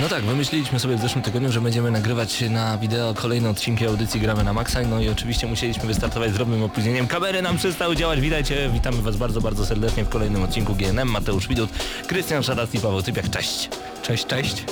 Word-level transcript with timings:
No 0.00 0.08
tak, 0.08 0.24
wymyśliliśmy 0.24 0.80
sobie 0.80 0.96
w 0.96 1.00
zeszłym 1.00 1.24
tygodniu, 1.24 1.52
że 1.52 1.60
będziemy 1.60 1.90
nagrywać 1.90 2.40
na 2.50 2.78
wideo 2.78 3.14
kolejne 3.14 3.50
odcinki 3.50 3.86
audycji 3.86 4.20
Gramy 4.20 4.44
na 4.44 4.52
Maxa, 4.52 4.82
no 4.82 5.00
i 5.00 5.08
oczywiście 5.08 5.46
musieliśmy 5.46 5.86
wystartować 5.86 6.30
z 6.30 6.34
drobnym 6.34 6.62
opóźnieniem. 6.62 7.06
Kamery 7.06 7.42
nam 7.42 7.56
przestały 7.56 7.96
działać, 7.96 8.20
witajcie, 8.20 8.70
witamy 8.72 9.02
Was 9.02 9.16
bardzo, 9.16 9.40
bardzo 9.40 9.66
serdecznie 9.66 10.04
w 10.04 10.08
kolejnym 10.08 10.42
odcinku 10.42 10.74
GNM. 10.74 11.08
Mateusz 11.08 11.48
Widut, 11.48 11.70
Krystian 12.06 12.42
Szarat 12.42 12.74
i 12.74 12.80
Paweł 12.80 13.02
Typiak, 13.02 13.30
cześć. 13.30 13.68
Cześć, 14.02 14.26
cześć. 14.26 14.64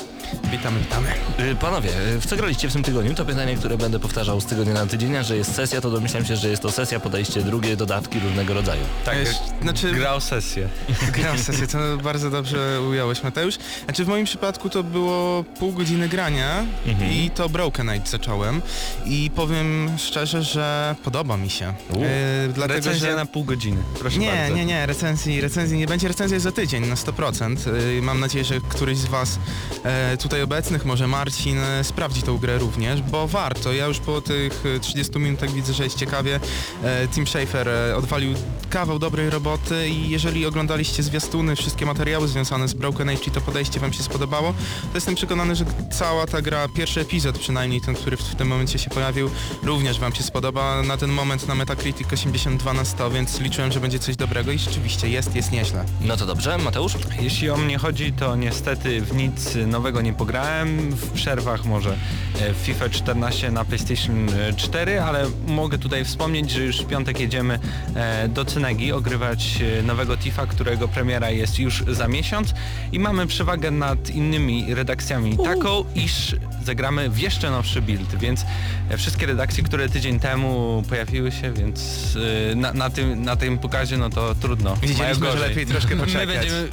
Witamy, 0.50 0.80
witamy. 0.80 1.08
Y, 1.52 1.56
Panowie, 1.56 1.90
y, 2.16 2.20
w 2.20 2.26
co 2.26 2.36
graliście 2.36 2.68
w 2.68 2.72
tym 2.72 2.82
tygodniu? 2.82 3.14
To 3.14 3.24
pytanie, 3.24 3.56
które 3.56 3.78
będę 3.78 3.98
powtarzał 3.98 4.40
z 4.40 4.46
tygodnia 4.46 4.74
na 4.74 4.86
tydzień, 4.86 5.16
a 5.16 5.22
że 5.22 5.36
jest 5.36 5.54
sesja, 5.54 5.80
to 5.80 5.90
domyślam 5.90 6.24
się, 6.24 6.36
że 6.36 6.48
jest 6.48 6.62
to 6.62 6.72
sesja, 6.72 7.00
podejście 7.00 7.42
drugie, 7.42 7.76
dodatki 7.76 8.20
różnego 8.20 8.54
rodzaju. 8.54 8.82
Tak, 9.04 9.16
znaczy 9.62 9.92
Grał 9.92 10.20
sesję. 10.20 10.68
grałem 11.16 11.38
sesję, 11.38 11.66
to 11.66 11.78
bardzo 12.02 12.30
dobrze 12.30 12.80
ująłeś 12.88 13.22
Mateusz. 13.22 13.54
Znaczy 13.84 14.04
w 14.04 14.08
moim 14.08 14.24
przypadku 14.26 14.70
to 14.70 14.82
było 14.82 15.44
pół 15.58 15.72
godziny 15.72 16.08
grania 16.08 16.64
Mhm. 16.86 17.12
i 17.12 17.30
to 17.30 17.48
Broken 17.48 17.86
Night 17.92 18.08
zacząłem 18.10 18.62
i 19.06 19.30
powiem 19.34 19.90
szczerze, 19.98 20.42
że 20.42 20.96
podoba 21.04 21.36
mi 21.36 21.50
się. 21.50 21.74
U. 21.90 22.02
E, 22.04 22.08
dlatego, 22.54 22.74
Recenzja 22.74 23.10
że... 23.10 23.16
na 23.16 23.26
pół 23.26 23.44
godziny. 23.44 23.82
Proszę 23.98 24.18
Nie, 24.18 24.32
bardzo. 24.32 24.54
nie, 24.54 24.64
nie, 24.64 24.86
recenzji, 24.86 25.40
recenzji 25.40 25.78
nie 25.78 25.86
będzie. 25.86 26.08
Recenzja 26.08 26.38
za 26.38 26.52
tydzień 26.52 26.86
na 26.86 26.94
100%. 26.94 27.56
Yy, 27.94 28.02
Mam 28.02 28.20
nadzieję, 28.20 28.44
że 28.44 28.60
któryś 28.68 28.98
z 28.98 29.04
Was 29.04 29.38
e, 29.84 30.15
tutaj 30.18 30.42
obecnych, 30.42 30.84
może 30.84 31.06
Marcin, 31.06 31.58
e, 31.58 31.84
sprawdzi 31.84 32.22
tą 32.22 32.38
grę 32.38 32.58
również, 32.58 33.02
bo 33.02 33.28
warto. 33.28 33.72
Ja 33.72 33.86
już 33.86 33.98
po 33.98 34.20
tych 34.20 34.64
e, 34.76 34.80
30 34.80 35.18
minutach 35.18 35.50
widzę, 35.50 35.72
że 35.72 35.84
jest 35.84 35.98
ciekawie. 35.98 36.40
E, 36.84 37.08
Tim 37.08 37.26
Schafer 37.26 37.68
e, 37.68 37.96
odwalił 37.96 38.34
kawał 38.70 38.98
dobrej 38.98 39.30
roboty 39.30 39.88
i 39.88 40.10
jeżeli 40.10 40.46
oglądaliście 40.46 41.02
zwiastuny, 41.02 41.56
wszystkie 41.56 41.86
materiały 41.86 42.28
związane 42.28 42.68
z 42.68 42.74
Broken 42.74 43.08
Age 43.08 43.24
i 43.26 43.30
to 43.30 43.40
podejście 43.40 43.80
Wam 43.80 43.92
się 43.92 44.02
spodobało, 44.02 44.52
to 44.82 44.94
jestem 44.94 45.14
przekonany, 45.14 45.56
że 45.56 45.64
cała 45.92 46.26
ta 46.26 46.42
gra, 46.42 46.68
pierwszy 46.68 47.00
epizod 47.00 47.38
przynajmniej, 47.38 47.80
ten, 47.80 47.94
który 47.94 48.16
w, 48.16 48.20
w 48.20 48.34
tym 48.34 48.48
momencie 48.48 48.78
się 48.78 48.90
pojawił, 48.90 49.30
również 49.62 50.00
Wam 50.00 50.14
się 50.14 50.22
spodoba. 50.22 50.82
Na 50.82 50.96
ten 50.96 51.10
moment 51.10 51.48
na 51.48 51.54
Metacritic 51.54 52.12
82 52.12 52.72
na 52.72 52.84
100, 52.84 53.10
więc 53.10 53.40
liczyłem, 53.40 53.72
że 53.72 53.80
będzie 53.80 53.98
coś 53.98 54.16
dobrego 54.16 54.52
i 54.52 54.58
rzeczywiście 54.58 55.08
jest, 55.08 55.36
jest 55.36 55.52
nieźle. 55.52 55.84
No 56.00 56.16
to 56.16 56.26
dobrze, 56.26 56.58
Mateusz? 56.58 56.92
Jeśli 57.20 57.50
o 57.50 57.56
mnie 57.56 57.78
chodzi, 57.78 58.12
to 58.12 58.36
niestety 58.36 59.00
w 59.00 59.14
nic 59.14 59.54
nowego 59.66 60.00
nie 60.00 60.05
pograłem. 60.12 60.90
W 60.90 61.10
przerwach 61.10 61.64
może 61.64 61.96
e, 62.40 62.52
w 62.52 62.56
FIFA 62.56 62.88
14 62.88 63.50
na 63.50 63.64
PlayStation 63.64 64.26
4, 64.56 65.00
ale 65.00 65.26
mogę 65.46 65.78
tutaj 65.78 66.04
wspomnieć, 66.04 66.50
że 66.50 66.62
już 66.64 66.80
w 66.80 66.86
piątek 66.86 67.20
jedziemy 67.20 67.58
e, 67.94 68.28
do 68.28 68.44
Cynegi 68.44 68.92
ogrywać 68.92 69.58
e, 69.78 69.82
nowego 69.82 70.16
Tifa, 70.16 70.46
którego 70.46 70.88
premiera 70.88 71.30
jest 71.30 71.58
już 71.58 71.84
za 71.88 72.08
miesiąc 72.08 72.54
i 72.92 72.98
mamy 72.98 73.26
przewagę 73.26 73.70
nad 73.70 74.10
innymi 74.10 74.74
redakcjami 74.74 75.36
taką, 75.44 75.84
iż 75.94 76.36
zagramy 76.64 77.10
w 77.10 77.18
jeszcze 77.18 77.50
nowszy 77.50 77.82
build, 77.82 78.14
więc 78.18 78.44
e, 78.88 78.96
wszystkie 78.96 79.26
redakcje, 79.26 79.64
które 79.64 79.88
tydzień 79.88 80.20
temu 80.20 80.82
pojawiły 80.88 81.32
się, 81.32 81.52
więc 81.52 82.08
e, 82.52 82.54
na, 82.54 82.72
na, 82.72 82.90
tym, 82.90 83.24
na 83.24 83.36
tym 83.36 83.58
pokazie 83.58 83.96
no 83.98 84.10
to 84.10 84.34
trudno. 84.34 84.76
Widzieliśmy, 84.76 85.32
że 85.32 85.38
lepiej 85.38 85.66
troszkę 85.66 85.94
My 85.96 86.00
poczekać. 86.04 86.26
będziemy 86.26 86.68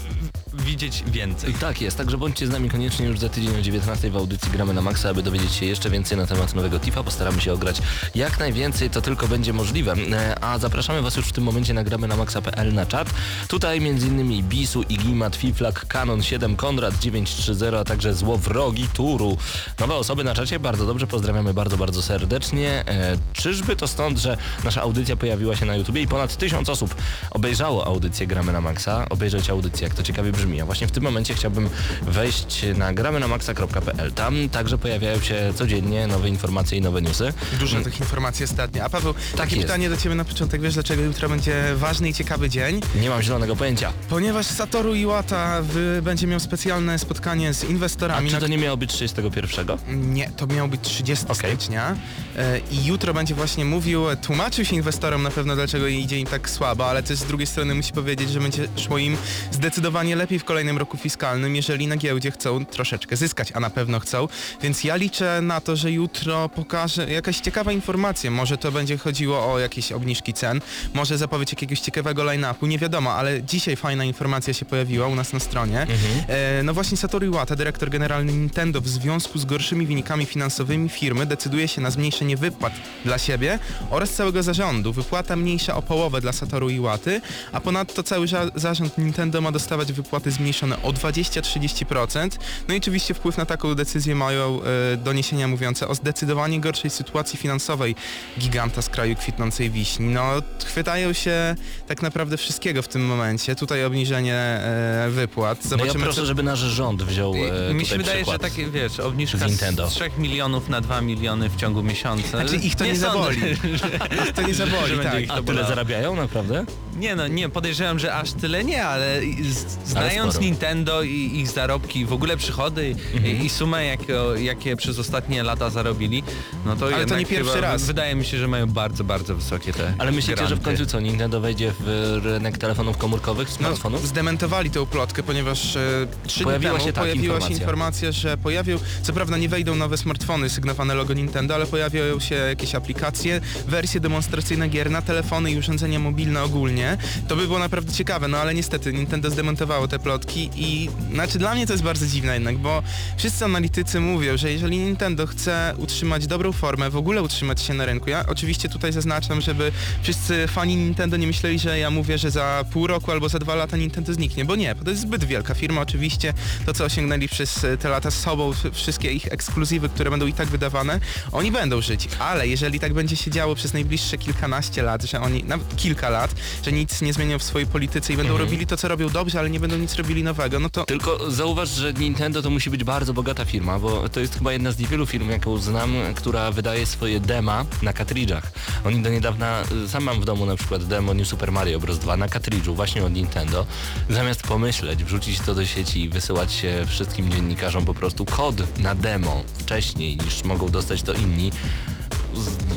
widzieć 0.63 1.03
więcej. 1.07 1.53
Tak 1.53 1.81
jest, 1.81 1.97
także 1.97 2.18
bądźcie 2.18 2.47
z 2.47 2.50
nami 2.50 2.69
koniecznie 2.69 3.06
już 3.06 3.19
za 3.19 3.29
tydzień 3.29 3.57
o 3.59 3.62
19 3.62 4.09
w 4.12 4.18
audycji 4.18 4.51
Gramy 4.51 4.74
na 4.74 4.81
Maxa, 4.81 5.09
aby 5.09 5.24
dowiedzieć 5.24 5.53
się 5.53 5.66
jeszcze 5.66 5.90
więcej 5.90 6.18
na 6.18 6.28
temat 6.28 6.56
nowego 6.56 6.79
Tifa. 6.79 7.03
Postaramy 7.03 7.41
się 7.41 7.53
ograć 7.53 7.81
jak 8.16 8.40
najwięcej, 8.40 8.90
to 8.90 9.01
tylko 9.01 9.28
będzie 9.28 9.53
możliwe. 9.53 9.96
E, 10.12 10.44
A 10.44 10.59
zapraszamy 10.59 11.01
Was 11.01 11.16
już 11.16 11.25
w 11.28 11.31
tym 11.31 11.44
momencie 11.44 11.74
na 11.74 11.84
gramy 11.84 12.07
na 12.07 12.16
maxa.pl 12.16 12.74
na 12.74 12.85
czat. 12.85 13.09
Tutaj 13.47 13.78
m.in. 13.78 14.44
Bisu, 14.44 14.81
Igimat, 14.84 15.35
Fiflak, 15.35 15.85
Canon 15.88 16.24
7, 16.24 16.56
Konrad 16.56 17.00
930, 17.00 17.75
a 17.75 17.84
także 17.84 18.13
Złowrogi 18.13 18.88
Turu. 18.88 19.38
Nowe 19.80 19.95
osoby 19.95 20.24
na 20.24 20.35
czacie, 20.35 20.59
bardzo 20.59 20.85
dobrze, 20.85 21.07
pozdrawiamy 21.07 21.53
bardzo, 21.53 21.78
bardzo 21.78 22.01
serdecznie. 22.01 22.84
E, 22.88 23.18
czyżby 23.34 23.75
to 23.75 23.88
stąd, 23.88 24.18
że 24.19 24.38
nasza 24.63 24.81
audycja 24.81 25.16
pojawiła 25.16 25.56
się 25.56 25.66
na 25.66 25.75
YouTubie 25.75 26.01
i 26.01 26.07
ponad 26.07 26.38
tysiąc 26.38 26.69
osób 26.69 26.95
obejrzało 27.31 27.88
audycję 27.88 28.28
Gramy 28.28 28.51
na 28.51 28.62
Maxa, 28.62 29.06
obejrzeć 29.09 29.50
audycję, 29.50 29.88
jak 29.88 29.97
to 29.97 30.03
ciekawie 30.03 30.31
brzmi. 30.31 30.53
A 30.62 30.66
właśnie 30.66 30.88
w 30.88 30.91
tym 30.91 31.03
momencie 31.03 31.34
chciałbym 31.34 31.69
wejść 32.02 32.66
na 32.75 32.94
gramy 32.94 33.19
na 33.19 33.28
maxa.pl. 33.28 34.12
Tam 34.12 34.50
także 34.50 34.78
pojawiają 34.78 35.19
się 35.22 35.53
codziennie 35.56 36.08
nowe 36.08 36.30
informacje 36.30 36.78
i 36.78 36.81
nowe 36.81 37.02
newsy. 37.02 37.34
Dużo 37.59 37.81
tych 37.81 38.00
informacji 38.00 38.46
ostatnio. 38.46 38.84
A 38.84 38.90
Paweł, 38.90 39.13
takie 39.13 39.34
Mm. 39.44 39.50
jest. 39.50 39.62
pytanie 39.62 39.90
do 39.90 39.97
Ciebie 39.97 40.16
na 40.16 40.25
początek. 40.25 40.62
Wiesz, 40.62 40.74
dlaczego 40.74 41.03
jutro 41.03 41.30
będzie 41.30 41.63
ważny 41.75 42.09
i 42.09 42.13
ciekawy 42.13 42.50
dzień? 42.50 42.81
Nie 43.02 43.09
mam 43.09 43.22
zielonego 43.22 43.56
pojęcia. 43.56 43.94
Ponieważ 44.09 44.46
Satoru 44.46 44.96
Iwata 44.96 45.62
będzie 46.02 46.28
miał 46.28 46.40
specjalne 46.40 47.00
spotkanie 47.00 47.53
z 47.53 47.63
A 47.63 47.68
inwestorami. 47.68 48.28
czy 48.28 48.34
na 48.34 48.40
to 48.42 48.47
nie 48.47 48.58
miało 48.58 48.78
być 48.78 48.94
31? 48.94 49.78
Nie, 49.88 50.30
to 50.38 50.47
miał 50.47 50.68
być 50.68 50.81
30 50.81 51.25
Okej. 51.30 51.52
stycznia 51.52 51.96
e, 52.38 52.59
i 52.72 52.86
jutro 52.86 53.13
będzie 53.13 53.36
właśnie 53.36 53.66
mówił, 53.66 54.03
tłumaczył 54.22 54.66
się 54.66 54.75
inwestorom 54.75 55.24
na 55.24 55.31
pewno 55.31 55.56
dlaczego 55.56 55.88
idzie 55.88 56.19
im 56.19 56.28
tak 56.28 56.50
słabo, 56.50 56.90
ale 56.90 57.03
też 57.03 57.18
z 57.18 57.24
drugiej 57.25 57.47
strony 57.47 57.75
musi 57.75 57.92
powiedzieć, 57.94 58.30
że 58.30 58.40
będzie 58.40 58.68
szło 58.78 58.97
im 58.97 59.18
zdecydowanie 59.52 60.16
lepiej 60.16 60.40
w 60.40 60.43
kolejnym 60.44 60.78
roku 60.78 60.98
fiskalnym, 60.98 61.56
jeżeli 61.56 61.88
na 61.88 61.98
giełdzie 61.98 62.31
chcą 62.31 62.66
troszeczkę 62.66 63.16
zyskać, 63.16 63.52
a 63.54 63.59
na 63.59 63.70
pewno 63.70 64.00
chcą, 64.00 64.28
więc 64.62 64.84
ja 64.84 64.96
liczę 64.96 65.40
na 65.42 65.62
to, 65.62 65.76
że 65.76 65.92
jutro 65.92 66.50
pokaże 66.50 67.12
jakaś 67.12 67.40
ciekawa 67.40 67.72
informacja, 67.72 68.31
może 68.31 68.58
to 68.58 68.72
będzie 68.72 68.98
chodziło 68.98 69.54
o 69.54 69.59
jakieś 69.59 69.92
obniżki 69.92 70.34
cen, 70.34 70.62
może 70.94 71.18
zapowiedź 71.18 71.52
jakiegoś 71.52 71.80
ciekawego 71.80 72.24
line-upu, 72.24 72.68
nie 72.68 72.80
wiadomo, 72.80 73.14
ale 73.14 73.44
dzisiaj 73.44 73.76
fajna 73.76 74.04
informacja 74.04 74.54
się 74.54 74.66
pojawiła 74.66 75.08
u 75.08 75.16
nas 75.16 75.34
na 75.34 75.40
stronie. 75.40 75.88
E, 76.28 76.64
no 76.64 76.74
właśnie 76.74 76.98
Satoru 76.98 77.25
Iwata, 77.25 77.56
dyrektor 77.56 77.90
generalny 77.90 78.34
Nintendo 78.34 78.81
w 78.81 78.88
związku 78.88 79.40
z 79.40 79.46
gorszymi 79.46 79.86
wynikami 79.86 80.25
finansowymi 80.25 80.90
firmy 80.90 81.25
decyduje 81.25 81.68
się 81.68 81.81
na 81.81 81.92
zmniejszenie 81.92 82.38
wypłat 82.38 82.74
dla 83.06 83.18
siebie 83.18 83.60
oraz 83.90 84.10
całego 84.10 84.44
zarządu. 84.44 84.94
Wypłata 84.94 85.36
mniejsza 85.36 85.75
o 85.75 85.81
połowę 85.81 86.22
dla 86.22 86.31
Satoru 86.31 86.70
Iwaty, 86.70 87.22
a 87.52 87.62
ponadto 87.62 88.04
cały 88.04 88.28
zarząd 88.56 88.98
Nintendo 88.98 89.42
ma 89.42 89.52
dostawać 89.52 89.94
wypłaty 89.94 90.31
zmniejszone 90.33 90.81
o 90.81 90.89
20-30%. 90.91 92.29
No 92.67 92.73
i 92.73 92.77
oczywiście 92.77 93.13
wpływ 93.13 93.38
na 93.38 93.45
taką 93.45 93.75
decyzję 93.75 94.16
mają 94.16 94.59
e, 94.94 94.97
doniesienia 94.97 95.47
mówiące 95.47 95.88
o 95.88 95.95
zdecydowanie 95.95 96.59
gorszej 96.59 96.91
sytuacji 96.91 97.39
finansowej 97.39 97.95
giganta 98.39 98.81
z 98.81 98.89
kraju 98.89 99.16
kwitnącej 99.16 99.69
wiśni. 99.71 100.05
No 100.05 100.23
chwytają 100.66 101.13
się 101.13 101.55
tak 101.88 102.01
naprawdę 102.01 102.38
wszystkiego 102.38 102.81
w 102.81 102.88
tym 102.88 103.05
momencie. 103.05 103.55
Tutaj 103.55 103.85
obniżenie 103.85 104.35
e, 104.35 105.07
wypłat. 105.11 105.57
No 105.57 105.63
ja 105.63 105.69
Zobaczymy, 105.69 106.03
proszę, 106.03 106.21
co- 106.21 106.25
żeby 106.25 106.44
nasz 106.44 106.59
rząd 106.59 107.03
wziął 107.03 107.33
e, 107.69 107.73
Mi 107.73 107.85
się 107.85 107.97
wydaje, 107.97 108.17
przykład. 108.17 108.41
że 108.41 108.50
takie, 108.50 108.67
wiesz, 108.69 109.00
obniżka 109.00 109.38
z 109.38 109.41
z, 109.41 109.45
Nintendo. 109.47 109.88
3 109.88 110.11
milionów 110.17 110.69
na 110.69 110.81
2 110.81 111.01
miliony 111.01 111.50
w 111.50 111.55
ciągu 111.55 111.83
miesiąca. 111.83 112.27
Znaczy 112.27 112.56
ich 112.56 112.75
to 112.75 112.86
nie, 112.86 112.95
sądzę, 112.95 113.07
zaboli. 113.12 113.39
że- 113.77 114.24
Ich 114.25 114.31
to 114.33 114.41
nie 114.41 114.53
zaboli, 114.53 114.97
tak. 114.97 115.13
A 115.15 115.27
tyle 115.27 115.41
bolało. 115.41 115.68
zarabiają, 115.68 116.15
naprawdę? 116.15 116.65
Nie 116.95 117.15
no, 117.15 117.27
nie, 117.27 117.50
podejrzewam, 117.50 118.00
że 118.00 118.15
aż 118.15 118.31
tyle 118.31 118.63
nie, 118.63 118.86
ale 118.86 119.21
z- 119.41 119.89
znając 119.89 120.23
sporo. 120.31 120.46
Nintendo 120.46 121.04
i 121.04 121.31
ich 121.40 121.48
zarobki, 121.48 122.06
w 122.06 122.14
ogóle 122.14 122.38
przychody 122.38 122.96
Mhm. 123.16 123.42
i, 123.46 123.50
sumę, 123.50 123.86
jakie, 123.86 124.14
jakie 124.38 124.75
przez 124.75 125.00
ostatnie 125.00 125.44
lata 125.44 125.70
zarobili, 125.70 126.24
no 126.66 126.75
to 126.75 126.90
to 126.90 127.00
jednak 127.00 127.20
nie 127.20 127.25
pierwszy 127.25 127.54
chyba, 127.56 127.68
raz. 127.68 127.84
Wydaje 127.86 128.16
mi 128.16 128.25
się, 128.25 128.38
że 128.38 128.48
mają 128.48 128.68
bardzo, 128.68 129.04
bardzo 129.04 129.36
wysokie 129.36 129.74
te 129.74 129.94
Ale 129.98 130.12
myślicie, 130.12 130.38
że 130.48 130.56
w 130.56 130.60
granty. 130.60 130.66
końcu 130.66 130.86
co, 130.86 131.00
Nintendo 131.00 131.40
wejdzie 131.42 131.72
w 131.80 132.20
rynek 132.24 132.58
telefonów 132.58 132.98
komórkowych, 132.98 133.50
smartfonów? 133.50 134.02
No, 134.02 134.08
zdementowali 134.08 134.70
tę 134.70 134.86
plotkę, 134.86 135.24
ponieważ 135.24 135.75
e, 135.75 135.80
trzy 136.28 136.44
Pojawiła 136.44 136.72
dni 136.74 136.80
temu 136.80 136.88
się 136.88 136.94
pojawiła 136.94 137.24
informacja. 137.24 137.50
się 137.50 137.54
informacja, 137.62 138.12
że 138.12 138.38
pojawił, 138.38 138.80
co 139.04 139.14
prawda 139.14 139.38
nie 139.38 139.50
wejdą 139.50 139.75
nowe 139.75 139.98
smartfony 139.98 140.50
sygnowane 140.50 140.94
logo 140.94 141.14
Nintendo, 141.14 141.56
ale 141.56 141.66
pojawiają 141.66 142.20
się 142.20 142.36
jakieś 142.36 142.75
aplikacje, 142.75 143.42
wersje 143.68 144.00
demonstracyjne 144.00 144.70
gier 144.70 144.92
na 144.92 145.02
telefony 145.02 145.52
i 145.52 145.58
urządzenia 145.58 146.00
mobilne 146.00 146.44
ogólnie. 146.44 146.98
To 147.28 147.36
by 147.36 147.48
było 147.48 147.60
naprawdę 147.60 147.92
ciekawe, 147.94 148.28
no 148.28 148.38
ale 148.38 148.54
niestety 148.54 148.94
Nintendo 148.94 149.30
zdemontowało 149.30 149.88
te 149.88 150.00
plotki 150.00 150.12
i 150.56 150.89
znaczy 151.13 151.39
dla 151.39 151.56
mnie 151.56 151.68
to 151.68 151.74
jest 151.74 151.83
bardzo 151.83 152.06
dziwne 152.07 152.33
jednak, 152.33 152.57
bo 152.57 152.83
wszyscy 153.18 153.45
analitycy 153.45 154.00
mówią, 154.00 154.38
że 154.38 154.51
jeżeli 154.51 154.77
Nintendo 154.77 155.27
chce 155.27 155.74
utrzymać 155.77 156.27
dobrą 156.27 156.51
formę, 156.51 156.89
w 156.89 156.98
ogóle 156.98 157.21
utrzymać 157.21 157.62
się 157.62 157.74
na 157.74 157.86
rynku, 157.86 158.10
ja 158.10 158.25
oczywiście 158.27 158.69
tutaj 158.69 158.94
zaznaczam, 158.94 159.42
żeby 159.42 159.71
wszyscy 160.01 160.48
fani 160.48 160.75
Nintendo 160.75 161.18
nie 161.18 161.27
myśleli, 161.27 161.60
że 161.60 161.80
ja 161.80 161.89
mówię, 161.89 162.18
że 162.18 162.31
za 162.31 162.65
pół 162.71 162.88
roku 162.88 163.12
albo 163.12 163.30
za 163.30 163.39
dwa 163.39 163.56
lata 163.56 163.77
Nintendo 163.77 164.13
zniknie, 164.13 164.45
bo 164.45 164.56
nie, 164.56 164.75
bo 164.75 164.83
to 164.83 164.89
jest 164.89 165.01
zbyt 165.01 165.24
wielka 165.24 165.54
firma, 165.54 165.81
oczywiście 165.81 166.33
to 166.65 166.74
co 166.74 166.86
osiągnęli 166.86 167.27
przez 167.27 167.63
e, 167.63 167.77
te 167.77 167.89
lata 167.89 168.12
z 168.12 168.19
sobą, 168.19 168.51
wszystkie 168.74 169.12
ich 169.12 169.27
ekskluzywy, 169.27 169.89
które 169.89 170.10
będą 170.12 170.25
i 170.27 170.33
tak 170.33 170.48
wydawane, 170.48 171.00
oni 171.31 171.51
będą 171.51 171.81
żyć, 171.81 172.07
ale 172.19 172.48
jeżeli 172.48 172.80
tak 172.80 172.94
będzie 172.94 173.15
się 173.15 173.31
działo 173.31 173.56
przez 173.56 173.74
najbliższe 173.74 174.18
kilkanaście 174.18 174.83
lat, 174.83 175.04
że 175.04 175.21
oni, 175.21 175.44
nawet 175.44 175.75
kilka 175.75 176.10
lat, 176.10 176.36
że 176.65 176.71
nic 176.71 177.01
nie 177.01 177.13
zmienią 177.13 177.39
w 177.39 177.44
swojej 177.44 177.68
polityce 177.68 178.13
i 178.13 178.18
będą 178.18 178.33
Mhm. 178.33 178.50
robili 178.50 178.68
to, 178.68 178.77
co 178.77 178.88
robią 178.88 179.10
dobrze, 179.10 179.39
ale 179.39 179.50
nie 179.50 179.60
będą 179.60 179.77
nic 179.77 179.95
robili 180.03 180.23
nowego, 180.23 180.59
no 180.59 180.69
to 180.69 180.85
Tylko 180.85 181.31
zauważ, 181.31 181.69
że 181.69 181.94
Nintendo 181.94 182.41
to 182.41 182.50
musi 182.50 182.69
być 182.69 182.83
bardzo 182.83 183.13
bogata 183.13 183.45
firma, 183.45 183.79
bo 183.79 184.09
to 184.09 184.19
jest 184.19 184.38
chyba 184.38 184.53
jedna 184.53 184.71
z 184.71 184.79
niewielu 184.79 185.05
firm, 185.05 185.29
jaką 185.29 185.57
znam, 185.57 185.94
która 186.15 186.51
wydaje 186.51 186.85
swoje 186.85 187.19
dema 187.19 187.65
na 187.81 187.94
kartridżach. 187.94 188.51
Oni 188.85 189.01
do 189.01 189.09
niedawna, 189.09 189.63
sam 189.88 190.03
mam 190.03 190.21
w 190.21 190.25
domu 190.25 190.45
na 190.45 190.55
przykład 190.55 190.83
demo 190.83 191.13
New 191.13 191.27
Super 191.27 191.51
Mario 191.51 191.79
Bros. 191.79 192.00
2 192.00 192.17
na 192.17 192.27
kartridżu 192.27 192.75
właśnie 192.75 193.03
od 193.03 193.13
Nintendo. 193.13 193.65
Zamiast 194.09 194.44
pomyśleć, 194.44 195.03
wrzucić 195.03 195.39
to 195.39 195.55
do 195.55 195.65
sieci 195.65 196.03
i 196.03 196.09
wysyłać 196.09 196.53
się 196.53 196.85
wszystkim 196.88 197.31
dziennikarzom 197.31 197.85
po 197.85 197.94
prostu 197.94 198.25
kod 198.25 198.79
na 198.79 198.95
demo 198.95 199.44
wcześniej 199.57 200.17
niż 200.17 200.44
mogą 200.44 200.69
dostać 200.69 201.01
to 201.01 201.13
inni, 201.13 201.51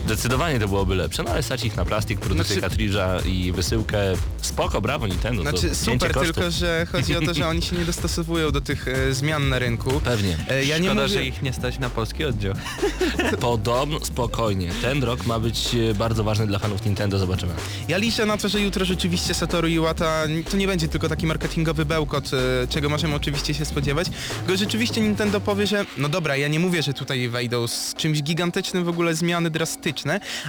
Zdecydowanie 0.07 0.61
to 0.61 0.69
byłoby 0.69 0.95
lepsze, 0.95 1.23
no 1.23 1.31
ale 1.31 1.43
stać 1.43 1.65
ich 1.65 1.77
na 1.77 1.85
plastik, 1.85 2.21
produkcję 2.21 2.59
Znaczy- 2.59 3.29
i 3.29 3.53
wysyłkę. 3.53 3.99
Spoko, 4.43 4.81
brawo 4.81 5.07
Nintendo. 5.07 5.43
Znaczy 5.43 5.75
super, 5.75 6.13
kosztów. 6.13 6.35
tylko 6.35 6.51
że 6.51 6.87
chodzi 6.93 7.17
o 7.17 7.21
to, 7.21 7.35
że 7.35 7.49
oni 7.49 7.63
się 7.63 7.77
nie 7.77 7.85
dostosowują 7.85 8.51
do 8.51 8.61
tych 8.61 8.89
e, 8.89 9.15
zmian 9.15 9.49
na 9.49 9.59
rynku. 9.59 10.01
Pewnie. 10.05 10.39
E, 10.51 10.65
ja 10.65 10.79
nie 10.79 10.87
Szkoda, 10.89 11.03
mówię... 11.03 11.15
że 11.15 11.25
ich 11.25 11.43
nie 11.43 11.53
stać 11.53 11.79
na 11.79 11.91
polski 11.91 12.25
oddział. 12.25 12.55
Podobno, 13.41 14.05
spokojnie. 14.05 14.71
Ten 14.83 15.05
rok 15.05 15.27
ma 15.27 15.39
być 15.39 15.75
e, 15.91 15.95
bardzo 15.95 16.25
ważny 16.25 16.47
dla 16.47 16.59
fanów 16.59 16.85
Nintendo, 16.85 17.19
zobaczymy. 17.19 17.53
Ja 17.89 17.99
liczę 17.99 18.27
na 18.27 18.37
to, 18.37 18.49
że 18.49 18.61
jutro 18.61 18.85
rzeczywiście 18.85 19.35
Satoru 19.35 19.69
Iwata 19.69 20.23
to 20.51 20.57
nie 20.57 20.67
będzie 20.67 20.89
tylko 20.89 21.09
taki 21.09 21.27
marketingowy 21.27 21.85
bełkot, 21.85 22.31
e, 22.35 22.69
czego 22.69 22.89
możemy 22.89 23.15
oczywiście 23.15 23.55
się 23.55 23.65
spodziewać, 23.65 24.09
tylko 24.39 24.57
rzeczywiście 24.57 25.01
Nintendo 25.01 25.41
powie, 25.41 25.67
że 25.67 25.85
no 25.99 26.09
dobra, 26.09 26.37
ja 26.37 26.49
nie 26.49 26.61
mówię, 26.61 26.83
że 26.83 26.95
tutaj 26.95 27.29
wejdą 27.29 27.67
z 27.67 27.95
czymś 27.95 28.23
gigantycznym 28.23 28.85
w 28.85 28.89
ogóle 28.89 29.15
zmiany 29.15 29.51
drastyczne, 29.51 29.96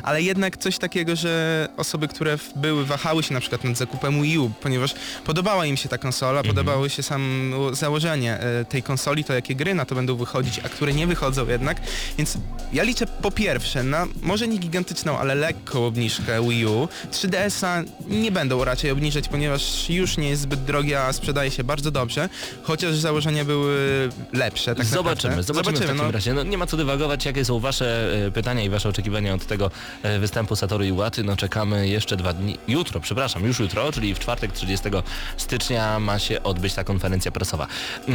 ale 0.04 0.22
jednak 0.22 0.58
coś 0.58 0.78
takiego, 0.78 1.16
że 1.16 1.68
osoby, 1.78 2.08
które 2.08 2.38
były, 2.56 2.86
wahały 2.86 3.24
się 3.24 3.34
na 3.34 3.40
przykład 3.40 3.64
nad 3.64 3.78
zakupem 3.78 4.22
Wii 4.22 4.38
U, 4.38 4.50
ponieważ 4.50 4.96
podobała 5.26 5.66
im 5.66 5.78
się 5.78 5.90
ta 5.90 5.98
konsola, 5.98 6.44
podobało 6.44 6.90
się 6.90 7.04
sam 7.04 7.54
założenie 7.72 8.40
e, 8.40 8.66
tej 8.66 8.84
konsoli, 8.84 9.24
to 9.24 9.34
jakie 9.34 9.56
gry 9.56 9.76
na 9.76 9.86
to 9.86 9.96
będą 9.96 10.16
wychodzić, 10.16 10.60
a 10.60 10.70
które 10.70 10.94
nie 10.94 11.08
wychodzą 11.08 11.48
jednak, 11.48 11.82
więc 12.18 12.38
ja 12.74 12.84
liczę 12.84 13.08
po 13.08 13.32
pierwsze 13.32 13.84
na 13.84 14.08
może 14.22 14.48
nie 14.48 14.58
gigantyczną, 14.58 15.18
ale 15.18 15.36
lekką 15.36 15.86
obniżkę 15.86 16.50
Wii 16.50 16.66
U. 16.66 16.88
3DS-a 17.12 17.84
nie 18.08 18.32
będą 18.32 18.64
raczej 18.64 18.92
obniżać, 18.92 19.28
ponieważ 19.28 19.90
już 19.90 20.18
nie 20.18 20.30
jest 20.30 20.42
zbyt 20.42 20.64
drogi, 20.64 20.96
a 20.96 21.14
sprzedaje 21.14 21.52
się 21.52 21.64
bardzo 21.64 21.92
dobrze, 21.92 22.30
chociaż 22.64 22.96
założenia 22.96 23.46
były 23.46 24.10
lepsze. 24.34 24.76
Tak 24.76 24.86
zobaczymy, 24.86 25.36
naprawdę. 25.36 25.44
zobaczymy, 25.44 25.78
w 25.78 25.80
takim 25.80 25.98
no. 25.98 26.12
razie. 26.12 26.34
No, 26.34 26.44
nie 26.44 26.58
ma 26.58 26.68
co 26.68 26.78
dywagować, 26.78 27.26
jakie 27.26 27.46
są 27.46 27.60
wasze 27.60 28.10
e, 28.28 28.32
pytania 28.32 28.64
i 28.64 28.70
wasze 28.70 28.90
oczekiwania 28.90 29.37
od 29.38 29.46
tego 29.48 29.72
e, 30.04 30.20
występu 30.20 30.56
Satoru 30.56 30.84
Iwaty. 30.84 31.24
No 31.24 31.36
czekamy 31.38 31.88
jeszcze 31.88 32.18
dwa 32.18 32.34
dni, 32.34 32.58
jutro, 32.68 33.00
przepraszam, 33.00 33.44
już 33.44 33.60
jutro, 33.60 33.92
czyli 33.92 34.16
w 34.16 34.20
czwartek 34.20 34.52
30 34.52 34.90
stycznia 35.38 36.00
ma 36.00 36.20
się 36.20 36.44
odbyć 36.44 36.74
ta 36.74 36.84
konferencja 36.84 37.32
prasowa. 37.32 37.68
E, 38.10 38.12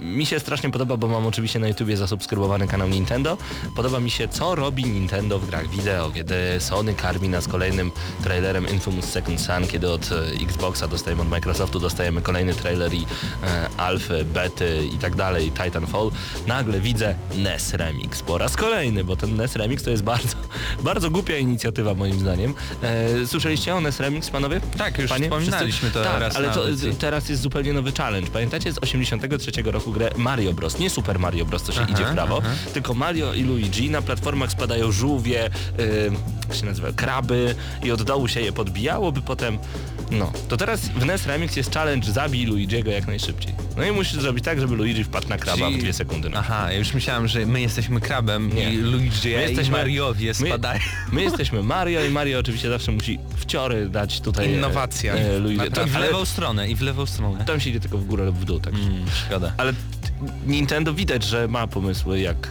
Mi 0.00 0.26
się 0.26 0.40
strasznie 0.40 0.70
podoba, 0.70 0.96
bo 0.96 1.08
mam 1.08 1.26
oczywiście 1.26 1.58
na 1.58 1.68
YouTubie 1.68 1.96
zasubskrybowany 1.96 2.68
kanał 2.68 2.88
Nintendo. 2.88 3.38
Podoba 3.76 4.00
mi 4.00 4.10
się, 4.10 4.28
co 4.28 4.54
robi 4.54 4.84
Nintendo 4.84 5.38
w 5.38 5.46
grach 5.46 5.68
wideo, 5.70 6.10
kiedy 6.10 6.34
Sony 6.58 6.94
karmi 6.94 7.28
nas 7.28 7.48
kolejnym 7.48 7.90
trailerem 8.22 8.68
Infamous 8.68 9.04
Second 9.04 9.40
Son, 9.40 9.66
kiedy 9.66 9.90
od 9.90 10.10
e, 10.12 10.44
Xboxa 10.44 10.88
dostajemy, 10.88 11.22
od 11.22 11.28
Microsoftu 11.28 11.80
dostajemy 11.80 12.22
kolejny 12.22 12.54
trailer 12.54 12.94
i 12.94 13.06
e, 13.42 13.68
alfy, 13.76 14.24
bety 14.24 14.86
i 14.94 14.98
tak 14.98 15.14
dalej, 15.16 15.52
Titanfall. 15.52 16.10
Nagle 16.46 16.80
widzę 16.80 17.14
NES 17.36 17.74
Remix 17.74 18.22
po 18.22 18.38
raz 18.38 18.56
kolejny, 18.56 19.04
bo 19.04 19.16
ten 19.16 19.36
NES 19.36 19.56
Remix 19.56 19.82
to 19.82 19.90
jest 19.90 20.02
bardzo, 20.02 20.36
bardzo 20.82 21.10
głupia 21.10 21.36
inicjatywa 21.36 21.94
moim 21.94 22.18
zdaniem. 22.20 22.54
E, 22.82 23.26
słyszeliście 23.26 23.74
o 23.74 23.80
NES 23.80 24.00
Remix, 24.00 24.30
panowie? 24.30 24.60
Tak, 24.78 24.98
już 24.98 25.10
Panie? 25.10 25.24
wspominaliśmy 25.24 25.90
to 25.90 26.04
tak, 26.04 26.20
raz 26.20 26.36
ale 26.36 26.50
to, 26.50 26.64
teraz 26.98 27.28
jest 27.28 27.42
zupełnie 27.42 27.72
nowy 27.72 27.92
challenge. 27.92 28.30
Pamiętacie 28.30 28.72
z 28.72 28.78
83 28.78 29.50
roku 29.64 29.92
grę 29.92 30.10
Mario 30.16 30.52
Bros. 30.52 30.78
Nie 30.78 30.90
Super 30.90 31.18
Mario 31.18 31.44
Bros. 31.44 31.62
co 31.62 31.72
się 31.72 31.80
Aha, 31.80 31.92
idzie 31.92 32.04
w 32.04 32.12
prawo, 32.12 32.40
aha. 32.44 32.54
tylko 32.74 32.94
Mario 32.94 33.34
i 33.34 33.42
Luigi. 33.42 33.90
Na 33.90 34.02
platformach 34.02 34.50
spadają 34.50 34.92
żółwie, 34.92 35.50
yy, 35.78 36.12
jak 36.48 36.58
się 36.58 36.66
nazywa, 36.66 36.92
kraby 36.92 37.54
i 37.82 37.90
od 37.90 38.02
dołu 38.02 38.28
się 38.28 38.40
je 38.40 38.52
podbijało, 38.52 39.12
by 39.12 39.22
potem... 39.22 39.58
No, 40.10 40.32
to 40.48 40.56
teraz 40.56 40.80
w 40.88 41.04
NES 41.06 41.26
Remix 41.26 41.56
jest 41.56 41.74
challenge 41.74 42.12
zabij 42.12 42.46
Luigiego 42.46 42.90
jak 42.90 43.06
najszybciej. 43.06 43.54
No 43.76 43.84
i 43.84 43.92
musisz 43.92 44.20
zrobić 44.20 44.44
tak, 44.44 44.60
żeby 44.60 44.76
Luigi 44.76 45.04
wpadł 45.04 45.28
na 45.28 45.36
kraba 45.38 45.58
Czyli- 45.66 45.76
w 45.78 45.80
dwie 45.82 45.92
sekundy. 45.92 46.30
No. 46.30 46.38
Aha, 46.38 46.72
ja 46.72 46.78
już 46.78 46.94
myślałem, 46.94 47.28
że 47.28 47.46
my 47.46 47.60
jesteśmy 47.60 48.00
krabem 48.00 48.54
Nie. 48.54 48.72
i 48.74 48.76
Luigi 48.76 49.10
My 49.24 49.30
i 49.30 49.32
jesteśmy- 49.32 49.76
Mariowie 49.78 50.32
my- 50.40 50.48
spadają. 50.48 50.80
My 51.12 51.22
jesteśmy 51.22 51.62
Mario 51.62 52.04
i 52.04 52.10
Mario 52.10 52.38
oczywiście 52.38 52.68
zawsze 52.68 52.92
musi 52.92 53.18
wciory 53.36 53.88
dać 53.88 54.20
tutaj... 54.20 54.46
e, 54.46 54.52
Innowacja. 54.56 55.14
E, 55.14 55.38
Luigi. 55.38 55.56
Naprawdę. 55.58 55.80
To, 55.80 55.86
I 55.86 55.90
w 55.90 55.98
lewą 56.12 56.24
stronę, 56.24 56.68
i 56.68 56.74
w 56.74 56.80
lewą 56.82 57.06
stronę. 57.06 57.44
tam 57.44 57.60
się 57.60 57.70
idzie 57.70 57.80
tylko 57.80 57.98
w 57.98 58.04
górę 58.04 58.24
lub 58.24 58.36
w 58.36 58.44
dół, 58.44 58.60
tak. 58.60 58.74
Mm, 58.74 59.04
szkoda. 59.26 59.52
Ale 59.56 59.72
Nintendo 60.46 60.94
widać, 60.94 61.24
że 61.24 61.48
ma 61.48 61.66
pomysły 61.66 62.20
jak 62.20 62.48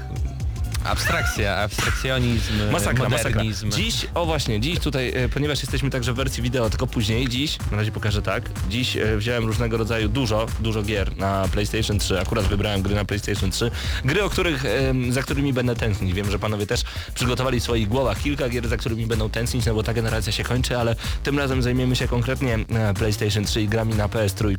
Abstrakcja, 0.86 1.58
abstrakcjonizm, 1.58 2.54
Masakra, 2.72 3.10
masakra. 3.10 3.30
modernizm. 3.30 3.72
Dziś, 3.72 4.08
o 4.14 4.26
właśnie, 4.26 4.60
dziś 4.60 4.80
tutaj, 4.80 5.14
e, 5.16 5.30
ponieważ 5.30 5.62
jesteśmy 5.62 5.90
także 5.90 6.14
w 6.14 6.16
wersji 6.16 6.44
wideo, 6.44 6.70
tylko 6.70 6.88
później, 6.88 7.28
dziś, 7.28 7.58
na 7.72 7.78
razie 7.78 7.92
pokażę 7.92 8.22
tak, 8.22 8.50
dziś 8.70 8.98
e, 8.98 9.18
wziąłem 9.18 9.46
różnego 9.46 9.78
rodzaju 9.78 10.10
dużo, 10.10 10.46
dużo 10.60 10.84
gier 10.84 11.18
na 11.18 11.48
PlayStation 11.52 12.00
3, 12.00 12.20
akurat 12.20 12.46
wybrałem 12.46 12.82
gry 12.82 12.96
na 12.96 13.06
PlayStation 13.06 13.52
3, 13.52 13.72
gry, 14.06 14.24
o 14.24 14.30
których, 14.30 14.64
za 15.10 15.22
którymi 15.24 15.54
będę 15.54 15.76
tęsknić. 15.76 16.14
Wiem, 16.14 16.32
że 16.32 16.40
panowie 16.40 16.68
też 16.68 16.82
przygotowali 17.16 17.60
w 17.60 17.64
swoich 17.64 17.88
głowach 17.88 18.22
kilka 18.22 18.50
gier, 18.50 18.68
za 18.68 18.78
którymi 18.78 19.06
będą 19.08 19.30
tęsknić, 19.30 19.66
no 19.66 19.74
bo 19.74 19.84
ta 19.84 19.94
generacja 19.94 20.32
się 20.32 20.44
kończy, 20.44 20.78
ale 20.78 20.96
tym 21.24 21.40
razem 21.40 21.62
zajmiemy 21.62 21.96
się 21.96 22.08
konkretnie 22.08 22.54
e, 22.56 22.94
PlayStation 22.94 23.44
3 23.46 23.62
i 23.62 23.68
grami 23.68 23.96
na 23.96 24.08
PS3. 24.08 24.56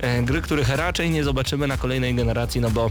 E, 0.00 0.22
Gry, 0.22 0.42
których 0.42 0.68
raczej 0.68 1.10
nie 1.10 1.24
zobaczymy 1.24 1.66
na 1.66 1.76
kolejnej 1.76 2.14
generacji, 2.14 2.60
no 2.60 2.70
bo 2.70 2.90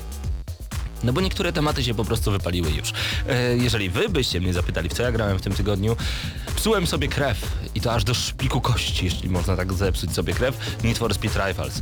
no 1.05 1.13
bo 1.13 1.21
niektóre 1.21 1.53
tematy 1.53 1.83
się 1.83 1.93
po 1.93 2.05
prostu 2.05 2.31
wypaliły 2.31 2.71
już. 2.71 2.93
E, 3.29 3.57
jeżeli 3.57 3.89
wy 3.89 4.09
byście 4.09 4.41
mnie 4.41 4.53
zapytali, 4.53 4.89
w 4.89 4.93
co 4.93 5.03
ja 5.03 5.11
grałem 5.11 5.39
w 5.39 5.41
tym 5.41 5.53
tygodniu, 5.53 5.95
psułem 6.55 6.87
sobie 6.87 7.07
krew 7.07 7.37
i 7.75 7.81
to 7.81 7.93
aż 7.93 8.03
do 8.03 8.13
szpiku 8.13 8.61
kości, 8.61 9.05
jeśli 9.05 9.29
można 9.29 9.55
tak 9.55 9.73
zepsuć 9.73 10.13
sobie 10.13 10.33
krew, 10.33 10.57
Need 10.83 10.97
for 10.97 11.13
Speed 11.13 11.47
Rivals. 11.47 11.81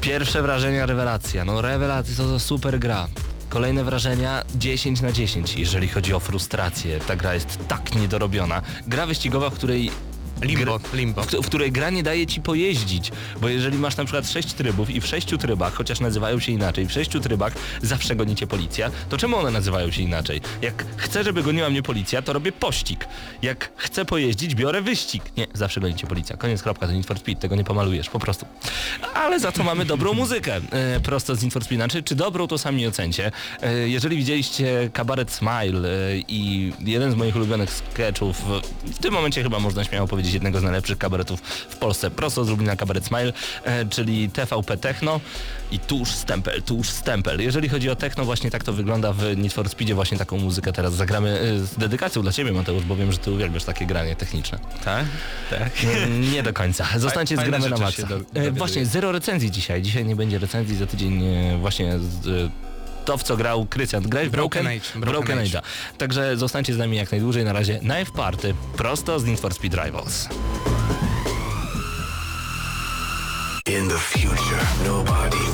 Pierwsze 0.00 0.42
wrażenia, 0.42 0.86
rewelacja. 0.86 1.44
No 1.44 1.62
rewelacja, 1.62 2.16
to, 2.16 2.24
to 2.24 2.40
super 2.40 2.78
gra. 2.78 3.08
Kolejne 3.48 3.84
wrażenia 3.84 4.42
10 4.54 5.00
na 5.00 5.12
10, 5.12 5.56
jeżeli 5.56 5.88
chodzi 5.88 6.14
o 6.14 6.20
frustrację. 6.20 6.98
Ta 7.00 7.16
gra 7.16 7.34
jest 7.34 7.58
tak 7.68 7.94
niedorobiona. 7.94 8.62
Gra 8.86 9.06
wyścigowa, 9.06 9.50
w 9.50 9.54
której 9.54 9.90
Limbo, 10.42 10.80
limbo. 10.94 11.22
w, 11.22 11.30
w 11.30 11.46
której 11.46 11.72
gra 11.72 11.90
nie 11.90 12.02
daje 12.02 12.26
ci 12.26 12.40
pojeździć, 12.40 13.12
bo 13.40 13.48
jeżeli 13.48 13.78
masz 13.78 13.96
na 13.96 14.04
przykład 14.04 14.30
sześć 14.30 14.52
trybów 14.52 14.90
i 14.90 15.00
w 15.00 15.06
sześciu 15.06 15.38
trybach, 15.38 15.74
chociaż 15.74 16.00
nazywają 16.00 16.40
się 16.40 16.52
inaczej, 16.52 16.86
w 16.86 16.92
sześciu 16.92 17.20
trybach 17.20 17.52
zawsze 17.82 18.16
goni 18.16 18.36
cię 18.36 18.46
policja, 18.46 18.90
to 19.08 19.18
czemu 19.18 19.36
one 19.36 19.50
nazywają 19.50 19.90
się 19.90 20.02
inaczej? 20.02 20.40
Jak 20.62 20.84
chcę, 20.96 21.24
żeby 21.24 21.42
goniła 21.42 21.70
mnie 21.70 21.82
policja, 21.82 22.22
to 22.22 22.32
robię 22.32 22.52
pościg. 22.52 23.08
Jak 23.42 23.72
chcę 23.76 24.04
pojeździć, 24.04 24.54
biorę 24.54 24.82
wyścig. 24.82 25.22
Nie, 25.36 25.46
zawsze 25.54 25.80
goni 25.80 25.94
cię 25.94 26.06
policja. 26.06 26.36
Koniec, 26.36 26.62
kropka, 26.62 26.86
to 26.86 26.92
Need 26.92 27.06
for 27.06 27.18
Speed, 27.18 27.40
tego 27.40 27.56
nie 27.56 27.64
pomalujesz, 27.64 28.10
po 28.10 28.18
prostu. 28.18 28.46
Ale 29.14 29.40
za 29.40 29.52
to 29.52 29.64
mamy 29.64 29.84
dobrą 29.84 30.14
muzykę. 30.14 30.60
E, 30.70 31.00
prosto 31.00 31.36
z 31.36 31.42
Need 31.42 31.52
for 31.52 31.64
Speed. 31.64 31.78
Znaczy, 31.78 32.02
czy 32.02 32.14
dobrą, 32.14 32.46
to 32.46 32.58
sami 32.58 32.86
ocencie. 32.86 33.32
E, 33.62 33.88
jeżeli 33.88 34.16
widzieliście 34.16 34.90
Kabaret 34.92 35.32
Smile 35.32 35.88
e, 35.88 36.18
i 36.28 36.72
jeden 36.80 37.12
z 37.12 37.14
moich 37.14 37.36
ulubionych 37.36 37.70
sketchów, 37.70 38.42
w 38.84 38.98
tym 38.98 39.14
momencie 39.14 39.42
chyba 39.42 39.58
można 39.58 39.84
śmiało 39.84 40.08
powiedzieć 40.08 40.23
jednego 40.32 40.60
z 40.60 40.62
najlepszych 40.62 40.98
kabaretów 40.98 41.40
w 41.68 41.76
Polsce, 41.76 42.10
prosto 42.10 42.44
z 42.44 42.48
Lublina 42.48 42.76
Kabaret 42.76 43.06
Smile, 43.06 43.32
e, 43.64 43.84
czyli 43.86 44.30
TVP 44.30 44.76
Techno 44.76 45.20
i 45.70 45.78
tuż 45.78 46.08
stempel, 46.10 46.62
tuż 46.62 46.88
stempel. 46.90 47.40
Jeżeli 47.40 47.68
chodzi 47.68 47.90
o 47.90 47.96
techno, 47.96 48.24
właśnie 48.24 48.50
tak 48.50 48.64
to 48.64 48.72
wygląda 48.72 49.12
w 49.12 49.36
Need 49.36 49.52
for 49.52 49.68
Speedzie, 49.68 49.94
właśnie 49.94 50.18
taką 50.18 50.38
muzykę 50.38 50.72
teraz 50.72 50.94
zagramy 50.94 51.40
e, 51.40 51.58
z 51.66 51.74
dedykacją 51.78 52.22
dla 52.22 52.32
Ciebie 52.32 52.52
Mateusz, 52.52 52.84
bo 52.84 52.96
wiem, 52.96 53.12
że 53.12 53.18
Ty 53.18 53.30
uwielbiasz 53.30 53.64
takie 53.64 53.86
granie 53.86 54.16
techniczne. 54.16 54.58
Tak? 54.84 55.04
Tak. 55.50 55.72
Nie, 55.82 56.30
nie 56.32 56.42
do 56.42 56.52
końca. 56.52 56.86
Zostańcie 56.98 57.36
z 57.36 57.40
gramy 57.44 57.68
na 57.70 57.76
maksa. 57.76 58.06
do- 58.06 58.20
E. 58.34 58.50
Właśnie, 58.50 58.86
zero 58.86 59.12
recenzji 59.12 59.50
dzisiaj. 59.50 59.82
Dzisiaj 59.82 60.04
nie 60.04 60.16
będzie 60.16 60.38
recenzji, 60.38 60.76
za 60.76 60.86
tydzień 60.86 61.22
właśnie 61.60 61.98
z, 61.98 62.50
to, 63.04 63.18
w 63.18 63.22
co 63.22 63.36
grał 63.36 63.66
Krystian. 63.66 64.02
Grałeś 64.02 64.28
Broken 64.28 64.62
Broken, 64.62 64.78
Age, 64.78 65.00
Broken, 65.00 65.12
Broken 65.12 65.38
Age. 65.38 65.62
Także 65.98 66.36
zostańcie 66.36 66.74
z 66.74 66.78
nami 66.78 66.96
jak 66.96 67.10
najdłużej. 67.10 67.44
Na 67.44 67.52
razie 67.52 67.78
Knife 67.78 68.12
Party, 68.16 68.54
prosto 68.76 69.20
z 69.20 69.24
Need 69.24 69.40
for 69.40 69.54
Speed 69.54 69.84
Rivals. 69.84 70.28
In 73.66 73.88
the 73.88 73.98
future, 73.98 74.66
nobody 74.86 75.53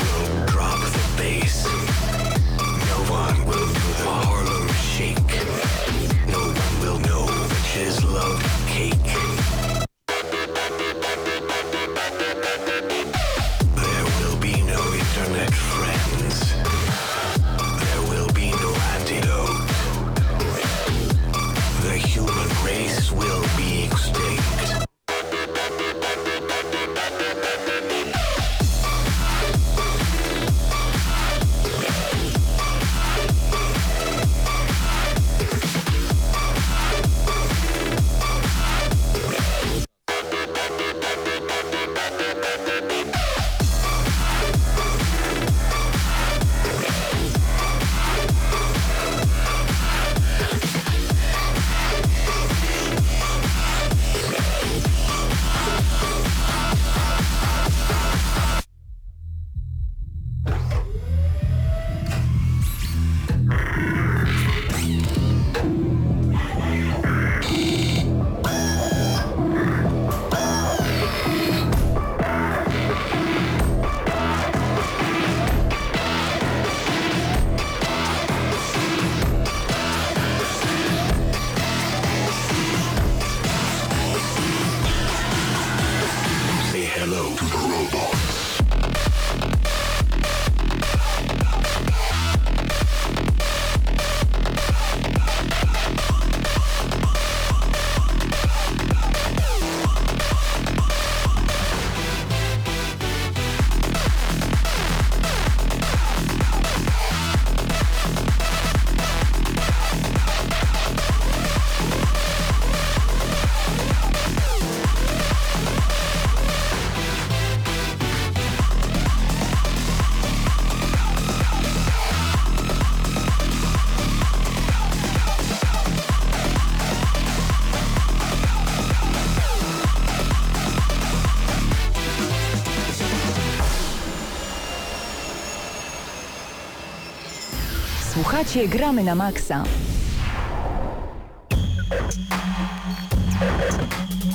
Słuchacie, 138.50 138.68
gramy 138.68 139.04
na 139.04 139.14
maksa. 139.14 139.64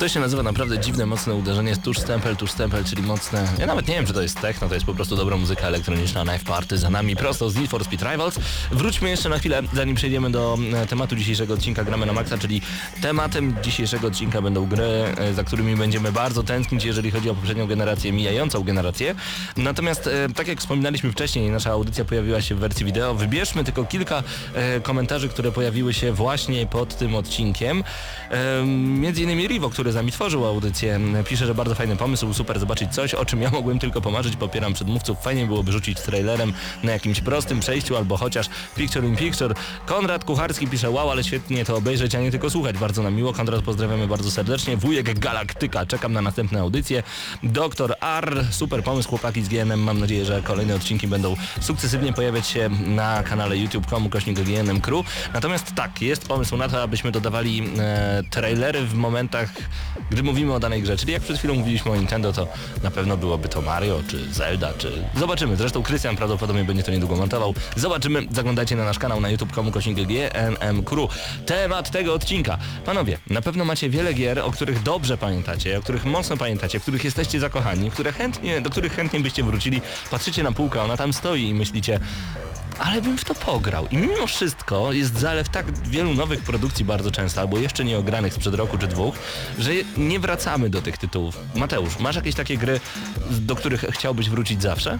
To 0.05 0.09
się 0.09 0.19
nazywa 0.19 0.43
naprawdę 0.43 0.79
dziwne, 0.79 1.05
mocne 1.05 1.33
uderzenie, 1.33 1.77
tuż 1.77 1.99
stempel, 1.99 2.35
tuż 2.35 2.51
stempel, 2.51 2.83
czyli 2.83 3.01
mocne... 3.01 3.47
Ja 3.59 3.65
nawet 3.65 3.87
nie 3.87 3.95
wiem, 3.95 4.05
czy 4.05 4.13
to 4.13 4.21
jest 4.21 4.41
techno, 4.41 4.67
to 4.67 4.73
jest 4.73 4.85
po 4.85 4.93
prostu 4.93 5.15
dobra 5.15 5.37
muzyka 5.37 5.67
elektroniczna, 5.67 6.23
Knife 6.23 6.45
Party 6.45 6.77
za 6.77 6.89
nami, 6.89 7.15
prosto 7.15 7.49
z 7.49 7.55
Need 7.55 7.69
for 7.69 7.85
Speed 7.85 8.11
Rivals. 8.11 8.39
Wróćmy 8.71 9.09
jeszcze 9.09 9.29
na 9.29 9.37
chwilę, 9.37 9.61
zanim 9.73 9.95
przejdziemy 9.95 10.31
do 10.31 10.57
e, 10.73 10.87
tematu 10.87 11.15
dzisiejszego 11.15 11.53
odcinka 11.53 11.83
Gramy 11.83 12.05
na 12.05 12.13
Maxa, 12.13 12.37
czyli 12.37 12.61
tematem 13.01 13.55
dzisiejszego 13.63 14.07
odcinka 14.07 14.41
będą 14.41 14.65
gry, 14.65 14.83
e, 15.17 15.33
za 15.33 15.43
którymi 15.43 15.75
będziemy 15.75 16.11
bardzo 16.11 16.43
tęsknić, 16.43 16.83
jeżeli 16.83 17.11
chodzi 17.11 17.29
o 17.29 17.35
poprzednią 17.35 17.67
generację, 17.67 18.11
mijającą 18.11 18.63
generację. 18.63 19.15
Natomiast, 19.57 20.07
e, 20.07 20.29
tak 20.35 20.47
jak 20.47 20.59
wspominaliśmy 20.59 21.11
wcześniej, 21.11 21.49
nasza 21.49 21.71
audycja 21.71 22.05
pojawiła 22.05 22.41
się 22.41 22.55
w 22.55 22.59
wersji 22.59 22.85
wideo, 22.85 23.15
wybierzmy 23.15 23.63
tylko 23.63 23.83
kilka 23.83 24.23
komentarzy, 24.83 25.29
które 25.29 25.51
pojawiły 25.51 25.93
się 25.93 26.13
właśnie 26.13 26.65
pod 26.65 26.97
tym 26.97 27.15
odcinkiem. 27.15 27.83
Między 28.75 29.21
innymi 29.21 29.47
Rivo, 29.47 29.69
który 29.69 29.91
z 29.95 29.97
nami 29.97 30.11
tworzył 30.11 30.45
audycję, 30.45 30.99
pisze, 31.27 31.45
że 31.45 31.55
bardzo 31.55 31.75
fajny 31.75 31.95
pomysł, 31.95 32.33
super 32.33 32.59
zobaczyć 32.59 32.93
coś, 32.93 33.13
o 33.13 33.25
czym 33.25 33.41
ja 33.41 33.49
mogłem 33.49 33.79
tylko 33.79 34.01
pomarzyć, 34.01 34.35
popieram 34.35 34.73
przedmówców, 34.73 35.21
fajnie 35.21 35.45
byłoby 35.45 35.71
rzucić 35.71 36.01
trailerem 36.01 36.53
na 36.83 36.91
jakimś 36.91 37.21
prostym 37.21 37.59
przejściu 37.59 37.97
albo 37.97 38.17
chociaż 38.17 38.49
picture 38.75 39.03
in 39.03 39.15
picture. 39.15 39.53
Konrad 39.85 40.23
Kucharski 40.23 40.67
pisze, 40.67 40.89
wow, 40.89 41.11
ale 41.11 41.23
świetnie 41.23 41.65
to 41.65 41.75
obejrzeć, 41.75 42.15
a 42.15 42.19
nie 42.19 42.31
tylko 42.31 42.49
słuchać, 42.49 42.77
bardzo 42.77 43.03
nam 43.03 43.15
miło. 43.15 43.33
Konrad, 43.33 43.61
pozdrawiamy 43.61 44.07
bardzo 44.07 44.31
serdecznie. 44.31 44.77
Wujek 44.77 45.19
Galaktyka, 45.19 45.85
czekam 45.85 46.13
na 46.13 46.21
następne 46.21 46.59
audycje. 46.59 47.03
Doktor 47.43 47.95
R, 48.01 48.45
super 48.51 48.83
pomysł, 48.83 49.09
chłopaki 49.09 49.43
z 49.43 49.47
GNM, 49.47 49.79
mam 49.79 49.99
nadzieję, 49.99 50.25
że 50.25 50.41
kolejne 50.41 50.75
odcinki 50.75 51.07
będą 51.07 51.35
sukcesywnie 51.61 52.13
pojawiać 52.13 52.47
się 52.47 52.69
na 52.69 53.23
kanale 53.23 53.57
youtube.com 53.57 54.09
kośnik 54.09 54.39
GNM 54.39 54.81
Crew. 54.81 55.29
Natomiast 55.33 55.75
tak, 55.75 56.01
jest 56.01 56.27
pomysł 56.27 56.57
na 56.57 56.69
to, 56.69 56.81
abyśmy 56.81 57.11
dodawali 57.11 57.69
e, 57.79 58.23
trailery 58.29 58.85
w 58.85 58.93
momentach, 58.93 59.49
gdy 60.09 60.23
mówimy 60.23 60.53
o 60.53 60.59
danej 60.59 60.81
grze. 60.81 60.97
Czyli 60.97 61.13
jak 61.13 61.21
przed 61.21 61.37
chwilą 61.37 61.55
mówiliśmy 61.55 61.91
o 61.91 61.95
Nintendo, 61.95 62.33
to 62.33 62.47
na 62.83 62.91
pewno 62.91 63.17
byłoby 63.17 63.49
to 63.49 63.61
Mario, 63.61 64.01
czy 64.07 64.33
Zelda, 64.33 64.73
czy... 64.77 64.91
Zobaczymy. 65.15 65.55
Zresztą 65.55 65.83
Krystian 65.83 66.15
prawdopodobnie 66.15 66.63
będzie 66.63 66.83
to 66.83 66.91
niedługo 66.91 67.15
montował. 67.15 67.53
Zobaczymy. 67.75 68.27
Zaglądajcie 68.31 68.75
na 68.75 68.85
nasz 68.85 68.99
kanał 68.99 69.21
na 69.21 69.29
youtube.com 69.29 69.71
kośnik 69.71 69.97
GNM 70.07 70.83
Crew. 70.83 71.09
Temat 71.45 71.91
tego 71.91 72.13
odcinka. 72.13 72.57
Panowie, 72.85 73.17
na 73.29 73.41
pewno 73.41 73.65
macie 73.65 73.89
wiele 73.89 74.13
gier, 74.13 74.39
o 74.39 74.51
których 74.51 74.83
dobrze 74.83 75.17
pamiętacie, 75.17 75.77
o 75.77 75.81
których 75.81 76.05
mocno 76.05 76.37
pamiętacie, 76.37 76.79
w 76.79 76.81
których 76.81 77.03
jesteście 77.03 77.39
zakochani, 77.39 77.91
które 77.91 78.11
chętnie, 78.11 78.61
do 78.61 78.69
których 78.69 78.93
chętnie 78.93 79.19
byście 79.19 79.43
wrócili. 79.43 79.81
Patrzycie 80.11 80.43
na 80.43 80.51
półkę, 80.51 80.81
ona 80.81 80.97
tam 80.97 81.13
stoi 81.13 81.49
i 81.49 81.53
myślicie, 81.53 81.99
ale 82.79 83.01
bym 83.01 83.17
w 83.17 83.25
to 83.25 83.35
pograł. 83.35 83.87
I 83.87 83.97
mimo 83.97 84.27
wszystko 84.27 84.93
jest 84.93 85.19
zalew 85.19 85.49
tak 85.49 85.87
wielu 85.87 86.13
nowych 86.13 86.41
produkcji 86.41 86.85
bardzo 86.85 87.11
często, 87.11 87.41
albo 87.41 87.57
jeszcze 87.57 87.85
nie 87.85 87.97
ogranych 87.97 88.33
sprzed 88.33 88.53
roku 88.55 88.77
czy 88.77 88.87
dwóch, 88.87 89.15
że 89.59 89.71
nie 89.97 90.19
wracamy 90.19 90.69
do 90.69 90.81
tych 90.81 90.97
tytułów. 90.97 91.37
Mateusz, 91.55 91.99
masz 91.99 92.15
jakieś 92.15 92.35
takie 92.35 92.57
gry, 92.57 92.79
do 93.31 93.55
których 93.55 93.85
chciałbyś 93.89 94.29
wrócić 94.29 94.61
zawsze? 94.61 94.91
E, 94.91 94.97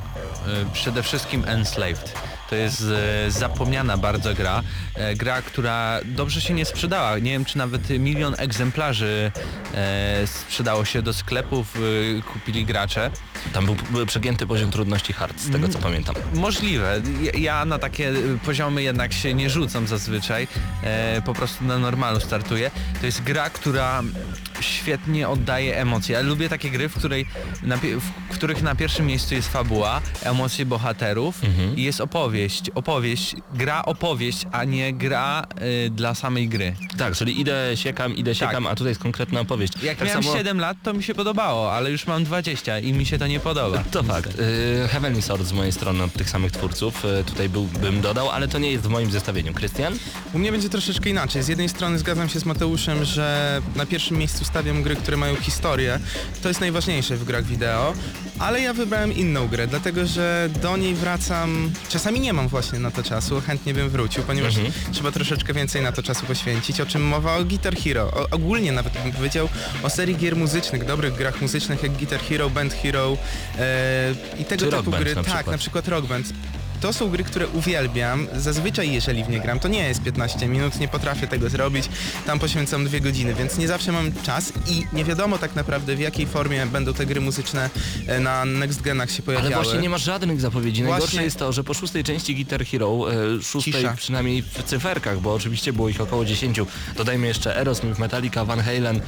Przede 0.74 1.04
wszystkim 1.04 1.44
Enslaved. 1.48 2.14
To 2.50 2.56
jest 2.56 2.84
e, 3.28 3.32
zapomniana 3.32 3.98
bardzo 3.98 4.34
gra. 4.34 4.64
E, 4.96 5.16
gra, 5.16 5.42
która 5.42 6.00
dobrze 6.06 6.42
się 6.42 6.54
nie 6.54 6.66
sprzedała. 6.66 7.20
Nie 7.20 7.32
wiem, 7.32 7.46
czy 7.46 7.58
nawet 7.58 7.90
milion 7.90 8.36
egzemplarzy 8.38 9.32
e, 9.74 10.28
sprzedało 10.28 10.86
się 10.86 11.02
do 11.02 11.14
sklepów, 11.14 11.76
e, 12.18 12.22
kupili 12.22 12.66
gracze. 12.66 13.12
Tam 13.54 13.66
był, 13.66 13.76
był 13.90 14.06
przegięty 14.06 14.48
poziom 14.48 14.72
trudności 14.72 15.14
hard, 15.14 15.40
z 15.42 15.52
tego 15.52 15.68
co 15.68 15.80
pamiętam. 15.80 16.16
Możliwe. 16.34 17.02
Ja- 17.38 17.66
na 17.66 17.80
takie 17.80 18.14
poziomy 18.46 18.84
jednak 18.84 19.14
się 19.14 19.34
nie 19.34 19.50
rzucam 19.50 19.88
zazwyczaj. 19.88 20.48
E, 20.84 21.22
po 21.26 21.34
prostu 21.34 21.64
na 21.64 21.78
normalu 21.80 22.20
startuję. 22.20 22.72
To 23.00 23.06
jest 23.06 23.24
gra, 23.24 23.50
która 23.50 24.04
świetnie 24.60 25.30
oddaje 25.30 25.78
emocje. 25.78 26.16
Ja 26.16 26.22
lubię 26.22 26.50
takie 26.50 26.70
gry, 26.70 26.90
w, 26.90 26.94
której 26.96 27.26
na, 27.64 27.78
w 28.30 28.34
których 28.36 28.62
na 28.64 28.76
pierwszym 28.76 29.06
miejscu 29.06 29.34
jest 29.36 29.48
fabuła, 29.52 30.02
emocje 30.24 30.66
bohaterów 30.66 31.42
i 31.76 31.84
jest 31.84 32.02
opowieść. 32.02 32.35
Opowieść, 32.76 33.36
gra 33.54 33.86
opowieść, 33.86 34.46
a 34.52 34.64
nie 34.64 34.94
gra 34.94 35.48
y, 35.86 35.90
dla 35.90 36.16
samej 36.16 36.50
gry. 36.50 36.76
Tak, 36.98 37.16
czyli 37.16 37.42
idę, 37.42 37.72
siekam, 37.76 38.16
idę, 38.16 38.36
Tak. 38.36 38.50
siekam, 38.50 38.68
a 38.68 38.76
tutaj 38.76 38.92
jest 38.92 39.02
konkretna 39.02 39.40
opowieść. 39.40 39.74
Jak 39.84 39.98
tak 39.98 40.08
miałem 40.08 40.24
samo... 40.24 40.38
7 40.38 40.60
lat, 40.60 40.78
to 40.84 40.94
mi 40.94 41.04
się 41.04 41.16
podobało, 41.16 41.74
ale 41.74 41.92
już 41.92 42.08
mam 42.08 42.24
20 42.24 42.80
i 42.80 42.94
mi 42.94 43.06
się 43.06 43.18
to 43.18 43.28
nie 43.28 43.40
podoba. 43.40 43.84
To 43.92 44.04
fakt. 44.04 44.40
Y, 44.40 44.88
Heavenly 44.88 45.22
Sword 45.22 45.44
z 45.44 45.52
mojej 45.52 45.72
strony 45.72 46.04
od 46.04 46.14
tych 46.14 46.30
samych 46.30 46.52
twórców. 46.52 47.06
Y, 47.06 47.24
tutaj 47.24 47.50
był, 47.50 47.64
bym 47.64 48.02
dodał, 48.02 48.30
ale 48.30 48.48
to 48.48 48.60
nie 48.60 48.72
jest 48.72 48.84
w 48.84 48.90
moim 48.90 49.12
zestawieniu. 49.12 49.54
Krystian? 49.54 49.94
U 50.34 50.40
mnie 50.40 50.52
będzie 50.52 50.70
troszeczkę 50.70 51.10
inaczej. 51.10 51.44
Z 51.44 51.48
jednej 51.48 51.70
strony 51.70 52.00
zgadzam 52.00 52.30
się 52.30 52.40
z 52.40 52.46
Mateuszem, 52.46 53.06
że 53.06 53.62
na 53.76 53.86
pierwszym 53.86 54.18
miejscu 54.18 54.46
stawiam 54.46 54.84
gry, 54.84 54.96
które 54.96 55.18
mają 55.18 55.36
historię. 55.36 56.00
To 56.42 56.48
jest 56.48 56.60
najważniejsze 56.62 57.18
w 57.18 57.24
grach 57.24 57.44
wideo. 57.46 57.94
Ale 58.40 58.62
ja 58.62 58.74
wybrałem 58.74 59.14
inną 59.14 59.48
grę, 59.48 59.68
dlatego 59.68 60.06
że 60.06 60.50
do 60.62 60.78
niej 60.78 60.94
wracam. 60.96 61.72
Czasami 61.90 62.20
nie 62.26 62.34
mam 62.34 62.48
właśnie 62.48 62.80
na 62.80 62.92
to 62.92 63.04
czasu, 63.04 63.42
chętnie 63.42 63.74
bym 63.74 63.90
wrócił, 63.90 64.24
ponieważ 64.24 64.56
Mhm. 64.58 64.74
trzeba 64.94 65.12
troszeczkę 65.12 65.54
więcej 65.54 65.82
na 65.82 65.92
to 65.92 66.04
czasu 66.04 66.26
poświęcić. 66.26 66.82
O 66.82 66.86
czym 66.86 67.02
mowa 67.08 67.36
o 67.36 67.44
Guitar 67.46 67.76
Hero. 67.78 68.02
O, 68.14 68.28
ogólnie 68.32 68.72
nawet 68.72 68.94
bym 69.04 69.12
powiedział 69.12 69.50
o 69.84 69.90
serii 69.90 70.16
gier 70.18 70.36
muzycznych, 70.36 70.86
dobrych 70.86 71.14
grach 71.16 71.42
muzycznych 71.42 71.84
jak 71.84 71.92
Guitar 71.92 72.20
Hero, 72.20 72.50
Band 72.50 72.74
Hero 72.74 73.18
e, 73.60 74.16
i 74.40 74.46
tego 74.46 74.66
Czy 74.66 74.72
typu 74.78 74.92
Band 74.92 75.04
gry. 75.04 75.16
na 75.16 75.24
tak, 75.24 75.48
na 75.48 75.58
przykład 75.58 75.88
Rock 75.88 76.06
Band. 76.08 76.28
To 76.82 76.94
są 76.94 77.10
gry, 77.10 77.24
które 77.24 77.48
uwielbiam. 77.48 78.28
Zazwyczaj 78.36 78.92
jeżeli 78.92 79.24
w 79.24 79.30
nie 79.30 79.40
gram, 79.40 79.60
to 79.60 79.68
nie 79.68 79.88
jest 79.88 80.02
15 80.04 80.48
minut, 80.48 80.80
nie 80.80 80.88
potrafię 80.88 81.28
tego 81.28 81.50
zrobić. 81.50 81.90
Tam 82.26 82.40
poświęcam 82.40 82.86
dwie 82.86 83.02
godziny, 83.02 83.34
więc 83.34 83.58
nie 83.58 83.68
zawsze 83.68 83.92
mam 83.92 84.12
czas 84.24 84.54
i 84.68 84.84
nie 84.94 85.06
wiadomo 85.06 85.38
tak 85.38 85.56
naprawdę 85.56 85.96
w 85.96 86.00
jakiej 86.00 86.26
formie 86.28 86.66
będą 86.66 86.94
te 86.94 87.06
gry 87.06 87.22
muzyczne 87.22 87.70
e, 88.08 88.20
na 88.20 88.46
Next 88.46 88.82
Genach 88.82 89.12
się 89.12 89.24
pojawiały. 89.24 89.56
Ale 89.56 89.64
właśnie 89.64 89.80
nie 89.80 89.90
ma 89.90 89.98
żadnych 89.98 90.42
zapowiedzi. 90.42 90.82
Najgorsze 90.82 91.06
Właśnie- 91.08 91.24
jest 91.24 91.38
to, 91.40 91.52
że 91.52 91.64
po 91.64 91.74
szóstej 91.74 92.04
części 92.04 92.36
Guitar 92.36 92.66
Hero, 92.66 93.06
e, 93.12 93.42
szóstej 93.44 93.74
Cisza. 93.74 93.94
przynajmniej 93.98 94.42
w 94.42 94.64
cyferkach, 94.64 95.20
bo 95.20 95.34
oczywiście 95.34 95.74
było 95.74 95.90
ich 95.90 96.02
około 96.02 96.26
10, 96.26 96.60
dodajmy 96.98 97.28
jeszcze 97.28 97.56
Aerosmith, 97.56 98.00
Metallica, 98.00 98.46
Van 98.46 98.60
Halen, 98.60 99.02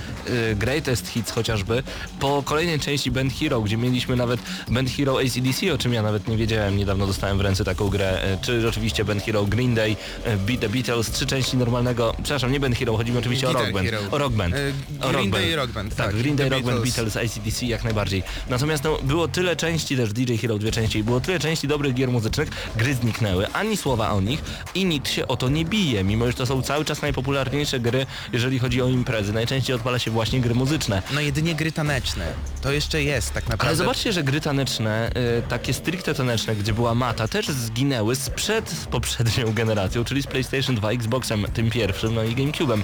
e, 0.52 0.56
Greatest 0.56 1.08
Hits 1.08 1.32
chociażby. 1.32 1.84
Po 2.20 2.44
kolejnej 2.44 2.80
części 2.80 3.12
Band 3.12 3.34
Hero, 3.34 3.62
gdzie 3.62 3.78
mieliśmy 3.78 4.16
nawet 4.16 4.40
Band 4.68 4.90
Hero 4.90 5.20
ACDC, 5.20 5.74
o 5.74 5.78
czym 5.78 5.94
ja 5.94 6.02
nawet 6.02 6.28
nie 6.28 6.38
wiedziałem, 6.38 6.78
niedawno 6.78 7.08
dostałem 7.08 7.38
w 7.38 7.42
ręce 7.42 7.57
taką 7.64 7.90
grę, 7.90 8.22
e, 8.22 8.38
czy 8.42 8.70
oczywiście 8.70 9.06
Band 9.06 9.24
Hero 9.24 9.46
Green 9.46 9.76
Day, 9.76 9.96
e, 10.24 10.38
Beat 10.38 10.60
the 10.62 10.70
Beatles, 10.70 11.12
trzy 11.12 11.26
części 11.26 11.58
normalnego, 11.58 12.14
przepraszam, 12.24 12.52
nie 12.52 12.60
Band 12.60 12.76
Hero, 12.76 12.98
chodzi 12.98 13.12
mi 13.12 13.18
oczywiście 13.18 13.48
Guitar 13.48 13.62
o 13.62 13.66
Rock 13.66 13.74
Band. 13.74 13.90
Hero. 13.90 14.02
O 14.12 14.18
Rock 14.18 14.34
Band. 14.34 14.56
E, 14.56 15.12
Green 15.12 15.32
Day 15.32 15.50
i 15.50 15.56
Rock 15.56 15.72
Band, 15.72 15.96
Tak, 15.96 16.08
tak, 16.08 16.16
Green 16.16 16.36
Day, 16.36 16.50
Rock 16.50 16.64
Band, 16.64 16.84
Beatles. 16.84 17.18
ACDC 17.18 17.66
jak 17.66 17.84
najbardziej. 17.84 18.24
Natomiast 18.50 18.84
no, 18.84 18.98
było 19.04 19.28
tyle 19.28 19.56
części 19.56 19.98
też 19.98 20.14
DJ 20.14 20.36
Hero 20.36 20.58
dwie 20.58 20.72
części, 20.72 21.04
było 21.04 21.22
tyle 21.22 21.40
części 21.40 21.68
dobrych 21.68 21.94
gier 21.94 22.12
muzycznych, 22.12 22.50
gry 22.76 22.94
zniknęły, 22.96 23.48
ani 23.54 23.78
słowa 23.78 24.12
o 24.12 24.22
nich 24.22 24.44
i 24.76 24.86
nikt 24.86 25.10
się 25.10 25.28
o 25.28 25.38
to 25.38 25.50
nie 25.50 25.66
bije, 25.66 26.04
mimo 26.04 26.28
że 26.28 26.34
to 26.34 26.46
są 26.46 26.62
cały 26.62 26.86
czas 26.86 27.02
najpopularniejsze 27.02 27.80
gry, 27.80 28.06
jeżeli 28.34 28.60
chodzi 28.60 28.82
o 28.82 28.88
imprezy. 28.88 29.34
Najczęściej 29.34 29.76
odpala 29.76 30.00
się 30.00 30.12
właśnie 30.12 30.42
gry 30.42 30.56
muzyczne. 30.56 31.02
No 31.14 31.22
jedynie 31.22 31.56
gry 31.56 31.72
taneczne. 31.72 32.26
To 32.62 32.72
jeszcze 32.72 33.04
jest 33.04 33.34
tak 33.34 33.44
naprawdę. 33.44 33.68
Ale 33.68 33.76
zobaczcie, 33.76 34.14
że 34.14 34.24
gry 34.24 34.42
taneczne, 34.42 35.10
y, 35.40 35.42
takie 35.50 35.74
stricte 35.74 36.14
taneczne, 36.14 36.56
gdzie 36.56 36.74
była 36.74 36.96
mata, 36.96 37.28
też 37.28 37.47
zginęły 37.54 38.16
sprzed 38.16 38.88
poprzednią 38.92 39.54
generacją, 39.54 40.04
czyli 40.04 40.22
z 40.22 40.28
PlayStation 40.28 40.76
2, 40.76 40.92
Xboxem 40.92 41.46
tym 41.54 41.70
pierwszym, 41.70 42.16
no 42.16 42.24
i 42.24 42.36
GameCube'em. 42.36 42.82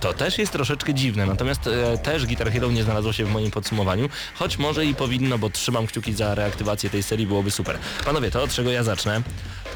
To 0.00 0.12
też 0.12 0.38
jest 0.38 0.52
troszeczkę 0.52 0.94
dziwne, 0.94 1.26
natomiast 1.26 1.66
e, 1.66 1.98
też 1.98 2.26
Guitar 2.26 2.52
Hero 2.52 2.70
nie 2.70 2.84
znalazło 2.84 3.12
się 3.12 3.24
w 3.24 3.30
moim 3.30 3.50
podsumowaniu, 3.50 4.08
choć 4.34 4.58
może 4.58 4.86
i 4.86 4.94
powinno, 4.94 5.38
bo 5.38 5.50
trzymam 5.50 5.86
kciuki 5.86 6.12
za 6.12 6.34
reaktywację 6.34 6.90
tej 6.90 7.02
serii, 7.02 7.26
byłoby 7.26 7.50
super. 7.50 7.78
Panowie, 8.04 8.30
to 8.30 8.42
od 8.42 8.50
czego 8.50 8.70
ja 8.70 8.82
zacznę, 8.82 9.22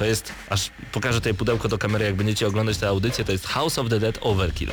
to 0.00 0.04
jest, 0.04 0.32
aż 0.50 0.70
pokażę 0.92 1.18
tutaj 1.18 1.34
pudełko 1.34 1.68
do 1.68 1.78
kamery, 1.78 2.04
jak 2.04 2.14
będziecie 2.14 2.46
oglądać 2.46 2.78
tę 2.78 2.88
audycję, 2.88 3.24
to 3.24 3.32
jest 3.32 3.46
House 3.46 3.78
of 3.78 3.88
the 3.88 4.00
Dead 4.00 4.18
Overkill. 4.20 4.70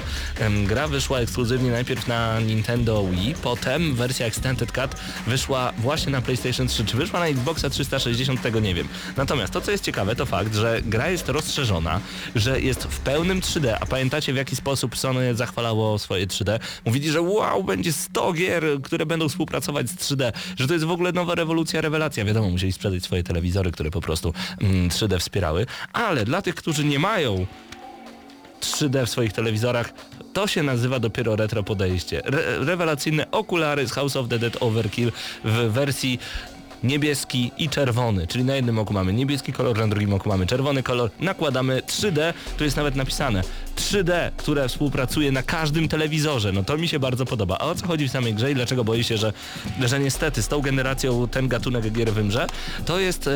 Gra 0.66 0.88
wyszła 0.88 1.20
ekskluzywnie 1.20 1.72
najpierw 1.72 2.08
na 2.08 2.40
Nintendo 2.40 3.04
Wii, 3.08 3.36
potem 3.42 3.96
wersja 3.96 4.26
Extended 4.26 4.72
Cut 4.72 4.96
wyszła 5.28 5.74
właśnie 5.78 6.12
na 6.12 6.22
PlayStation 6.22 6.68
3. 6.68 6.86
Czy 6.86 6.98
wyszła 6.98 7.20
na 7.20 7.28
Xboxa 7.28 7.70
360, 7.70 8.42
tego 8.42 8.60
nie 8.60 8.74
wiem. 8.76 8.88
Natomiast 9.18 9.54
to, 9.54 9.62
co 9.62 9.72
jest 9.72 9.84
ciekawe, 9.84 10.16
to 10.16 10.26
fakt, 10.26 10.56
że 10.56 10.82
gra 10.86 11.10
jest 11.10 11.30
rozszerzona, 11.30 12.00
że 12.36 12.62
jest 12.62 12.84
w 12.84 13.00
pełnym 13.00 13.42
3D, 13.42 13.78
a 13.80 13.86
pamiętacie 13.86 14.34
w 14.34 14.36
jaki 14.36 14.56
sposób 14.56 14.98
Sony 14.98 15.36
zachwalało 15.36 16.00
swoje 16.00 16.28
3D? 16.28 16.60
Mówili, 16.86 17.12
że 17.12 17.22
wow, 17.22 17.64
będzie 17.64 17.94
100 17.94 18.34
gier, 18.34 18.64
które 18.84 19.06
będą 19.06 19.30
współpracować 19.30 19.90
z 19.90 19.96
3D, 19.96 20.32
że 20.58 20.68
to 20.68 20.74
jest 20.74 20.86
w 20.86 20.92
ogóle 20.92 21.12
nowa 21.12 21.36
rewolucja, 21.36 21.82
rewelacja. 21.82 22.26
Wiadomo, 22.26 22.50
musieli 22.50 22.74
sprzedać 22.74 23.04
swoje 23.04 23.24
telewizory, 23.24 23.72
które 23.72 23.92
po 23.92 24.02
prostu 24.02 24.34
mm, 24.62 24.90
3D 24.90 25.17
wspierały, 25.20 25.66
ale 25.94 26.26
dla 26.26 26.42
tych, 26.42 26.56
którzy 26.56 26.86
nie 26.86 27.00
mają 27.00 27.46
3D 28.62 29.06
w 29.06 29.10
swoich 29.10 29.34
telewizorach, 29.34 29.94
to 30.34 30.48
się 30.48 30.64
nazywa 30.64 31.00
dopiero 31.00 31.36
retro 31.36 31.64
podejście. 31.64 32.22
Re 32.26 32.60
rewelacyjne 32.60 33.32
okulary 33.32 33.88
z 33.88 33.92
House 33.92 34.16
of 34.16 34.28
the 34.28 34.40
Dead 34.40 34.58
Overkill 34.60 35.12
w 35.44 35.52
wersji 35.52 36.20
niebieski 36.84 37.52
i 37.58 37.70
czerwony, 37.70 38.28
czyli 38.28 38.44
na 38.44 38.56
jednym 38.56 38.80
oku 38.80 38.94
mamy 38.94 39.14
niebieski 39.14 39.54
kolor, 39.54 39.78
na 39.78 39.88
drugim 39.88 40.14
oku 40.14 40.30
mamy 40.30 40.46
czerwony 40.46 40.84
kolor, 40.84 41.10
nakładamy 41.20 41.82
3D, 41.88 42.34
tu 42.58 42.64
jest 42.64 42.78
nawet 42.78 42.96
napisane 42.96 43.44
3D, 43.76 44.32
które 44.38 44.70
współpracuje 44.70 45.32
na 45.32 45.44
każdym 45.44 45.88
telewizorze, 45.88 46.52
no 46.52 46.64
to 46.64 46.78
mi 46.78 46.88
się 46.88 47.00
bardzo 47.00 47.26
podoba. 47.26 47.58
A 47.60 47.66
o 47.66 47.76
co 47.76 47.88
chodzi 47.88 48.08
w 48.08 48.12
samej 48.12 48.34
grze 48.34 48.52
i 48.52 48.56
dlaczego 48.56 48.84
boję 48.84 49.04
się, 49.04 49.18
że, 49.18 49.34
że 49.80 50.00
niestety 50.00 50.44
z 50.44 50.48
tą 50.48 50.62
generacją 50.62 51.28
ten 51.28 51.48
gatunek 51.48 51.92
gier 51.92 52.14
wymrze, 52.14 52.48
to 52.86 53.00
jest, 53.00 53.30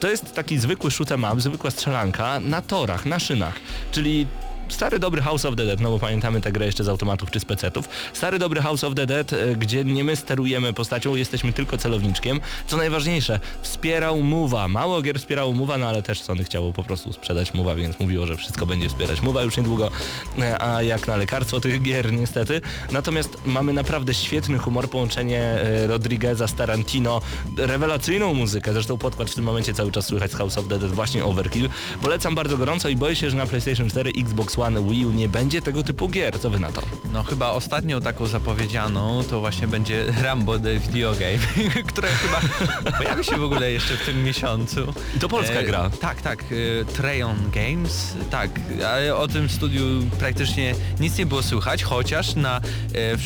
to 0.00 0.10
jest 0.10 0.34
taki 0.34 0.58
zwykły 0.58 0.90
shoot'em 0.90 1.32
up, 1.32 1.40
zwykła 1.40 1.70
strzelanka 1.70 2.40
na 2.40 2.62
torach, 2.62 3.06
na 3.06 3.18
szynach, 3.18 3.54
czyli 3.92 4.26
Stary 4.74 4.98
dobry 4.98 5.22
House 5.22 5.44
of 5.44 5.56
the 5.56 5.66
Dead, 5.66 5.80
no 5.80 5.90
bo 5.90 5.98
pamiętamy 5.98 6.40
tę 6.40 6.52
grę 6.52 6.66
jeszcze 6.66 6.84
z 6.84 6.88
automatów 6.88 7.30
czy 7.30 7.40
z 7.40 7.44
pecetów. 7.44 7.88
Stary 8.12 8.38
dobry 8.38 8.62
House 8.62 8.84
of 8.84 8.94
the 8.94 9.06
Dead, 9.06 9.32
e, 9.32 9.56
gdzie 9.56 9.84
nie 9.84 10.04
my 10.04 10.16
sterujemy 10.16 10.72
postacią, 10.72 11.14
jesteśmy 11.14 11.52
tylko 11.52 11.78
celowniczkiem. 11.78 12.40
Co 12.66 12.76
najważniejsze, 12.76 13.40
wspierał 13.62 14.16
Move'a. 14.16 14.68
Mało 14.68 15.02
gier 15.02 15.18
wspierało 15.18 15.52
Move'a, 15.52 15.78
no 15.78 15.88
ale 15.88 16.02
też 16.02 16.20
Sony 16.20 16.44
chciało 16.44 16.72
po 16.72 16.84
prostu 16.84 17.12
sprzedać 17.12 17.52
Move'a, 17.52 17.76
więc 17.76 18.00
mówiło, 18.00 18.26
że 18.26 18.36
wszystko 18.36 18.66
będzie 18.66 18.88
wspierać 18.88 19.20
Move'a 19.20 19.44
już 19.44 19.56
niedługo, 19.56 19.90
e, 20.38 20.62
a 20.62 20.82
jak 20.82 21.08
na 21.08 21.16
lekarstwo 21.16 21.60
tych 21.60 21.82
gier 21.82 22.12
niestety. 22.12 22.60
Natomiast 22.92 23.38
mamy 23.46 23.72
naprawdę 23.72 24.14
świetny 24.14 24.58
humor, 24.58 24.90
połączenie 24.90 25.40
e, 25.40 25.86
Rodrigueza 25.86 26.48
z 26.48 26.54
Tarantino, 26.54 27.20
rewelacyjną 27.56 28.34
muzykę, 28.34 28.72
zresztą 28.72 28.98
podkład 28.98 29.30
w 29.30 29.34
tym 29.34 29.44
momencie 29.44 29.74
cały 29.74 29.92
czas 29.92 30.06
słychać 30.06 30.30
z 30.30 30.34
House 30.34 30.58
of 30.58 30.68
the 30.68 30.78
Dead, 30.78 30.92
właśnie 30.92 31.24
Overkill. 31.24 31.68
Polecam 32.02 32.34
bardzo 32.34 32.58
gorąco 32.58 32.88
i 32.88 32.96
boję 32.96 33.16
się, 33.16 33.30
że 33.30 33.36
na 33.36 33.46
PlayStation 33.46 33.90
4, 33.90 34.12
Xbox 34.18 34.58
One, 34.58 34.63
Wii 34.70 35.06
U 35.06 35.10
nie 35.12 35.28
będzie 35.28 35.62
tego 35.62 35.82
typu 35.82 36.08
gier. 36.08 36.40
Co 36.40 36.50
wy 36.50 36.60
na 36.60 36.72
to? 36.72 36.82
No 37.12 37.22
chyba 37.22 37.50
ostatnią 37.50 38.00
taką 38.00 38.26
zapowiedzianą 38.26 39.22
to 39.30 39.40
właśnie 39.40 39.68
będzie 39.68 40.04
Rambo 40.22 40.58
the 40.58 40.78
Video 40.78 41.12
Game, 41.12 41.38
która 41.92 42.08
chyba 42.08 42.40
pojawi 42.98 43.24
się 43.24 43.36
w 43.36 43.44
ogóle 43.44 43.72
jeszcze 43.72 43.96
w 43.96 44.06
tym 44.06 44.24
miesiącu. 44.24 44.80
I 45.16 45.18
to 45.20 45.28
polska 45.28 45.54
E, 45.54 45.64
gra. 45.64 45.90
Tak, 46.00 46.22
tak. 46.22 46.42
E, 46.42 46.84
Trayon 46.84 47.36
Games, 47.54 48.14
tak, 48.30 48.50
ale 48.88 49.16
o 49.16 49.28
tym 49.28 49.48
studiu 49.48 49.82
praktycznie 50.18 50.74
nic 51.00 51.18
nie 51.18 51.26
było 51.26 51.42
słychać, 51.42 51.82
chociaż 51.82 52.34
na 52.34 52.56
e, 52.94 53.16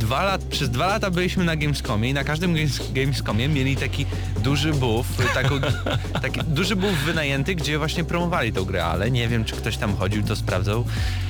dwa 0.00 0.22
lat, 0.22 0.44
przez 0.44 0.70
dwa 0.70 0.86
lata 0.86 1.10
byliśmy 1.10 1.44
na 1.44 1.56
Gamescomie 1.56 2.10
i 2.10 2.14
na 2.14 2.24
każdym 2.24 2.54
Games, 2.54 2.92
Gamescomie 2.92 3.48
mieli 3.48 3.76
taki 3.76 4.06
duży 4.44 4.72
buff, 4.72 5.06
taką, 5.34 5.54
taki 6.22 6.40
duży 6.42 6.76
buff 6.76 7.04
wynajęty, 7.04 7.54
gdzie 7.54 7.78
właśnie 7.78 8.04
promowali 8.04 8.52
tą 8.52 8.64
grę, 8.64 8.84
ale 8.84 9.10
nie 9.10 9.28
wiem, 9.28 9.44
czy 9.44 9.54
ktoś 9.56 9.76
tam 9.76 9.96
chodził, 9.96 10.22
to 10.22 10.36
sprawdzał. 10.36 10.75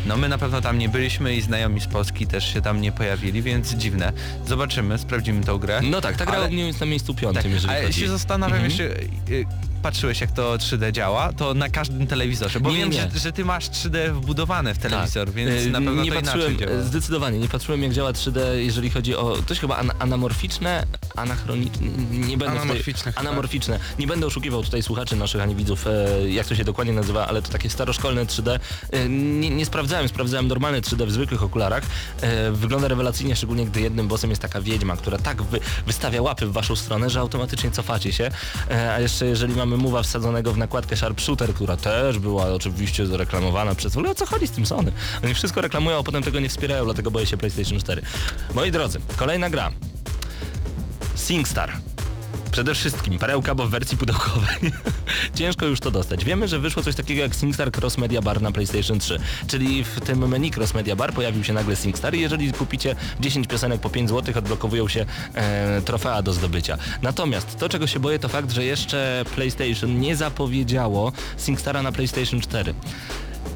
No 0.07 0.17
my 0.17 0.29
na 0.29 0.39
pewno 0.39 0.61
tam 0.61 0.79
nie 0.79 0.89
byliśmy 0.89 1.35
i 1.37 1.43
znajomi 1.43 1.81
z 1.81 1.87
Polski 1.87 2.27
też 2.27 2.53
się 2.55 2.61
tam 2.63 2.81
nie 2.81 2.93
pojawili, 2.93 3.43
więc 3.43 3.75
dziwne. 3.75 4.13
Zobaczymy, 4.47 4.99
sprawdzimy 4.99 5.45
tą 5.45 5.59
grę. 5.59 5.81
No 5.83 6.01
tak, 6.01 6.17
ta 6.17 6.25
gra 6.27 6.35
Ale- 6.39 6.49
mnie 6.49 6.67
jest 6.67 6.81
na 6.81 6.87
miejscu 6.87 7.15
piątym, 7.15 7.43
tak, 7.43 7.53
jeżeli 7.53 7.75
ale 7.75 7.87
chodzi. 7.87 8.01
się 8.01 8.09
zastanawiam 8.09 8.59
Mhm. 8.61 8.71
jeszcze, 8.71 9.01
y, 9.35 9.47
patrzyłeś 9.87 10.20
jak 10.20 10.33
to 10.33 10.57
3D 10.57 10.92
działa, 10.92 11.33
to 11.33 11.55
na 11.55 11.68
każdym 11.68 12.07
telewizorze, 12.07 12.61
bo 12.61 12.70
Nie, 12.70 12.77
wiem, 12.77 12.90
nie. 12.90 13.09
Że, 13.14 13.18
że 13.18 13.33
ty 13.33 13.44
masz 13.44 13.64
3D 13.70 14.12
wbudowane 14.12 14.75
w 14.75 14.79
telewizor, 14.79 15.31
więc 15.33 15.66
E, 15.66 15.70
na 15.70 15.79
pewno 15.81 16.03
nie 16.03 16.12
to 16.12 16.20
patrzyłem, 16.20 16.59
działa. 16.59 16.72
e, 16.72 16.83
Zdecydowanie, 16.83 17.38
nie 17.38 17.49
patrzyłem 17.49 17.83
jak 17.83 17.92
działa 17.92 18.12
3D, 18.12 18.40
jeżeli 18.57 18.90
chodzi 18.90 19.16
o... 19.16 19.37
To 19.37 19.44
jest 19.49 19.61
chyba 19.61 19.77
an 19.77 19.90
anamorficzne, 19.99 20.87
anachroniczne, 21.16 21.87
nie 22.11 22.37
będę 22.38 22.61
Anamorficzne 22.61 23.12
tutaj. 23.12 23.27
Anamorficzne. 23.27 23.79
Nie 23.99 24.07
będę 24.07 24.27
oszukiwał 24.27 24.62
tutaj 24.62 24.83
słuchaczy 24.83 25.16
naszych 25.16 25.40
ani 25.42 25.55
widzów, 25.55 25.87
e, 25.87 26.31
jak 26.31 26.46
to 26.46 26.55
się 26.57 26.64
dokładnie 26.64 26.92
nazywa, 26.92 27.27
ale 27.27 27.42
to 27.42 27.49
takie 27.53 27.70
staroszkolne 27.70 28.25
3D. 28.27 28.59
E, 28.90 29.09
nie, 29.09 29.51
nie 29.51 29.66
sprawdzałem, 29.66 30.09
sprawdzałem 30.09 30.49
normalne 30.49 30.81
3D 30.81 31.07
w 31.07 31.12
zwykłych 31.12 31.42
okularach. 31.42 31.83
E, 32.20 32.51
wygląda 32.53 32.88
rewelacyjnie, 32.88 33.37
szczególnie 33.37 33.66
gdy 33.66 33.81
jednym 33.81 34.09
bossem 34.09 34.31
jest 34.31 34.42
taka 34.42 34.61
wiedźma, 34.61 34.96
która 34.96 35.18
tak 35.18 35.42
wy, 35.42 35.61
wystawia 35.87 36.22
łapy 36.22 36.46
w 36.46 36.53
waszą 36.53 36.77
stronę, 36.77 37.11
że 37.11 37.20
automatycznie 37.20 37.70
cofacie 37.70 38.12
się. 38.12 38.31
A 38.96 39.01
jeszcze 39.01 39.27
jeżeli 39.27 39.55
mamy 39.55 39.76
muwa 39.77 40.03
wsadzonego 40.03 40.53
w 40.53 40.59
nakładkę 40.59 40.97
Sharpshooter, 40.97 41.55
która 41.55 41.77
też 41.77 42.19
była 42.19 42.45
oczywiście 42.45 43.07
zareklamowana 43.07 43.75
przez... 43.75 43.95
W 43.95 43.97
ogóle 43.97 44.11
o 44.11 44.15
co 44.15 44.27
chodzi 44.27 44.47
z 44.47 44.51
tym 44.51 44.67
Sony? 44.67 44.93
Oni 45.25 45.35
wszystko 45.35 45.61
reklamują, 45.61 45.99
a 45.99 46.03
potem 46.03 46.23
tego 46.23 46.41
nie 46.41 46.49
wspierają, 46.49 46.85
dlatego 46.85 47.11
boję 47.11 47.27
się 47.27 47.37
PlayStation 47.37 47.79
4. 47.79 48.03
Moi 48.55 48.71
drodzy, 48.71 49.01
kolejna 49.17 49.51
gra. 49.51 49.73
SingStar. 51.17 51.73
Przede 52.57 52.75
wszystkim 52.75 53.19
perełka, 53.19 53.55
bo 53.55 53.66
w 53.66 53.71
wersji 53.71 53.99
pudełkowej 53.99 54.73
ciężko 55.38 55.66
już 55.66 55.81
to 55.81 55.90
dostać. 55.90 56.25
Wiemy, 56.25 56.49
że 56.49 56.59
wyszło 56.59 56.83
coś 56.83 56.95
takiego 56.95 57.23
jak 57.23 57.35
SingStar 57.35 57.71
Cross 57.81 57.99
Media 57.99 58.23
Bar 58.23 58.42
na 58.42 58.53
PlayStation 58.53 58.99
3, 58.99 59.19
czyli 59.47 59.85
w 59.85 60.01
tym 60.01 60.29
menu 60.29 60.51
Cross 60.57 60.75
Media 60.75 60.97
Bar 60.97 61.12
pojawił 61.12 61.45
się 61.45 61.53
nagle 61.53 61.77
SingStar 61.77 62.14
i 62.14 62.21
jeżeli 62.21 62.53
kupicie 62.53 62.97
10 63.21 63.47
piosenek 63.47 63.81
po 63.81 63.90
5 63.90 64.11
zł, 64.11 64.35
odblokowują 64.38 64.88
się 64.88 65.07
e, 65.35 65.83
trofea 65.83 66.23
do 66.23 66.33
zdobycia. 66.33 66.79
Natomiast 67.03 67.59
to, 67.59 67.69
czego 67.69 67.87
się 67.87 68.01
boję, 68.01 68.19
to 68.19 68.29
fakt, 68.29 68.51
że 68.51 68.64
jeszcze 68.64 69.25
PlayStation 69.35 70.01
nie 70.01 70.16
zapowiedziało 70.16 71.12
SingStara 71.37 71.83
na 71.83 71.92
PlayStation 71.92 72.40
4. 72.40 72.75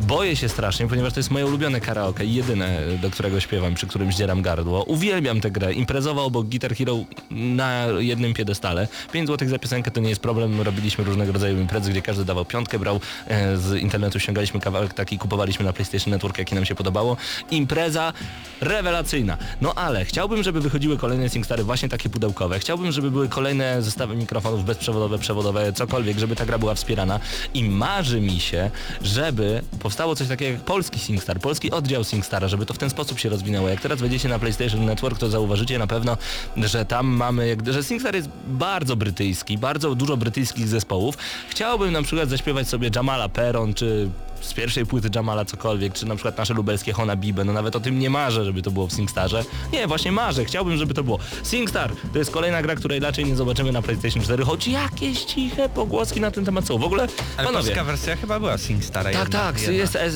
Boję 0.01 0.37
się 0.37 0.49
strasznie, 0.49 0.89
ponieważ 0.89 1.13
to 1.13 1.21
jest 1.21 1.31
moje 1.31 1.47
ulubione 1.47 1.81
karaoke 1.81 2.25
i 2.25 2.35
jedyne, 2.35 2.81
do 3.03 3.11
którego 3.11 3.41
śpiewam, 3.41 3.75
przy 3.75 3.87
którym 3.87 4.13
zdzieram 4.13 4.43
gardło. 4.43 4.85
Uwielbiam 4.85 5.41
tę 5.41 5.51
grę. 5.51 5.73
Imprezowa 5.73 6.23
obok 6.23 6.47
Guitar 6.47 6.75
Hero 6.75 6.99
na 7.31 7.85
jednym 7.99 8.35
piedestale. 8.35 8.89
5 9.13 9.29
zł 9.29 9.49
za 9.49 9.59
piosenkę 9.59 9.91
to 9.91 10.01
nie 10.01 10.09
jest 10.09 10.21
problem. 10.21 10.61
Robiliśmy 10.61 11.05
różnego 11.05 11.33
rodzaju 11.33 11.61
imprezy, 11.61 11.91
gdzie 11.91 12.03
każdy 12.03 12.25
dawał 12.25 12.45
piątkę, 12.45 12.79
brał 12.79 13.01
e, 13.27 13.57
z 13.57 13.83
internetu, 13.83 14.21
ściągaliśmy 14.21 14.61
kawałek 14.61 14.95
taki, 14.95 15.19
kupowaliśmy 15.19 15.65
na 15.65 15.73
PlayStation 15.73 16.11
Network, 16.11 16.39
jaki 16.39 16.55
nam 16.55 16.65
się 16.65 16.75
podobało. 16.75 17.17
Impreza 17.51 18.13
rewelacyjna. 18.61 19.37
No 19.61 19.75
ale 19.75 20.05
chciałbym, 20.05 20.43
żeby 20.43 20.61
wychodziły 20.61 20.99
kolejne 20.99 21.29
SingStary 21.29 21.65
właśnie 21.65 21.89
takie 21.89 22.09
pudełkowe. 22.09 22.59
Chciałbym, 22.59 22.93
żeby 22.93 23.11
były 23.11 23.29
kolejne 23.29 23.83
zestawy 23.83 24.17
mikrofonów 24.17 24.65
bezprzewodowe, 24.65 25.19
przewodowe, 25.19 25.73
cokolwiek, 25.73 26.19
żeby 26.19 26.37
ta 26.37 26.47
gra 26.47 26.59
była 26.59 26.75
wspierana. 26.75 27.21
I 27.55 27.65
marzy 27.65 28.21
mi 28.21 28.41
się, 28.41 28.71
żeby 29.03 29.63
powstało 29.91 30.17
coś 30.17 30.29
takiego 30.29 30.53
jak 30.53 30.61
polski 30.61 30.99
SingStar, 30.99 31.41
polski 31.41 31.71
oddział 31.71 32.05
SingStara, 32.05 32.49
żeby 32.49 32.67
to 32.67 32.75
w 32.75 32.79
ten 32.79 32.91
sposób 32.91 33.19
się 33.19 33.29
rozwinęło. 33.29 33.69
Jak 33.69 33.81
teraz 33.81 34.01
wejdziecie 34.01 34.29
na 34.29 34.39
PlayStation 34.39 34.85
Network, 34.85 35.19
to 35.19 35.29
zauważycie 35.29 35.79
na 35.79 35.87
pewno, 35.87 36.17
że 36.57 36.85
tam 36.85 37.07
mamy, 37.07 37.57
że 37.71 37.83
SingStar 37.83 38.15
jest 38.15 38.29
bardzo 38.47 38.97
brytyjski, 38.97 39.59
bardzo 39.59 39.95
dużo 39.95 40.17
brytyjskich 40.17 40.69
zespołów. 40.69 41.19
Chciałbym 41.49 41.93
na 41.93 42.03
przykład 42.03 42.29
zaśpiewać 42.29 42.69
sobie 42.69 42.91
Jamala 42.97 43.29
Peron, 43.29 43.75
czy 43.75 44.11
z 44.41 44.55
pierwszej 44.55 44.87
płyty 44.87 45.11
Jamala 45.15 45.45
cokolwiek, 45.45 45.95
czy 45.95 46.07
na 46.07 46.15
przykład 46.15 46.39
nasze 46.39 46.55
lubelskie 46.55 46.93
Hona 46.93 47.17
Bibe, 47.17 47.45
no 47.45 47.53
nawet 47.53 47.77
o 47.77 47.81
tym 47.81 47.99
nie 47.99 48.11
marzę, 48.11 48.45
żeby 48.45 48.63
to 48.63 48.71
było 48.71 48.87
w 48.87 48.93
SingStarze. 48.93 49.45
Nie, 49.73 49.87
właśnie 49.87 50.13
marzę, 50.13 50.45
chciałbym, 50.45 50.77
żeby 50.77 50.95
to 50.95 51.05
było. 51.05 51.19
SingStar 51.45 51.93
to 52.13 52.19
jest 52.19 52.31
kolejna 52.31 52.63
gra, 52.63 52.75
której 52.75 53.01
raczej 53.01 53.25
nie 53.25 53.37
zobaczymy 53.37 53.73
na 53.73 53.83
PlayStation 53.83 54.23
4, 54.23 54.45
choć 54.45 54.69
jakieś 54.69 55.25
ciche 55.25 55.69
pogłoski 55.69 56.21
na 56.21 56.31
ten 56.31 56.45
temat 56.45 56.67
są. 56.67 56.79
W 56.79 56.85
ogóle, 56.85 57.03
Ale 57.37 57.47
panowie, 57.47 57.65
polska 57.65 57.85
wersja 57.85 58.17
chyba 58.17 58.41
była 58.41 58.59
SingStara 58.59 59.11
tak, 59.11 59.21
jedna, 59.21 59.41
tak, 59.41 59.61
jedna. 59.61 59.75
jest 59.75 59.97
e, 59.97 60.11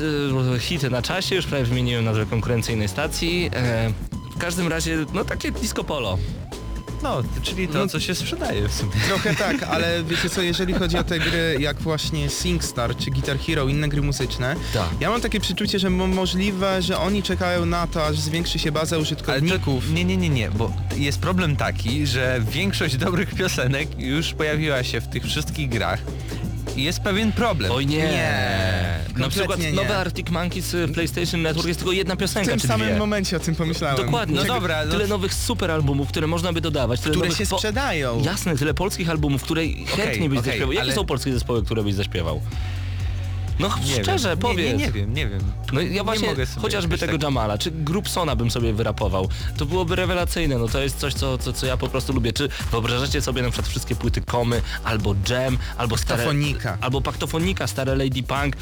hity 0.61 0.91
na 0.91 1.03
czasie, 1.03 1.37
już 1.37 1.47
prawie 1.47 1.65
wymieniłem 1.65 2.05
nazwę 2.05 2.27
konkurencyjnej 2.27 2.89
stacji. 2.89 3.51
E, 3.55 3.93
w 4.35 4.39
każdym 4.39 4.69
razie, 4.69 5.07
no 5.13 5.25
takie 5.25 5.53
disco 5.53 5.85
polo. 5.85 6.19
No, 7.05 7.23
czyli 7.43 7.69
to, 7.69 7.79
No- 7.79 7.89
co 7.89 8.01
się 8.01 8.15
sprzedaje 8.15 8.69
w 8.69 8.75
sumie. 8.75 8.93
Trochę 9.09 9.35
tak, 9.35 9.63
ale 9.63 10.05
wiecie 10.05 10.31
co, 10.31 10.43
jeżeli 10.43 10.73
chodzi 10.75 10.99
o 10.99 11.05
te 11.05 11.19
gry 11.19 11.57
jak 11.61 11.81
właśnie 11.81 12.29
SingStar 12.31 12.97
czy 12.97 13.11
Guitar 13.11 13.39
Hero, 13.39 13.69
inne 13.69 13.89
gry 13.89 14.03
muzyczne, 14.03 14.57
Tak. 14.75 14.89
ja 15.01 15.11
mam 15.11 15.21
takie 15.21 15.41
przeczucie, 15.41 15.79
że 15.79 15.91
mo- 15.91 16.07
możliwe, 16.07 16.83
że 16.83 16.99
oni 16.99 17.23
czekają 17.23 17.67
na 17.67 17.87
to, 17.87 18.07
aż 18.07 18.19
zwiększy 18.19 18.59
się 18.59 18.73
baza 18.73 18.99
użytkowników. 18.99 19.87
to, 19.87 19.93
nie, 19.93 20.05
nie, 20.05 20.17
nie, 20.17 20.29
nie, 20.29 20.51
bo 20.51 20.73
jest 20.97 21.19
problem 21.21 21.57
taki, 21.57 22.07
że 22.07 22.41
większość 22.51 22.97
dobrych 22.97 23.35
piosenek 23.35 23.89
już 23.99 24.33
pojawiła 24.35 24.83
się 24.83 25.01
w 25.01 25.09
tych 25.09 25.25
wszystkich 25.25 25.69
grach 25.69 26.01
jest 26.77 27.01
pewien 27.01 27.33
problem. 27.33 27.73
Oj 27.73 27.87
nie. 27.87 27.97
Nie, 27.97 28.99
na 29.17 29.29
przykład 29.29 29.59
nie. 29.61 29.73
nowe 29.73 29.97
Arctic 29.97 30.31
Monkeys 30.31 30.75
y, 30.75 30.89
PlayStation 30.89 31.43
Network 31.43 31.69
jest 31.69 31.81
tylko 31.81 31.93
jedna 31.93 32.15
W 32.15 32.19
piosenka 32.19 32.51
tym 32.51 32.61
czy 32.61 32.67
samym 32.69 32.89
dwie. 32.89 32.99
momencie 32.99 33.37
o 33.37 33.41
tym 33.41 33.55
pomyślałem. 33.55 33.97
Dokładnie. 33.97 34.37
No 34.37 34.43
Czego- 34.43 34.55
dobra, 34.55 34.85
no- 34.85 34.93
Tyle 34.93 35.07
nowych 35.07 35.35
super 35.35 35.71
albumów, 35.71 36.09
które 36.09 36.27
można 36.27 36.53
by 36.53 36.61
dodawać. 36.61 37.01
Tyle 37.01 37.11
Które 37.11 37.29
nowych 37.29 37.39
się 37.39 37.47
po- 37.51 37.57
sprzedają. 37.59 38.23
Jasne, 38.25 38.57
tyle 38.57 38.75
polskich 38.75 39.11
albumów, 39.11 39.43
które 39.43 39.63
chętnie 39.97 40.29
byś 40.29 40.39
okej, 40.39 40.51
zaśpiewał. 40.51 40.73
Jakie 40.73 40.83
ale- 40.87 40.95
są 40.95 41.07
polskie 41.07 41.33
zespoły, 41.33 41.65
które 41.65 41.83
byś 41.83 41.95
zaśpiewał? 41.95 42.41
No 43.59 43.71
Nie 43.85 44.03
szczerze, 44.03 44.29
wiem. 44.29 44.39
powiedz. 44.39 44.59
Nie, 44.59 44.73
nie, 44.73 44.87
nie 44.87 44.93
wiem, 44.93 45.15
nie 45.15 45.29
wiem. 45.29 45.41
No 45.73 45.81
ja 45.81 46.05
właśnie 46.05 46.29
chociażby 46.61 46.99
tego 46.99 47.13
tak- 47.13 47.23
Jamala, 47.23 47.59
czy 47.59 47.71
Grupsona 47.71 48.37
bym 48.37 48.51
sobie 48.51 48.73
wyrapował, 48.73 49.29
to 49.57 49.67
byłoby 49.67 49.97
rewelacyjne, 49.97 50.59
no 50.59 50.69
to 50.69 50.83
jest 50.83 50.99
coś, 50.99 51.15
co, 51.15 51.39
co, 51.39 51.53
co 51.53 51.67
ja 51.67 51.77
po 51.77 51.89
prostu 51.89 52.13
lubię. 52.13 52.33
Czy 52.33 52.49
wyobrażacie 52.71 53.23
sobie 53.23 53.43
na 53.43 53.51
przykład 53.51 53.69
wszystkie 53.71 53.97
płyty 53.97 54.21
Komy, 54.21 54.63
albo 54.85 55.15
Jam, 55.31 55.59
albo 55.77 55.97
stare... 55.97 56.17
Paktofonika. 56.25 56.79
Albo 56.81 57.01
Paktofonika, 57.01 57.67
stare 57.67 57.97
Lady 57.97 58.23
Punk. 58.23 58.57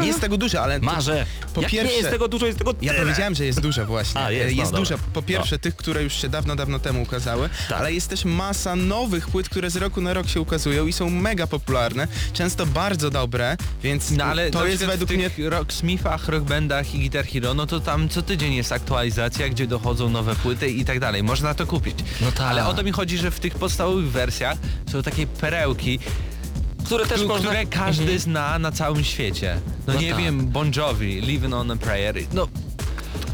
Nie 0.00 0.06
jest 0.06 0.20
tego 0.20 0.36
dużo, 0.36 0.62
ale 0.62 0.78
Marzę. 0.78 1.26
po 1.54 1.62
Jak 1.62 1.72
nie 1.72 1.78
pierwsze- 1.78 1.96
jest 1.96 2.10
tego 2.10 2.28
dużo, 2.28 2.46
jest 2.46 2.58
tego 2.58 2.74
Ja 2.82 2.92
tyle. 2.92 3.04
powiedziałem, 3.04 3.34
że 3.34 3.44
jest 3.46 3.60
dużo 3.60 3.86
właśnie. 3.86 4.20
A, 4.20 4.30
jest, 4.30 4.56
no, 4.56 4.64
dobra. 4.64 4.78
dużo. 4.80 4.94
Po 5.12 5.22
pierwsze 5.22 5.58
tych, 5.58 5.76
które 5.76 6.02
już 6.02 6.12
się 6.14 6.28
dawno, 6.28 6.56
dawno 6.56 6.78
temu 6.78 7.02
ukazały, 7.02 7.48
Tak. 7.68 7.78
ale 7.80 7.92
jest 7.92 8.08
też 8.10 8.24
masa 8.24 8.76
nowych 8.76 9.28
płyt, 9.28 9.48
które 9.48 9.70
z 9.70 9.76
roku 9.76 10.00
na 10.00 10.14
rok 10.14 10.28
się 10.28 10.40
ukazują 10.40 10.86
i 10.86 10.92
są 10.92 11.10
mega 11.10 11.46
popularne, 11.46 12.08
często 12.32 12.66
bardzo 12.66 13.10
dobre, 13.10 13.56
więc 13.82 14.10
No 14.10 14.24
ale 14.24 14.50
to 14.50 14.66
jest 14.66 14.84
według 14.84 15.10
w 15.10 15.14
mnie 15.14 15.30
tych 15.30 15.48
Rocksmithach, 15.48 16.28
Rockbandach 16.28 16.94
i 16.94 16.98
Guitar 16.98 17.26
Hero, 17.26 17.54
no 17.54 17.66
to 17.66 17.80
tam 17.80 18.08
co 18.08 18.22
tydzień 18.22 18.54
jest 18.54 18.72
aktualizacja, 18.72 19.48
gdzie 19.48 19.66
dochodzą 19.66 20.10
nowe 20.10 20.34
płyty 20.36 20.68
i 20.70 20.84
tak 20.84 21.00
dalej. 21.00 21.22
Można 21.22 21.54
to 21.54 21.66
kupić. 21.66 21.96
No 22.20 22.32
tak. 22.32 22.40
Ale 22.50 22.66
o 22.66 22.74
to 22.74 22.82
mi 22.82 22.92
chodzi, 22.92 23.18
że 23.18 23.30
w 23.30 23.40
tych 23.40 23.54
podstawowych 23.54 24.10
wersjach 24.10 24.58
są 24.92 25.02
takie 25.02 25.26
perełki, 25.26 25.98
Które 26.84 27.06
też 27.06 27.12
które 27.20 27.28
można... 27.28 27.52
każdy 27.70 28.02
Mhm. 28.02 28.18
zna 28.20 28.58
na 28.58 28.72
całym 28.72 29.04
świecie. 29.04 29.60
No, 29.86 29.92
No 29.94 30.00
nie 30.00 30.10
tak. 30.10 30.20
wiem, 30.20 30.46
Bon 30.46 30.70
Jovi, 30.76 31.20
Living 31.20 31.54
on 31.54 31.70
a 31.70 31.76
Prayer. 31.76 32.14
No, 32.32 32.48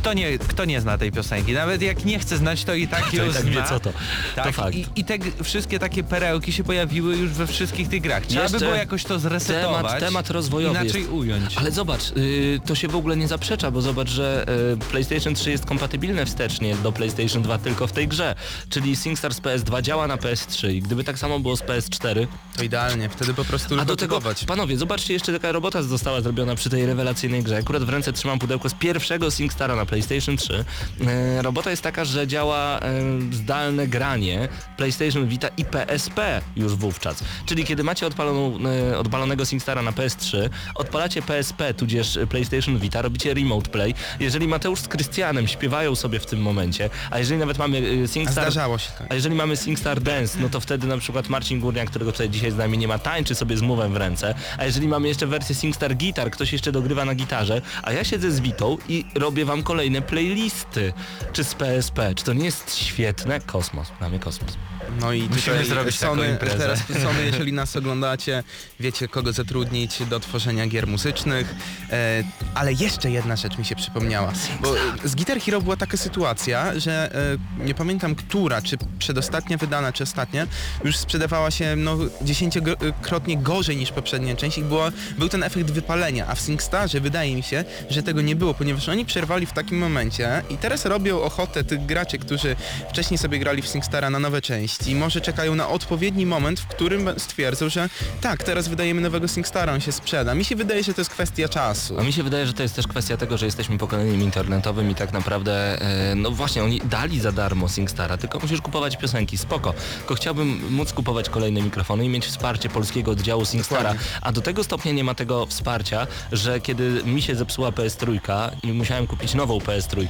kto 0.01 0.13
nie, 0.13 0.39
kto 0.39 0.65
nie 0.65 0.81
zna 0.81 0.99
tej 0.99 1.13
piosenki? 1.13 1.53
Nawet 1.53 1.83
jak 1.83 2.05
nie 2.05 2.19
chce 2.19 2.37
znać, 2.39 2.65
to 2.65 2.75
i 2.75 2.89
tak 2.89 3.11
To 3.11 3.17
ją 3.17 3.31
i 3.31 3.33
tak 3.33 3.43
zna. 3.43 3.51
wie, 3.51 3.63
co 3.69 3.81
to. 3.81 3.93
Tak, 4.37 4.45
To 4.47 4.53
fakt. 4.53 4.75
I, 4.77 4.87
i 4.97 5.05
te 5.05 5.19
wszystkie 5.45 5.79
takie 5.79 6.05
perełki 6.05 6.53
się 6.53 6.65
pojawiły 6.65 7.17
już 7.17 7.31
we 7.31 7.47
wszystkich 7.47 7.89
tych 7.89 8.03
grach. 8.03 8.27
Trzeba 8.27 8.43
Jeszcze 8.43 8.59
by 8.59 8.65
było 8.65 8.77
jakoś 8.77 9.05
to 9.05 9.19
zresetować. 9.19 9.87
temat- 9.87 10.01
temat 10.01 10.31
rozwojowy 10.31 10.81
Inaczej 10.81 11.01
jest. 11.01 11.13
ująć. 11.13 11.57
Ale 11.57 11.71
zobacz, 11.71 12.03
y, 12.17 12.61
to 12.67 12.75
się 12.75 12.89
w 12.89 12.97
ogóle 12.97 13.17
nie 13.17 13.29
zaprzecza, 13.29 13.71
bo 13.71 13.83
zobacz, 13.83 14.09
że 14.09 14.47
y, 14.75 14.77
PlayStation 14.91 15.35
3 15.35 15.51
jest 15.51 15.67
kompatybilne 15.67 16.27
wstecznie 16.27 16.77
do 16.77 16.93
PlayStation 16.93 17.43
2 17.43 17.59
tylko 17.59 17.87
w 17.87 17.93
tej 17.93 18.09
grze. 18.09 18.35
Czyli 18.69 18.97
SingStar 18.97 19.35
z 19.35 19.41
PS2 19.41 19.83
działa 19.83 20.07
na 20.07 20.17
PS3 20.17 20.71
i 20.73 20.83
gdyby 20.83 21.05
tak 21.05 21.19
samo 21.19 21.41
było 21.41 21.57
z 21.57 21.61
PS4, 21.63 22.27
to 22.57 22.63
idealnie, 22.65 23.09
wtedy 23.09 23.35
po 23.35 23.45
prostu 23.45 23.81
a 23.81 23.85
do 23.85 23.97
tego, 23.97 24.17
kupować. 24.17 24.45
panowie, 24.45 24.77
zobaczcie, 24.77 25.13
jeszcze 25.15 25.33
taka 25.33 25.53
robota 25.53 25.83
została 25.83 26.21
zrobiona 26.21 26.55
przy 26.55 26.71
tej 26.71 26.87
rewelacyjnej 26.87 27.43
grze. 27.43 27.57
Akurat 27.57 27.85
w 27.85 27.89
ręce 27.89 28.13
trzymam 28.13 28.39
pudełko 28.39 28.69
z 28.69 28.75
pierwszego 28.75 29.31
SingStara 29.31 29.77
na 29.77 29.87
PlayStation 29.89 30.37
3. 30.37 30.65
E, 31.07 31.43
robota 31.43 31.71
jest 31.71 31.83
taka, 31.83 32.05
że 32.05 32.27
działa 32.27 32.81
e, 32.81 33.03
zdalne 33.33 33.87
granie 33.87 34.49
PlayStation 34.77 35.29
Vita 35.29 35.49
i 35.57 35.65
PSP 35.65 36.41
już 36.57 36.75
wówczas. 36.75 37.25
Czyli 37.47 37.65
kiedy 37.65 37.85
macie 37.85 38.07
odpaloną, 38.07 38.59
e, 38.93 38.99
odpalonego 38.99 39.45
SingStara 39.45 39.83
na 39.83 39.93
PS3, 39.93 40.49
odpalacie 40.75 41.23
PSP, 41.23 41.75
tudzież 41.75 42.19
PlayStation 42.29 42.79
Vita, 42.79 43.03
robicie 43.03 43.35
remote 43.35 43.71
play. 43.71 43.95
Jeżeli 44.21 44.49
Mateusz 44.49 44.81
z 44.81 44.89
Krystianem 44.89 45.49
śpiewają 45.49 45.95
sobie 45.95 46.21
w 46.21 46.27
tym 46.27 46.43
momencie, 46.43 46.91
a 47.11 47.19
jeżeli 47.19 47.41
nawet 47.41 47.59
mamy 47.59 47.79
A 47.79 48.09
SingStar... 48.09 48.45
zdarzało 48.45 48.79
się 48.79 48.91
tak. 48.99 49.07
A 49.11 49.15
jeżeli 49.15 49.35
mamy 49.35 49.57
SingStar 49.57 50.01
Dance, 50.01 50.39
no 50.41 50.49
to 50.49 50.61
wtedy 50.61 50.87
na 50.87 50.99
przykład 50.99 51.29
Marcin 51.29 51.61
Górniak, 51.61 51.91
którego 51.91 52.13
tutaj 52.13 52.31
dzisiaj 52.31 52.51
z 52.51 52.57
nami 52.57 52.79
nie 52.79 52.89
ma, 52.89 52.99
tańczy 52.99 53.35
sobie 53.35 53.57
z 53.57 53.63
mówem 53.63 53.93
w 53.93 53.97
ręce. 53.97 54.35
A 54.59 54.65
jeżeli 54.65 54.89
mamy 54.89 55.09
jeszcze 55.09 55.27
wersję 55.27 55.55
SingStar 55.55 55.97
Guitar, 55.97 56.31
ktoś 56.31 56.53
jeszcze 56.53 56.73
dogrywa 56.73 57.05
na 57.05 57.15
gitarze, 57.15 57.63
a 57.83 57.93
ja 57.93 58.05
siedzę 58.05 58.31
z 58.31 58.41
Witą 58.41 58.77
i 58.89 59.05
robię 59.15 59.45
wam 59.45 59.63
kolejne 59.79 60.03
playlisty. 60.03 60.93
Czy 61.33 61.45
z 61.45 61.55
PSP. 61.55 62.15
Czy 62.15 62.25
to 62.25 62.33
nie 62.33 62.45
jest 62.45 62.77
świetne? 62.77 63.41
Kosmos. 63.41 63.89
Dla 63.99 64.09
mnie 64.09 64.19
kosmos. 64.19 64.57
No 65.01 65.13
i 65.13 65.29
Musimy 65.29 65.65
zrobić 65.65 65.99
Sony, 65.99 66.37
teraz 66.41 66.79
Sony, 67.03 67.27
jeżeli 67.27 67.53
nas 67.53 67.77
oglądacie, 67.77 68.43
wiecie 68.81 69.09
kogo 69.09 69.33
zatrudnić 69.33 70.03
do 70.11 70.21
tworzenia 70.21 70.67
gier 70.67 70.87
muzycznych. 70.87 71.55
E, 71.91 72.25
ale 72.55 72.73
jeszcze 72.73 73.11
jedna 73.11 73.37
rzecz 73.37 73.59
mi 73.59 73.65
się 73.65 73.77
przypomniała. 73.77 74.33
Bo 74.61 74.75
z 75.05 75.15
Guitar 75.15 75.41
Hero 75.41 75.61
była 75.61 75.77
taka 75.77 75.97
sytuacja, 75.97 76.81
że 76.81 77.15
e, 77.61 77.65
nie 77.65 77.75
pamiętam 77.75 78.15
która, 78.15 78.63
czy 78.63 78.77
przedostatnia 78.99 79.57
wydana, 79.57 79.93
czy 79.93 80.03
ostatnia, 80.03 80.47
już 80.85 80.97
sprzedawała 80.97 81.51
się 81.51 81.77
no, 81.77 81.97
dziesięciokrotnie 82.23 83.37
gorzej 83.37 83.77
niż 83.77 83.93
poprzednia 83.93 84.37
część 84.37 84.59
i 84.59 84.63
było, 84.63 84.89
był 85.19 85.29
ten 85.29 85.43
efekt 85.43 85.71
wypalenia. 85.71 86.27
A 86.27 86.35
w 86.35 86.41
SingStarze 86.41 87.01
wydaje 87.01 87.37
mi 87.37 87.43
się, 87.43 87.65
że 87.91 88.03
tego 88.03 88.21
nie 88.21 88.37
było, 88.37 88.55
ponieważ 88.55 88.89
oni 88.89 89.05
przerwali 89.05 89.47
w 89.47 89.53
takim 89.69 89.79
momencie 89.79 90.43
i 90.51 90.57
teraz 90.57 90.85
robią 90.85 91.23
ochotę 91.23 91.65
tych 91.65 91.87
graczy, 91.87 92.19
którzy 92.19 92.57
wcześniej 92.91 93.19
sobie 93.19 93.39
grali 93.39 93.63
w 93.63 93.67
SingStara 93.67 94.11
na 94.11 94.19
nowe 94.19 94.43
części. 94.43 94.95
Może 94.95 95.21
czekają 95.21 95.55
na 95.55 95.69
odpowiedni 95.69 96.27
moment, 96.27 96.61
w 96.61 96.67
którym 96.67 97.11
stwierdzą, 97.17 97.69
że 97.69 97.89
tak, 98.21 98.43
teraz 98.43 98.69
wydajemy 98.69 99.01
nowego 99.01 99.29
SingStara, 99.29 99.73
on 99.73 99.81
się 99.81 99.93
sprzeda. 99.93 100.35
Mi 100.35 100.45
się 100.45 100.57
wydaje, 100.57 100.83
że 100.83 100.95
to 100.95 101.01
jest 101.01 101.11
kwestia 101.11 101.49
czasu. 101.49 102.01
A 102.01 102.03
mi 102.03 102.13
się 102.13 102.23
wydaje, 102.23 102.47
że 102.47 102.53
to 102.53 102.63
jest 102.63 102.77
też 102.77 102.87
kwestia 102.87 103.17
tego, 103.17 103.39
że 103.39 103.47
jesteśmy 103.47 103.79
pokoleniem 103.79 104.23
internetowym 104.23 104.91
i 104.91 104.95
tak 104.95 105.13
naprawdę, 105.13 105.83
e, 105.83 106.15
no 106.15 106.31
właśnie, 106.31 106.65
oni 106.65 106.81
dali 106.85 107.21
za 107.21 107.33
darmo 107.33 107.69
SingStara, 107.69 108.17
tylko 108.17 108.39
musisz 108.39 108.61
kupować 108.61 108.97
piosenki, 108.97 109.39
spoko. 109.39 109.75
Tylko 109.99 110.15
chciałbym 110.15 110.75
móc 110.75 110.93
kupować 110.93 111.29
kolejne 111.29 111.63
mikrofony 111.63 112.05
i 112.05 112.09
mieć 112.09 112.27
wsparcie 112.27 112.69
polskiego 112.69 113.11
oddziału 113.11 113.45
SingStara, 113.45 113.95
a 114.23 114.33
do 114.33 114.41
tego 114.41 114.65
stopnia 114.65 114.93
nie 114.93 115.05
ma 115.05 115.15
tego 115.15 115.47
wsparcia, 115.47 116.07
że 116.33 116.61
kiedy 116.61 117.03
mi 117.05 117.23
się 117.23 117.35
zepsuła 117.35 117.71
PS3 117.71 118.19
i 118.63 118.73
musiałem 118.73 119.07
kupić 119.07 119.35
nową 119.35 119.58
PS3, 119.59 120.07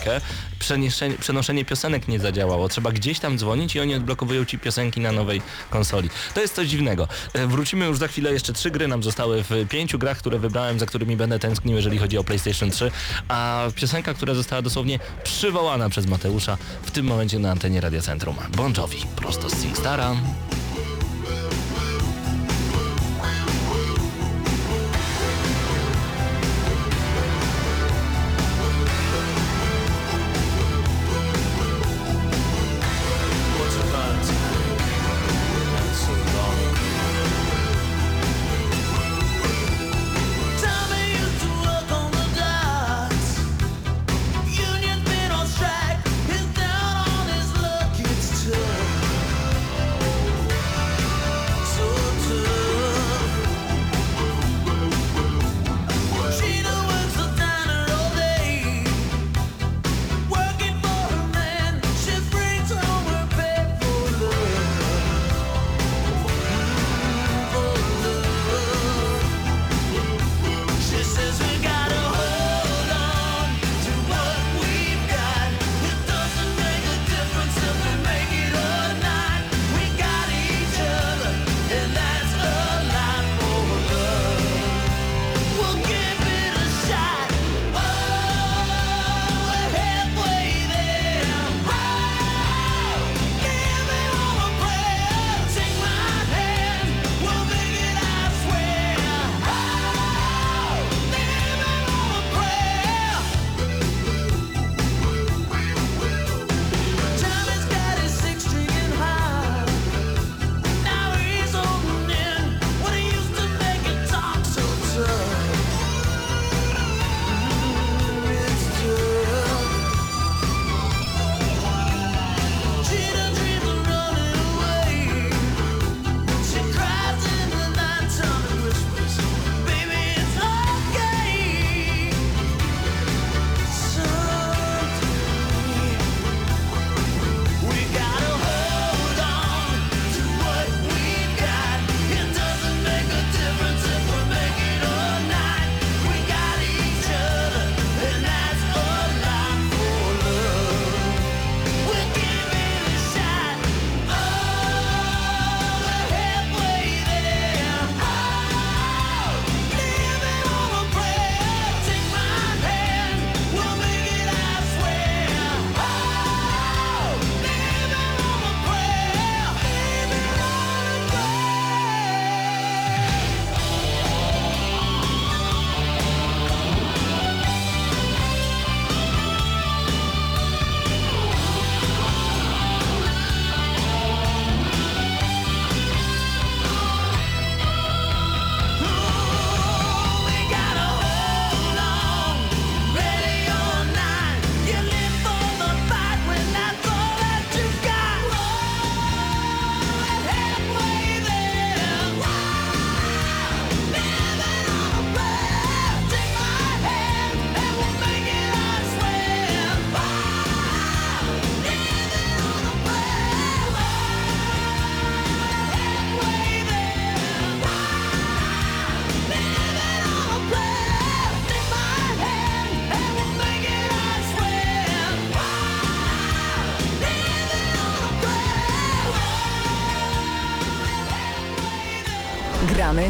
przeniesienie- 0.58 1.18
przenoszenie 1.18 1.64
piosenek 1.64 2.08
nie 2.08 2.18
zadziałało. 2.20 2.68
Trzeba 2.68 2.92
gdzieś 2.92 3.18
tam 3.20 3.38
dzwonić 3.38 3.74
i 3.76 3.80
oni 3.80 3.94
odblokowują 3.94 4.44
ci 4.44 4.58
piosenki 4.58 5.00
na 5.00 5.12
nowej 5.12 5.42
konsoli. 5.70 6.10
To 6.34 6.40
jest 6.40 6.54
coś 6.54 6.68
dziwnego. 6.68 7.08
E, 7.32 7.46
Wrócimy 7.46 7.86
już 7.86 7.98
za 7.98 8.08
chwilę, 8.08 8.32
jeszcze 8.32 8.52
trzy 8.52 8.70
gry 8.70 8.88
nam 8.88 9.02
zostały 9.02 9.42
w 9.42 9.50
pięciu 9.68 9.98
grach, 9.98 10.18
które 10.18 10.38
wybrałem, 10.38 10.78
za 10.78 10.86
którymi 10.86 11.16
będę 11.16 11.38
tęsknił, 11.38 11.76
jeżeli 11.76 11.98
chodzi 11.98 12.18
o 12.18 12.24
PlayStation 12.24 12.70
3, 12.70 12.90
a 13.28 13.62
piosenka, 13.74 14.14
która 14.14 14.34
została 14.34 14.62
dosłownie 14.62 14.98
przywołana 15.24 15.88
przez 15.88 16.06
Mateusza 16.06 16.58
w 16.82 16.90
tym 16.90 17.06
momencie 17.06 17.38
na 17.38 17.50
antenie 17.50 17.80
Radia 17.80 18.02
Centrum. 18.02 18.36
Bon 18.56 18.72
Jovi, 18.74 18.98
prosto 19.16 19.50
z 19.50 19.54
SingStara. 19.62 20.14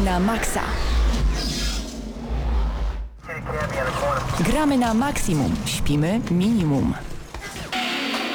Na 0.09 0.19
maksa. 0.19 0.61
Gramy 4.41 4.77
na 4.77 4.93
maksimum. 4.93 5.55
Śpimy 5.65 6.21
minimum. 6.31 6.93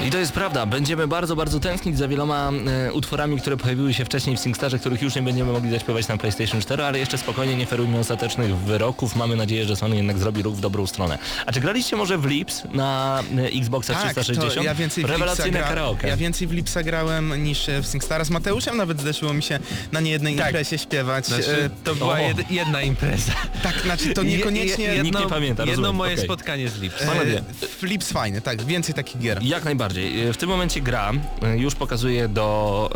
I 0.05 0.11
to 0.11 0.19
jest 0.19 0.33
prawda, 0.33 0.67
będziemy 0.67 1.07
bardzo, 1.09 1.37
bardzo 1.37 1.61
tęsknić 1.61 1.99
za 1.99 2.09
wieloma 2.09 2.51
e, 2.87 2.93
utworami, 2.93 3.41
które 3.41 3.57
pojawiły 3.57 3.95
się 3.95 4.05
wcześniej 4.05 4.37
w 4.37 4.41
SingStarze, 4.41 4.79
których 4.79 5.03
już 5.03 5.15
nie 5.15 5.23
będziemy 5.23 5.53
mogli 5.53 5.71
zaśpiewać 5.71 6.09
na 6.09 6.17
PlayStation 6.17 6.61
4, 6.61 6.85
ale 6.85 6.99
jeszcze 6.99 7.19
spokojnie 7.19 7.57
nie 7.57 7.67
ferujmy 7.67 7.99
ostatecznych 7.99 8.57
wyroków. 8.57 9.17
Mamy 9.17 9.37
nadzieję, 9.37 9.65
że 9.65 9.77
Sony 9.77 9.97
jednak 9.97 10.19
zrobi 10.19 10.43
ruch 10.43 10.55
w 10.57 10.61
dobrą 10.61 10.87
stronę. 10.87 11.19
A 11.47 11.53
czy 11.53 11.61
graliście 11.61 11.97
może 11.97 12.19
w 12.19 12.25
Lips 12.27 12.63
na 12.73 13.23
e, 13.39 13.47
Xboxa 13.61 13.93
Tak, 13.95 14.03
360? 14.13 14.55
to 14.55 14.63
ja 14.63 14.75
więcej 14.75 15.05
w 15.05 15.07
Rewelacyjne 15.11 15.49
Lipsa 15.51 15.61
gra- 15.61 15.69
karaoke. 15.69 16.09
Ja 16.09 16.17
więcej 16.17 16.47
w 16.49 16.53
Lipsa 16.53 16.83
grałem 16.83 17.45
niż 17.45 17.69
e, 17.69 17.83
w 17.83 17.87
SingStara. 17.87 18.25
Z 18.25 18.31
Mateuszem 18.31 18.77
nawet 18.77 19.01
zdarzyło 19.01 19.33
mi 19.35 19.43
się 19.43 19.59
na 19.93 20.01
niejednej 20.01 20.37
Tak. 20.37 20.47
imprezie 20.47 20.79
śpiewać. 20.79 21.27
Znaczy, 21.27 21.65
E, 21.65 21.71
to 21.85 21.95
była 21.95 22.21
jed, 22.21 22.51
jedna 22.51 22.83
impreza. 22.83 23.33
tak, 23.63 23.81
znaczy 23.83 24.15
to 24.15 24.23
niekoniecznie... 24.23 24.85
Je, 24.85 24.95
je, 24.95 25.03
Nikt 25.03 25.21
nie 25.21 25.27
pamięta, 25.27 25.63
Jedno 25.63 25.77
rozumiem, 25.77 25.97
moje 25.97 26.13
okej. 26.13 26.25
spotkanie 26.25 26.69
z 26.69 26.79
Lips. 26.81 27.03
e, 27.03 27.07
Panowie. 27.07 27.43
w 27.79 27.83
Lips 27.83 28.13
fajny, 28.13 28.41
tak, 28.41 28.63
więcej 28.63 28.95
takich 28.95 29.19
gier. 29.21 29.39
Jak 29.43 29.65
najbardziej. 29.65 29.94
E, 29.99 30.33
W 30.33 30.37
tym 30.37 30.49
momencie 30.49 30.81
gra 30.81 31.13
e, 31.43 31.59
już 31.59 31.75
pokazuje 31.75 32.29
do 32.29 32.91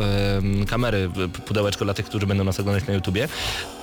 kamery 0.68 1.10
pudełeczko 1.46 1.84
dla 1.84 1.94
tych, 1.94 2.06
którzy 2.06 2.26
będą 2.26 2.44
nas 2.44 2.60
oglądać 2.60 2.86
na 2.86 2.94
YouTubie. 2.94 3.28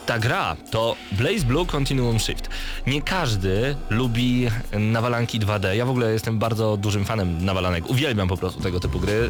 Ta 0.05 0.19
gra 0.19 0.55
to 0.71 0.95
Blaze 1.11 1.45
Blue 1.45 1.65
Continuum 1.65 2.19
Shift. 2.19 2.49
Nie 2.87 3.01
każdy 3.01 3.75
lubi 3.89 4.47
nawalanki 4.79 5.39
2D. 5.39 5.73
Ja 5.73 5.85
w 5.85 5.89
ogóle 5.89 6.13
jestem 6.13 6.39
bardzo 6.39 6.77
dużym 6.77 7.05
fanem 7.05 7.45
nawalanek. 7.45 7.89
Uwielbiam 7.89 8.27
po 8.27 8.37
prostu 8.37 8.61
tego 8.61 8.79
typu 8.79 8.99
gry. 8.99 9.29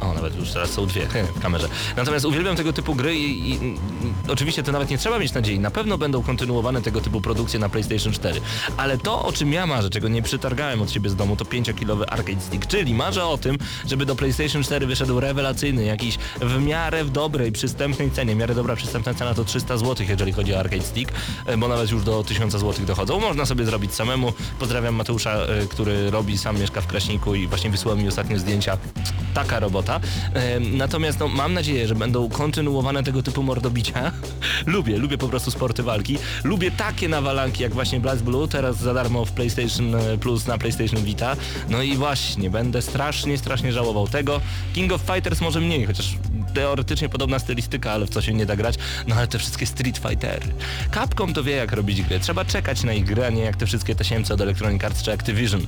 O, 0.00 0.14
nawet 0.14 0.36
już 0.36 0.50
teraz 0.50 0.70
są 0.70 0.86
dwie 0.86 1.06
w 1.36 1.40
kamerze. 1.40 1.68
Natomiast 1.96 2.24
uwielbiam 2.24 2.56
tego 2.56 2.72
typu 2.72 2.94
gry 2.94 3.16
i, 3.16 3.50
i 3.50 3.58
oczywiście 4.28 4.62
to 4.62 4.72
nawet 4.72 4.90
nie 4.90 4.98
trzeba 4.98 5.18
mieć 5.18 5.34
nadziei. 5.34 5.58
Na 5.58 5.70
pewno 5.70 5.98
będą 5.98 6.22
kontynuowane 6.22 6.82
tego 6.82 7.00
typu 7.00 7.20
produkcje 7.20 7.58
na 7.58 7.68
PlayStation 7.68 8.12
4. 8.12 8.40
Ale 8.76 8.98
to, 8.98 9.22
o 9.22 9.32
czym 9.32 9.52
ja 9.52 9.66
marzę, 9.66 9.90
czego 9.90 10.08
nie 10.08 10.22
przytargałem 10.22 10.82
od 10.82 10.90
siebie 10.90 11.10
z 11.10 11.16
domu, 11.16 11.36
to 11.36 11.44
5-kilowy 11.44 12.04
arcade 12.08 12.40
stick. 12.40 12.66
Czyli 12.66 12.94
marzę 12.94 13.26
o 13.26 13.38
tym, 13.38 13.58
żeby 13.86 14.06
do 14.06 14.16
PlayStation 14.16 14.62
4 14.62 14.86
wyszedł 14.86 15.20
rewelacyjny, 15.20 15.84
jakiś 15.84 16.18
w 16.40 16.62
miarę 16.62 17.04
w 17.04 17.10
dobrej, 17.10 17.52
przystępnej 17.52 18.10
cenie. 18.10 18.34
W 18.34 18.38
miarę 18.38 18.54
dobra, 18.54 18.76
przystępna 18.76 19.14
cena 19.14 19.34
to 19.34 19.44
300 19.60 19.76
zł, 19.76 20.06
jeżeli 20.08 20.32
chodzi 20.32 20.54
o 20.54 20.58
arcade 20.60 20.82
stick, 20.82 21.12
e, 21.46 21.56
bo 21.56 21.68
nawet 21.68 21.90
już 21.90 22.04
do 22.04 22.24
1000 22.24 22.52
zł 22.52 22.86
dochodzą. 22.86 23.20
Można 23.20 23.46
sobie 23.46 23.64
zrobić 23.64 23.94
samemu. 23.94 24.32
Pozdrawiam 24.58 24.94
Mateusza, 24.94 25.32
e, 25.32 25.66
który 25.66 26.10
robi, 26.10 26.38
sam 26.38 26.60
mieszka 26.60 26.80
w 26.80 26.86
Kraśniku 26.86 27.34
i 27.34 27.46
właśnie 27.46 27.70
wysłał 27.70 27.96
mi 27.96 28.08
ostatnie 28.08 28.38
zdjęcia. 28.38 28.78
Taka 29.34 29.60
robota. 29.60 30.00
E, 30.34 30.60
Natomiast 30.60 31.20
no, 31.20 31.28
mam 31.28 31.54
nadzieję, 31.54 31.88
że 31.88 31.94
będą 31.94 32.28
kontynuowane 32.28 33.02
tego 33.02 33.22
typu 33.22 33.42
mordobicia. 33.42 34.12
lubię, 34.66 34.98
lubię 34.98 35.18
po 35.18 35.28
prostu 35.28 35.50
sporty 35.50 35.82
walki. 35.82 36.18
Lubię 36.44 36.70
takie 36.70 37.08
nawalanki 37.08 37.62
jak 37.62 37.74
właśnie 37.74 38.00
Blast 38.00 38.22
Blue, 38.22 38.48
teraz 38.48 38.76
za 38.76 38.94
darmo 38.94 39.24
w 39.24 39.32
PlayStation 39.32 39.94
Plus 40.20 40.46
na 40.46 40.58
PlayStation 40.58 41.04
Vita. 41.04 41.36
No 41.68 41.82
i 41.82 41.96
właśnie, 41.96 42.50
będę 42.50 42.82
strasznie, 42.82 43.38
strasznie 43.38 43.72
żałował 43.72 44.08
tego. 44.08 44.40
King 44.74 44.92
of 44.92 45.00
Fighters 45.00 45.40
może 45.40 45.60
mniej, 45.60 45.86
chociaż 45.86 46.14
teoretycznie 46.54 47.08
podobna 47.08 47.38
stylistyka, 47.38 47.92
ale 47.92 48.06
w 48.06 48.10
co 48.10 48.22
się 48.22 48.34
nie 48.34 48.46
da 48.46 48.56
grać. 48.56 48.74
No 49.06 49.14
ale 49.16 49.26
te 49.26 49.38
wszystkie 49.38 49.49
Street 49.66 49.98
Fightery. 49.98 50.46
Capcom 50.94 51.34
to 51.34 51.42
wie 51.42 51.56
jak 51.56 51.72
robić 51.72 52.02
gry. 52.02 52.20
Trzeba 52.20 52.44
czekać 52.44 52.82
na 52.84 52.92
ich 52.92 53.04
grę, 53.04 53.26
a 53.26 53.30
nie 53.30 53.42
jak 53.42 53.56
te 53.56 53.66
wszystkie 53.66 53.94
tasiemce 53.94 54.34
od 54.34 54.40
Electronic 54.40 54.84
Arts 54.84 55.02
czy 55.02 55.12
Activision. 55.12 55.66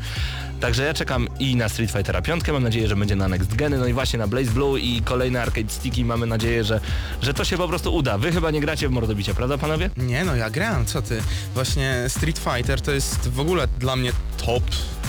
Także 0.60 0.84
ja 0.84 0.94
czekam 0.94 1.28
i 1.38 1.56
na 1.56 1.68
Street 1.68 1.90
Fightera 1.90 2.22
5, 2.22 2.48
mam 2.52 2.62
nadzieję, 2.62 2.88
że 2.88 2.96
będzie 2.96 3.16
na 3.16 3.28
Next 3.28 3.54
Geny, 3.54 3.78
no 3.78 3.86
i 3.86 3.92
właśnie 3.92 4.18
na 4.18 4.26
Blaze 4.26 4.50
Blue 4.50 4.80
i 4.80 5.02
kolejne 5.02 5.42
arcade 5.42 5.70
sticki. 5.70 6.04
Mamy 6.04 6.26
nadzieję, 6.26 6.64
że, 6.64 6.80
że 7.22 7.34
to 7.34 7.44
się 7.44 7.56
po 7.56 7.68
prostu 7.68 7.94
uda. 7.94 8.18
Wy 8.18 8.32
chyba 8.32 8.50
nie 8.50 8.60
gracie 8.60 8.88
w 8.88 8.90
mordobicie, 8.90 9.34
prawda 9.34 9.58
panowie? 9.58 9.90
Nie 9.96 10.24
no, 10.24 10.36
ja 10.36 10.50
grałem, 10.50 10.86
co 10.86 11.02
ty. 11.02 11.22
Właśnie 11.54 12.04
Street 12.08 12.38
Fighter 12.38 12.80
to 12.80 12.92
jest 12.92 13.28
w 13.28 13.40
ogóle 13.40 13.68
dla 13.78 13.96
mnie 13.96 14.12
top 14.36 14.64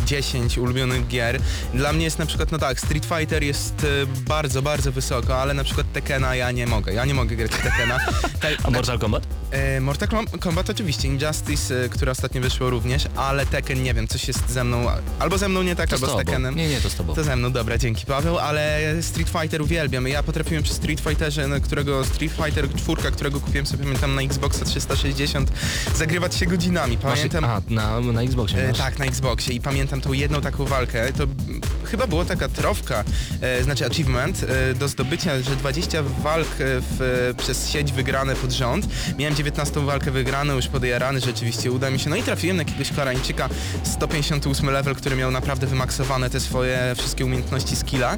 10 0.05 0.57
ulubionych 0.57 1.07
gier. 1.07 1.39
Dla 1.73 1.93
mnie 1.93 2.05
jest 2.05 2.19
na 2.19 2.25
przykład, 2.25 2.51
no 2.51 2.57
tak, 2.57 2.79
Street 2.79 3.05
Fighter 3.05 3.43
jest 3.43 3.83
e, 3.83 3.87
bardzo, 4.27 4.61
bardzo 4.61 4.91
wysoko, 4.91 5.41
ale 5.41 5.53
na 5.53 5.63
przykład 5.63 5.91
Tekena 5.93 6.35
ja 6.35 6.51
nie 6.51 6.67
mogę. 6.67 6.93
Ja 6.93 7.05
nie 7.05 7.13
mogę 7.13 7.35
grać 7.35 7.51
w 7.51 7.63
Tekena. 7.63 7.99
A 8.63 8.69
Mortal 8.71 8.99
Kombat? 8.99 9.27
E, 9.51 9.79
Mortal 9.81 10.07
Kom- 10.09 10.27
Kombat 10.39 10.69
oczywiście, 10.69 11.07
Injustice, 11.07 11.83
e, 11.85 11.89
które 11.89 12.11
ostatnio 12.11 12.41
wyszło 12.41 12.69
również, 12.69 13.03
ale 13.15 13.45
Tekken 13.45 13.83
nie 13.83 13.93
wiem, 13.93 14.07
coś 14.07 14.27
jest 14.27 14.49
ze 14.49 14.63
mną, 14.63 14.85
albo 15.19 15.37
ze 15.37 15.49
mną 15.49 15.63
nie 15.63 15.75
tak, 15.75 15.89
To 15.89 15.97
z 15.97 16.03
albo 16.03 16.07
z 16.07 16.09
tobą. 16.09 16.23
Tekkenem. 16.23 16.55
Nie, 16.55 16.67
nie, 16.69 16.81
to 16.81 16.89
z 16.89 16.95
tobą. 16.95 17.13
To 17.15 17.23
ze 17.23 17.35
mną, 17.35 17.51
dobra, 17.51 17.77
dzięki 17.77 18.05
Paweł, 18.05 18.37
ale 18.39 18.79
Street 19.01 19.29
Fighter 19.29 19.61
uwielbiam. 19.61 20.07
Ja 20.07 20.23
potrafiłem 20.23 20.63
przy 20.63 20.73
Street 20.73 20.99
Fighterze, 21.01 21.47
no, 21.47 21.61
którego 21.61 22.05
Street 22.05 22.31
Fighter 22.33 22.69
4, 22.75 23.11
którego 23.11 23.39
kupiłem 23.41 23.65
sobie 23.65 23.83
pamiętam 23.83 24.15
na 24.15 24.21
Xboxa 24.21 24.65
360, 24.65 25.51
zagrywać 25.95 26.35
się 26.35 26.45
godzinami. 26.45 26.97
Pamiętam. 26.97 27.45
A, 27.45 27.61
na, 27.69 27.99
na 27.99 28.21
Xboxie 28.21 28.63
E, 28.63 28.67
masz? 28.67 28.77
tak, 28.77 28.99
na 28.99 29.05
Xboxie 29.05 29.53
i 29.55 29.61
pamiętam 29.61 30.01
tą 30.01 30.13
jedną 30.13 30.41
taką 30.41 30.65
walkę, 30.65 31.13
to 31.13 31.23
chyba 31.85 32.07
była 32.07 32.25
taka 32.25 32.47
trofka, 32.49 33.03
e, 33.41 33.63
znaczy 33.63 33.85
achievement 33.85 34.43
e, 34.43 34.73
do 34.73 34.87
zdobycia, 34.87 35.41
że 35.41 35.55
20 35.55 36.03
walk 36.03 36.47
e, 36.47 36.55
w, 36.59 37.33
przez 37.37 37.69
sieć 37.69 37.91
wygrane 37.93 38.35
pod 38.35 38.52
rząd. 38.53 38.87
Miałem 39.17 39.35
19 39.35 39.79
walkę 39.79 40.11
wygraną, 40.11 40.55
już 40.55 40.67
podjarany, 40.67 41.19
rzeczywiście 41.19 41.71
uda 41.71 41.89
mi 41.89 41.99
się. 41.99 42.09
No 42.09 42.15
i 42.15 42.23
trafiłem 42.23 42.57
na 42.57 42.63
jakiegoś 42.63 42.91
Koreańczyka 42.91 43.49
158 43.83 44.69
level, 44.69 44.95
który 44.95 45.15
miał 45.15 45.31
naprawdę 45.31 45.67
wymaksowane 45.67 46.29
te 46.29 46.39
swoje 46.39 46.93
wszystkie 46.97 47.25
umiejętności 47.25 47.75
skilla. 47.75 48.17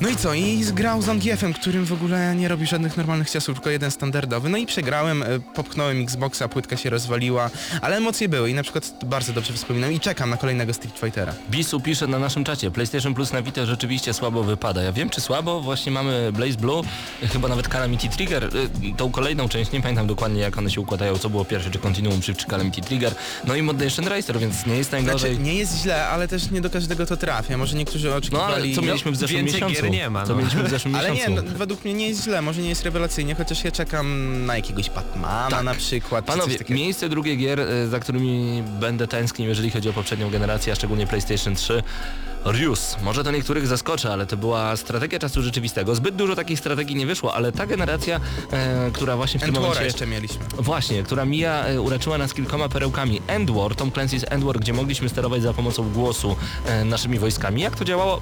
No 0.00 0.08
i 0.08 0.16
co? 0.16 0.34
I 0.34 0.64
grał 0.72 1.02
z 1.02 1.04
Zangiefem, 1.04 1.52
którym 1.52 1.84
w 1.84 1.92
ogóle 1.92 2.34
nie 2.36 2.48
robi 2.48 2.66
żadnych 2.66 2.96
normalnych 2.96 3.30
ciosów, 3.30 3.54
tylko 3.54 3.70
jeden 3.70 3.90
standardowy. 3.90 4.48
No 4.48 4.58
i 4.58 4.66
przegrałem, 4.66 5.22
e, 5.22 5.26
popchnąłem 5.54 6.02
Xboxa, 6.02 6.48
płytka 6.48 6.76
się 6.76 6.90
rozwaliła, 6.90 7.50
ale 7.80 7.96
emocje 7.96 8.28
były 8.28 8.50
i 8.50 8.54
na 8.54 8.62
przykład 8.62 8.90
bardzo 9.04 9.32
dobrze 9.32 9.52
wspominam 9.52 9.92
i 9.92 10.00
czekam 10.00 10.30
na 10.30 10.36
kolejnego 10.36 10.74
Street 10.74 10.98
Fightera. 10.98 11.34
Bisu 11.50 11.80
pisze 11.80 12.06
na 12.06 12.18
naszym 12.18 12.44
czacie, 12.44 12.70
PlayStation 12.70 13.14
Plus 13.14 13.32
na 13.32 13.42
Vita 13.42 13.66
rzeczywiście 13.66 14.14
słabo 14.14 14.44
wypada. 14.44 14.82
Ja 14.82 14.92
wiem 14.92 15.10
czy 15.10 15.20
słabo, 15.20 15.60
właśnie 15.60 15.92
mamy 15.92 16.32
Blaze 16.32 16.58
Blue, 16.58 16.82
chyba 17.32 17.48
nawet 17.48 17.68
Calamity 17.68 18.08
Trigger, 18.08 18.44
y, 18.44 18.96
tą 18.96 19.10
kolejną 19.10 19.48
część, 19.48 19.59
nie 19.72 19.80
pamiętam 19.80 20.06
dokładnie 20.06 20.40
jak 20.40 20.58
one 20.58 20.70
się 20.70 20.80
układają, 20.80 21.18
co 21.18 21.30
było 21.30 21.44
pierwsze, 21.44 21.70
czy 21.70 21.78
Continuum 21.78 22.22
Shift, 22.22 22.40
czy 22.40 22.46
Calamity 22.46 22.80
Trigger, 22.80 23.14
no 23.46 23.54
i 23.56 23.62
Modernation 23.62 24.08
Racer, 24.08 24.38
więc 24.38 24.66
nie 24.66 24.76
jest 24.76 24.92
najgorzej. 24.92 25.34
Znaczy, 25.34 25.44
nie 25.44 25.54
jest 25.54 25.82
źle, 25.82 26.06
ale 26.08 26.28
też 26.28 26.50
nie 26.50 26.60
do 26.60 26.70
każdego 26.70 27.06
to 27.06 27.16
trafia. 27.16 27.56
Może 27.56 27.76
niektórzy 27.76 28.06
No 28.06 28.10
ale 28.12 28.18
oczekiwali... 28.18 28.74
co 28.74 28.82
mieliśmy 28.82 29.12
w 29.12 29.16
zeszłym 29.16 29.44
więcej 29.44 29.54
miesiącu? 29.62 29.82
gier 29.82 29.90
nie 29.90 30.10
ma, 30.10 30.26
Co 30.26 30.32
no. 30.32 30.38
mieliśmy 30.38 30.62
w 30.62 30.70
zeszłym 30.70 30.94
ale 30.94 31.08
nie, 31.10 31.14
miesiącu? 31.14 31.42
no, 31.46 31.58
według 31.58 31.84
mnie 31.84 31.94
nie 31.94 32.08
jest 32.08 32.24
źle, 32.24 32.42
może 32.42 32.62
nie 32.62 32.68
jest 32.68 32.82
rewelacyjnie, 32.84 33.34
chociaż 33.34 33.64
ja 33.64 33.72
czekam 33.72 34.36
na 34.46 34.56
jakiegoś 34.56 34.90
Batmana 34.90 35.50
Tak. 35.50 35.64
na 35.64 35.74
przykład. 35.74 36.24
Panowie, 36.24 36.56
miejsce 36.68 37.08
drugie 37.08 37.36
gier, 37.36 37.60
y, 37.60 37.88
za 37.88 38.00
którymi 38.00 38.62
będę 38.80 39.06
tęsknił, 39.08 39.48
jeżeli 39.48 39.70
chodzi 39.70 39.88
o 39.88 39.92
poprzednią 39.92 40.30
generację, 40.30 40.72
a 40.72 40.76
szczególnie 40.76 41.06
PlayStation 41.06 41.54
3. 41.54 41.82
Rius. 42.46 42.96
Może 43.02 43.24
to 43.24 43.30
niektórych 43.30 43.66
zaskoczy, 43.66 44.12
ale 44.12 44.26
to 44.26 44.36
była 44.36 44.76
strategia 44.76 45.18
czasu 45.18 45.42
rzeczywistego. 45.42 45.94
Zbyt 45.94 46.16
dużo 46.16 46.36
takich 46.36 46.58
strategii 46.58 46.96
nie 46.96 47.06
wyszło, 47.06 47.34
ale 47.34 47.52
ta 47.52 47.66
generacja, 47.66 48.20
e, 48.50 48.90
która 48.92 49.16
właśnie 49.16 49.40
w 49.40 49.42
tym 49.42 49.48
End 49.48 49.58
Wara 49.58 49.68
momencie... 49.68 49.84
jeszcze 49.84 50.06
mieliśmy. 50.06 50.44
Właśnie, 50.58 51.02
która 51.02 51.24
mija, 51.24 51.64
e, 51.64 51.80
uraczyła 51.80 52.18
nas 52.18 52.34
kilkoma 52.34 52.68
perełkami. 52.68 53.20
End 53.26 53.50
War, 53.50 53.74
Tom 53.74 53.90
Clancy's 53.90 54.24
End 54.30 54.44
War, 54.44 54.58
gdzie 54.60 54.72
mogliśmy 54.72 55.08
sterować 55.08 55.42
za 55.42 55.52
pomocą 55.52 55.90
głosu 55.90 56.36
e, 56.66 56.84
naszymi 56.84 57.18
wojskami. 57.18 57.60
Jak 57.62 57.76
to 57.76 57.84
działało? 57.84 58.20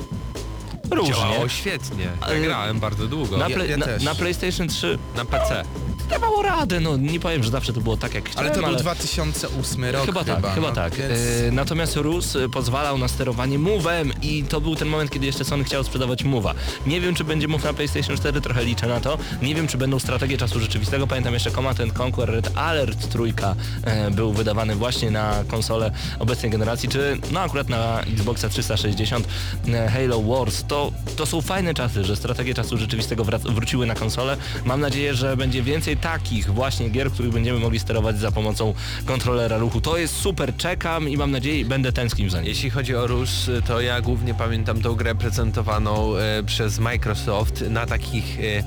Różnie. 0.91 1.15
Działało 1.15 1.49
świetnie. 1.49 2.09
Ja 2.29 2.41
grałem 2.41 2.81
bardzo 2.81 3.07
długo. 3.07 3.37
Na, 3.37 3.49
Na, 3.49 3.55
play, 3.55 3.71
ja 3.71 3.77
na, 3.77 3.87
na 4.05 4.15
PlayStation 4.15 4.69
3 4.69 4.99
PC. 5.31 5.65
Dawało 6.09 6.43
radę, 6.43 6.81
no 6.81 6.97
nie 6.97 7.21
powiem, 7.21 7.43
że 7.43 7.51
zawsze 7.51 7.73
to 7.73 7.81
było 7.81 7.97
tak 7.97 8.15
jak 8.15 8.29
chciałem, 8.29 8.53
Ale 8.53 8.61
to 8.61 8.67
był 8.69 8.77
2008 8.77 9.85
rok 9.85 10.07
Chyba 10.07 10.25
tak, 10.25 10.55
chyba 10.55 10.69
no, 10.69 10.75
tak. 10.75 10.95
Więc... 10.95 11.13
E, 11.13 11.53
natomiast 11.53 11.97
Rus 11.97 12.37
e, 12.37 12.49
pozwalał 12.49 12.99
na 12.99 13.09
sterowanie 13.09 13.59
Move'em 13.59 14.11
i 14.23 14.45
to 14.45 14.61
był 14.61 14.77
ten 14.77 14.89
moment, 14.89 15.11
kiedy 15.11 15.27
jeszcze 15.27 15.45
Sony 15.45 15.65
chciał 15.65 15.85
sprzedawać 15.85 16.25
Move'a. 16.25 16.55
Nie 16.87 17.01
wiem, 17.01 17.15
czy 17.15 17.25
będzie 17.25 17.49
Move 17.49 17.65
na 17.65 17.73
PlayStation 17.73 18.17
4, 18.17 18.41
trochę 18.41 18.65
liczę 18.65 18.87
na 18.87 19.01
to. 19.01 19.19
Nie 19.43 19.55
wiem, 19.55 19.67
czy 19.67 19.79
będą 19.79 19.99
strategie 19.99 20.39
czasu 20.39 20.61
rzeczywistego. 20.61 21.07
Pamiętam 21.07 21.35
jeszcze 21.35 21.51
Command 21.51 21.81
and 21.81 22.01
Conquer 22.01 22.31
Red 22.31 22.51
Alert 22.55 23.09
trójka 23.09 23.55
e, 23.85 24.11
był 24.11 24.33
wydawany 24.33 24.75
właśnie 24.75 25.11
na 25.11 25.45
konsolę 25.49 25.91
obecnej 26.19 26.51
generacji, 26.51 26.89
czy 26.89 27.19
no 27.31 27.41
akurat 27.41 27.69
na 27.69 28.01
Xboxa 28.01 28.49
360 28.49 29.29
e, 29.69 29.89
Halo 29.89 30.23
Wars. 30.23 30.65
To, 30.69 30.93
to 31.17 31.27
są 31.27 31.41
fajne 31.41 31.75
czasy, 31.75 32.05
że 32.05 32.17
strategie 32.17 32.55
czasu 32.55 32.79
rzeczywistego 32.79 33.25
wrac- 33.25 33.55
wróciły 33.55 33.87
na 33.87 33.95
konsolę. 33.95 34.37
Mam 34.65 34.81
nadzieję, 34.81 35.15
że 35.15 35.37
będzie 35.37 35.63
więcej 35.63 35.97
takich 36.01 36.47
właśnie 36.47 36.89
gier, 36.89 37.11
których 37.11 37.33
będziemy 37.33 37.59
mogli 37.59 37.79
sterować 37.79 38.19
za 38.19 38.33
pomocą 38.33 38.75
kontrolera 39.07 39.59
ruchu. 39.59 39.81
To 39.81 39.97
jest 39.97 40.17
super, 40.17 40.57
czekam 40.57 41.09
i 41.09 41.17
mam 41.17 41.31
nadzieję, 41.31 41.65
będę 41.65 41.93
tęsknił 41.93 42.31
za 42.31 42.39
nim. 42.41 42.49
Jeśli 42.49 42.71
chodzi 42.71 42.97
o 42.97 43.07
Rus, 43.07 43.51
to 43.67 43.81
ja 43.81 44.01
głównie 44.01 44.35
pamiętam 44.35 44.83
tą 44.83 44.95
grę 44.95 45.15
prezentowaną 45.15 46.17
e, 46.17 46.43
przez 46.43 46.79
Microsoft 46.79 47.65
na 47.71 47.87
takich 47.87 48.39
e, 48.41 48.63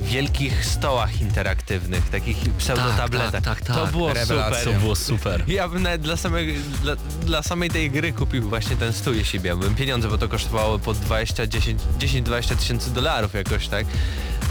wielkich 0.00 0.66
stołach 0.66 1.20
interaktywnych, 1.20 2.08
takich 2.08 2.36
pseudotabletach. 2.58 3.30
tak, 3.30 3.42
tak, 3.44 3.60
tak. 3.62 3.76
To 3.76 3.86
było 3.86 4.12
Rewelacja. 4.12 4.58
super. 4.58 4.74
To 4.74 4.80
było 4.80 4.96
super. 4.96 5.44
Ja 5.48 5.68
bym 5.68 5.82
nawet 5.82 6.00
dla 6.00 6.16
samej, 6.16 6.56
dla, 6.82 6.96
dla 7.22 7.42
samej 7.42 7.70
tej 7.70 7.90
gry 7.90 8.12
kupił 8.12 8.48
właśnie 8.48 8.76
ten 8.76 8.92
stół, 8.92 9.14
jeśli 9.14 9.40
miałbym 9.40 9.74
pieniądze, 9.74 10.08
bo 10.08 10.18
to 10.18 10.28
kosztowało 10.28 10.78
po 10.78 10.94
20, 10.94 11.46
10, 11.46 11.80
10-20 11.98 12.56
tysięcy 12.56 12.90
dolarów 12.90 13.34
jakoś, 13.34 13.68
tak? 13.68 13.86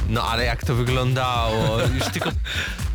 No 0.09 0.23
ale 0.23 0.45
jak 0.45 0.65
to 0.65 0.75
wyglądało, 0.75 1.81
już 1.95 2.03
tylko 2.13 2.29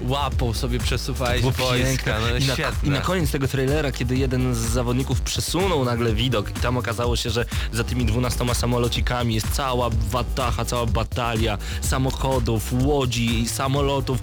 łapą 0.01 0.55
sobie 0.55 0.79
przesuwałeś 0.79 1.43
wojska, 1.43 2.19
no 2.21 2.37
I, 2.37 2.47
na, 2.47 2.55
świetne. 2.55 2.89
I 2.89 2.91
na 2.91 3.01
koniec 3.01 3.31
tego 3.31 3.49
trailera, 3.49 3.93
kiedy 3.93 4.17
jeden 4.17 4.55
z 4.55 4.59
zawodników 4.59 5.21
przesunął 5.21 5.85
nagle 5.85 6.15
widok 6.15 6.51
i 6.51 6.53
tam 6.53 6.77
okazało 6.77 7.17
się, 7.17 7.31
że 7.31 7.45
za 7.73 7.85
tymi 7.85 8.05
dwunastoma 8.05 8.55
samolocikami 8.55 9.35
jest 9.35 9.51
cała 9.51 9.91
watacha, 10.11 10.65
cała 10.65 10.87
batalia 10.87 11.59
samochodów, 11.81 12.73
łodzi, 12.73 13.49
samolotów. 13.49 14.19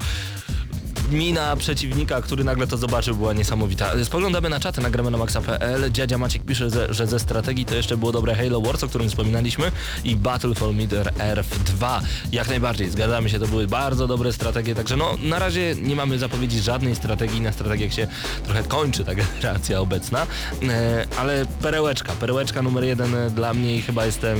Mina 1.11 1.55
przeciwnika, 1.55 2.21
który 2.21 2.43
nagle 2.43 2.67
to 2.67 2.77
zobaczył, 2.77 3.15
była 3.15 3.33
niesamowita. 3.33 3.91
Spoglądamy 4.03 4.49
na 4.49 4.59
czaty, 4.59 4.81
nagramy 4.81 5.11
na 5.11 5.17
maxa.pl. 5.17 5.91
Dziadzia 5.91 6.17
Maciek 6.17 6.43
pisze, 6.43 6.69
że, 6.69 6.93
że 6.93 7.07
ze 7.07 7.19
strategii 7.19 7.65
to 7.65 7.75
jeszcze 7.75 7.97
było 7.97 8.11
dobre 8.11 8.35
Halo 8.35 8.61
Wars, 8.61 8.83
o 8.83 8.87
którym 8.87 9.09
wspominaliśmy 9.09 9.71
i 10.03 10.15
Battle 10.15 10.55
for 10.55 10.73
Middle 10.73 11.13
Earth 11.19 11.57
2. 11.63 12.01
Jak 12.31 12.49
najbardziej, 12.49 12.89
zgadzamy 12.89 13.29
się, 13.29 13.39
to 13.39 13.47
były 13.47 13.67
bardzo 13.67 14.07
dobre 14.07 14.33
strategie, 14.33 14.75
także 14.75 14.97
no 14.97 15.15
na 15.23 15.39
razie 15.39 15.75
nie 15.81 15.95
mamy 15.95 16.19
zapowiedzi 16.19 16.59
żadnej 16.59 16.95
strategii, 16.95 17.41
na 17.41 17.51
strategiach 17.51 17.93
się 17.93 18.07
trochę 18.43 18.63
kończy 18.63 19.05
ta 19.05 19.15
generacja 19.41 19.79
obecna, 19.79 20.27
e, 20.69 21.05
ale 21.17 21.45
perełeczka, 21.61 22.13
perełeczka 22.13 22.61
numer 22.61 22.83
jeden 22.83 23.15
e, 23.15 23.29
dla 23.29 23.53
mnie 23.53 23.75
i 23.75 23.81
chyba 23.81 24.05
jestem 24.05 24.37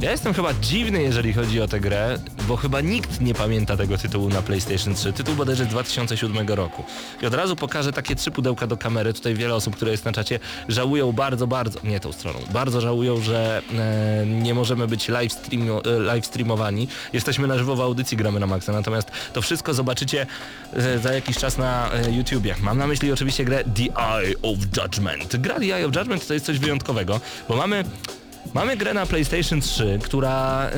ja 0.00 0.10
jestem 0.10 0.34
chyba 0.34 0.54
dziwny, 0.54 1.02
jeżeli 1.02 1.32
chodzi 1.32 1.60
o 1.60 1.68
tę 1.68 1.80
grę, 1.80 2.18
bo 2.48 2.56
chyba 2.56 2.80
nikt 2.80 3.20
nie 3.20 3.34
pamięta 3.34 3.76
tego 3.76 3.98
tytułu 3.98 4.28
na 4.28 4.42
PlayStation 4.42 4.94
3. 4.94 5.12
Tytuł 5.12 5.34
bodajże 5.34 5.64
z 5.64 5.68
2007 5.68 6.48
roku. 6.48 6.84
I 7.22 7.26
od 7.26 7.34
razu 7.34 7.56
pokażę 7.56 7.92
takie 7.92 8.16
trzy 8.16 8.30
pudełka 8.30 8.66
do 8.66 8.76
kamery. 8.76 9.12
Tutaj 9.12 9.34
wiele 9.34 9.54
osób, 9.54 9.76
które 9.76 9.90
jest 9.90 10.04
na 10.04 10.12
czacie, 10.12 10.38
żałują 10.68 11.12
bardzo, 11.12 11.46
bardzo, 11.46 11.80
nie 11.84 12.00
tą 12.00 12.12
stroną, 12.12 12.38
bardzo 12.52 12.80
żałują, 12.80 13.20
że 13.20 13.62
e, 13.78 14.26
nie 14.26 14.54
możemy 14.54 14.86
być 14.86 15.08
live, 15.08 15.32
streamu, 15.32 15.80
e, 15.86 15.98
live 15.98 16.26
streamowani. 16.26 16.88
Jesteśmy 17.12 17.46
na 17.46 17.58
żywo 17.58 17.76
w 17.76 17.80
audycji 17.80 18.16
Gramy 18.16 18.40
na 18.40 18.46
Maxa, 18.46 18.72
natomiast 18.72 19.10
to 19.32 19.42
wszystko 19.42 19.74
zobaczycie 19.74 20.26
e, 20.72 20.98
za 20.98 21.12
jakiś 21.12 21.36
czas 21.36 21.58
na 21.58 21.92
e, 21.92 22.10
YouTubie. 22.12 22.54
Mam 22.60 22.78
na 22.78 22.86
myśli 22.86 23.12
oczywiście 23.12 23.44
grę 23.44 23.64
The 23.64 24.16
Eye 24.16 24.34
of 24.42 24.58
Judgment. 24.76 25.36
Gra 25.36 25.54
The 25.54 25.76
Eye 25.76 25.86
of 25.86 25.96
Judgment 25.96 26.26
to 26.26 26.34
jest 26.34 26.46
coś 26.46 26.58
wyjątkowego, 26.58 27.20
bo 27.48 27.56
mamy 27.56 27.84
Mamy 28.54 28.76
grę 28.76 28.94
na 28.94 29.06
PlayStation 29.06 29.60
3, 29.60 29.98
która 30.02 30.70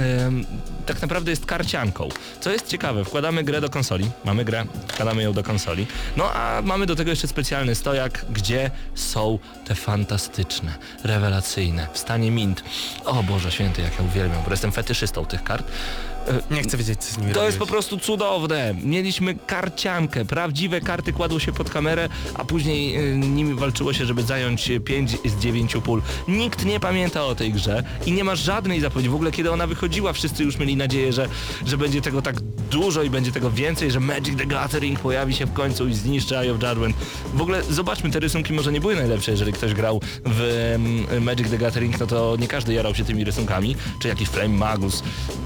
tak 0.87 1.03
naprawdę 1.03 1.31
jest 1.31 1.47
karcianką. 1.47 2.09
Co 2.41 2.51
jest 2.51 2.67
ciekawe, 2.67 3.05
wkładamy 3.05 3.45
grę 3.45 3.61
do 3.61 3.71
konsoli, 3.71 4.11
mamy 4.25 4.45
grę, 4.45 4.64
wkładamy 4.89 5.23
ją 5.23 5.33
do 5.33 5.43
konsoli, 5.43 5.87
no 6.17 6.33
a 6.33 6.62
mamy 6.62 6.87
do 6.87 6.97
tego 6.97 7.11
jeszcze 7.11 7.29
specjalny 7.29 7.75
stojak, 7.75 8.27
gdzie 8.31 8.71
są 8.95 9.39
te 9.64 9.75
fantastyczne, 9.75 10.75
rewelacyjne, 11.05 11.87
w 11.93 11.99
stanie 11.99 12.31
mint. 12.31 12.64
O 13.05 13.23
Boże 13.23 13.53
Święty, 13.53 13.83
jak 13.83 13.99
ja 13.99 14.05
uwielbiam, 14.05 14.43
bo 14.45 14.51
jestem 14.51 14.73
fetyszystą 14.73 15.27
tych 15.27 15.43
kart. 15.43 15.67
Nie 16.51 16.62
chcę 16.62 16.77
wiedzieć, 16.77 17.05
co 17.05 17.14
z 17.14 17.18
nimi 17.18 17.33
To 17.33 17.47
jest 17.47 17.59
po 17.59 17.66
prostu 17.66 17.99
cudowne. 17.99 18.74
Mieliśmy 18.83 19.35
karciankę, 19.35 20.24
prawdziwe 20.24 20.81
karty 20.81 21.12
kładły 21.12 21.41
się 21.41 21.53
pod 21.53 21.70
kamerę, 21.70 22.09
a 22.35 22.45
później 22.45 23.12
y, 23.12 23.16
nimi 23.16 23.55
walczyło 23.55 23.93
się, 23.93 24.07
żeby 24.07 24.22
zająć 24.22 24.70
5 24.85 25.11
z 25.24 25.43
9 25.43 25.77
pól. 25.85 26.03
Nikt 26.29 26.64
nie 26.64 26.81
pamięta 26.81 27.24
o 27.24 27.35
tej 27.35 27.53
grze 27.53 27.85
i 28.07 28.12
nie 28.12 28.24
ma 28.24 28.37
żadnej 28.37 28.81
zapowiedzi. 28.81 29.09
W 29.09 29.14
ogóle 29.14 29.33
kiedy 29.33 29.53
ona 29.53 29.66
wychodziła, 29.66 30.12
wszyscy 30.12 30.45
już 30.45 30.59
mieli 30.59 30.77
nadzieję, 30.77 31.12
że, 31.12 31.29
że 31.66 31.77
będzie 31.77 32.03
tego 32.03 32.22
tak 32.22 32.41
dużo 32.70 33.03
i 33.03 33.11
będzie 33.11 33.33
tego 33.33 33.51
więcej, 33.51 33.91
że 33.91 34.01
Magic 34.01 34.39
the 34.39 34.47
Gathering 34.47 35.01
pojawi 35.01 35.35
się 35.35 35.47
w 35.47 35.53
końcu 35.53 35.89
i 35.89 35.95
zniszczy 35.95 36.39
Eye 36.39 36.53
of 36.53 36.62
Judgment. 36.62 36.97
W 37.35 37.43
ogóle 37.43 37.62
zobaczmy, 37.62 38.11
te 38.11 38.20
rysunki 38.20 38.53
może 38.53 38.72
nie 38.72 38.81
były 38.81 38.97
najlepsze, 38.97 39.31
jeżeli 39.31 39.53
ktoś 39.53 39.74
grał 39.74 40.01
w 40.24 40.74
Magic 41.20 41.51
the 41.51 41.59
Gathering, 41.59 42.01
no 42.01 42.07
to 42.07 42.37
nie 42.41 42.49
każdy 42.49 42.72
jarał 42.74 42.95
się 42.95 43.05
tymi 43.05 43.24
rysunkami, 43.24 43.77
czy 44.01 44.09
jakiś 44.09 44.29
Flame 44.29 44.49
Magus. 44.49 45.03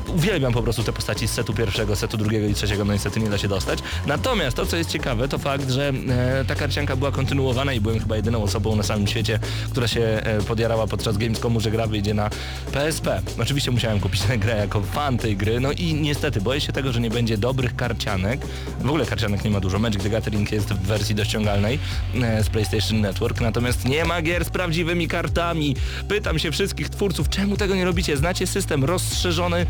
Uwielbiam 0.09 0.53
po 0.53 0.63
prostu 0.63 0.70
te 0.73 0.93
postaci 0.93 1.29
z 1.29 1.31
setu 1.31 1.55
pierwszego, 1.55 1.97
setu 1.97 2.17
drugiego 2.17 2.47
i 2.47 2.55
trzeciego, 2.55 2.85
no 2.85 2.93
niestety 2.93 3.21
nie 3.21 3.31
da 3.31 3.39
się 3.39 3.49
dostać. 3.49 3.79
Natomiast 4.07 4.57
to, 4.57 4.67
co 4.67 4.77
jest 4.77 4.91
ciekawe, 4.91 5.29
to 5.29 5.39
fakt, 5.39 5.71
że 5.71 5.93
e, 6.09 6.45
ta 6.45 6.55
karcianka 6.55 6.97
była 6.97 7.13
kontynuowana 7.13 7.73
i 7.73 7.81
byłem 7.81 8.01
chyba 8.01 8.17
jedyną 8.17 8.43
osobą 8.43 8.77
na 8.77 8.83
samym 8.83 9.07
świecie, 9.07 9.39
która 9.71 9.89
się 9.89 10.01
e, 10.01 10.43
podjarała 10.43 10.87
podczas 10.87 11.17
Gamescomu, 11.17 11.61
że 11.61 11.71
gra 11.71 11.87
wyjdzie 11.87 12.15
na 12.15 12.31
PSP. 12.73 13.23
Oczywiście 13.43 13.71
musiałem 13.71 14.01
kupić 14.01 14.21
tę 14.21 14.39
grę 14.39 14.57
jako 14.57 14.83
fan 14.83 15.19
tej 15.19 15.37
gry, 15.37 15.61
no 15.61 15.73
i 15.73 15.95
niestety 15.95 16.41
boję 16.41 16.61
się 16.61 16.73
tego, 16.73 16.93
że 16.93 17.01
nie 17.01 17.11
będzie 17.11 17.39
dobrych 17.39 17.77
karcianek. 17.77 18.41
W 18.81 18.89
ogóle 18.89 19.07
karcianek 19.07 19.45
nie 19.45 19.51
ma 19.51 19.61
dużo. 19.61 19.79
Magic 19.79 20.03
the 20.03 20.11
Gathering 20.11 20.53
jest 20.53 20.69
w 20.69 20.81
wersji 20.81 21.15
dościągalnej 21.15 21.79
e, 22.23 22.45
z 22.45 22.49
PlayStation 22.51 23.01
Network, 23.01 23.41
natomiast 23.41 23.85
nie 23.85 24.05
ma 24.05 24.23
gier 24.23 24.45
z 24.45 24.51
prawdziwymi 24.51 25.09
kartami. 25.09 25.77
Pytam 26.09 26.39
się 26.39 26.51
wszystkich 26.51 26.89
twórców, 26.89 27.29
czemu 27.29 27.57
tego 27.57 27.75
nie 27.75 27.85
robicie? 27.85 28.17
Znacie 28.17 28.47
system 28.47 28.85
rozszerzony, 28.85 29.67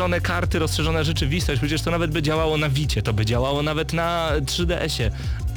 rozszerzone 0.00 0.20
karty, 0.20 0.58
rozszerzona 0.58 1.04
rzeczywistość, 1.04 1.60
przecież 1.60 1.82
to 1.82 1.90
nawet 1.90 2.10
by 2.10 2.22
działało 2.22 2.56
na 2.56 2.68
Wicie, 2.68 3.02
to 3.02 3.12
by 3.12 3.26
działało 3.26 3.62
nawet 3.62 3.92
na 3.92 4.32
3DS-ie, 4.40 5.10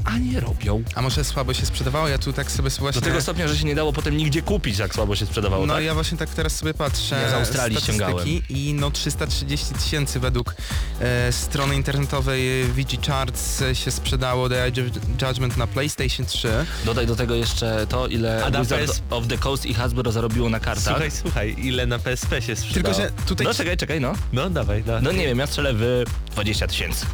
a 0.06 0.18
nie 0.18 0.40
robią. 0.40 0.84
A 0.96 1.02
może 1.02 1.24
słabo 1.24 1.54
się 1.54 1.66
sprzedawało? 1.66 2.08
Ja 2.08 2.18
tu 2.18 2.34
tak 2.34 2.52
sobie 2.52 2.70
właśnie... 2.70 3.02
Do 3.02 3.08
tego 3.08 3.22
stopnia, 3.22 3.48
że 3.48 3.58
się 3.58 3.66
nie 3.66 3.76
dało 3.76 3.94
potem 3.94 4.18
nigdzie 4.18 4.42
kupić, 4.42 4.78
jak 4.78 4.96
słabo 4.96 5.16
się 5.16 5.26
sprzedawało, 5.26 5.66
No 5.66 5.74
tak? 5.74 5.84
ja 5.84 5.94
właśnie 5.94 6.18
tak 6.18 6.30
teraz 6.30 6.56
sobie 6.56 6.74
patrzę. 6.74 7.22
Ja 7.22 7.30
z 7.30 7.34
Australii 7.34 7.78
statystyki 7.82 8.44
I 8.50 8.74
no 8.74 8.92
330 8.92 9.74
tysięcy 9.74 10.20
według 10.20 10.56
e, 11.00 11.32
strony 11.32 11.76
internetowej 11.76 12.64
VG 12.64 13.08
Charts 13.08 13.64
się 13.74 13.92
sprzedało 13.92 14.50
The 14.50 14.64
Age 14.64 14.82
of 14.82 14.88
Judgment 15.22 15.58
na 15.58 15.68
PlayStation 15.68 16.26
3. 16.26 16.50
Dodaj 16.86 17.08
do 17.08 17.16
tego 17.16 17.36
jeszcze 17.36 17.88
to, 17.90 18.08
ile 18.08 18.52
Wizard 18.60 18.82
PS 18.86 19.02
of 19.10 19.28
the 19.28 19.38
Coast 19.38 19.66
i 19.66 19.74
Hasbro 19.74 20.12
zarobiło 20.12 20.50
na 20.50 20.60
kartach. 20.60 20.84
Słuchaj, 20.84 21.12
słuchaj, 21.12 21.56
ile 21.58 21.86
na 21.86 22.00
PSP 22.00 22.42
się 22.42 22.56
sprzedało. 22.56 22.96
Tylko, 22.96 23.16
że 23.16 23.26
tutaj 23.26 23.48
No 23.48 23.54
czekaj, 23.54 23.78
czekaj, 23.78 24.02
no. 24.02 24.14
No 24.34 24.50
dawaj, 24.50 24.84
dawaj. 24.84 25.04
No 25.04 25.12
nie 25.12 25.26
wiem, 25.26 25.40
ja 25.40 25.48
strzelę 25.48 25.74
w 25.74 26.04
20 26.32 26.68
tysięcy. 26.68 27.06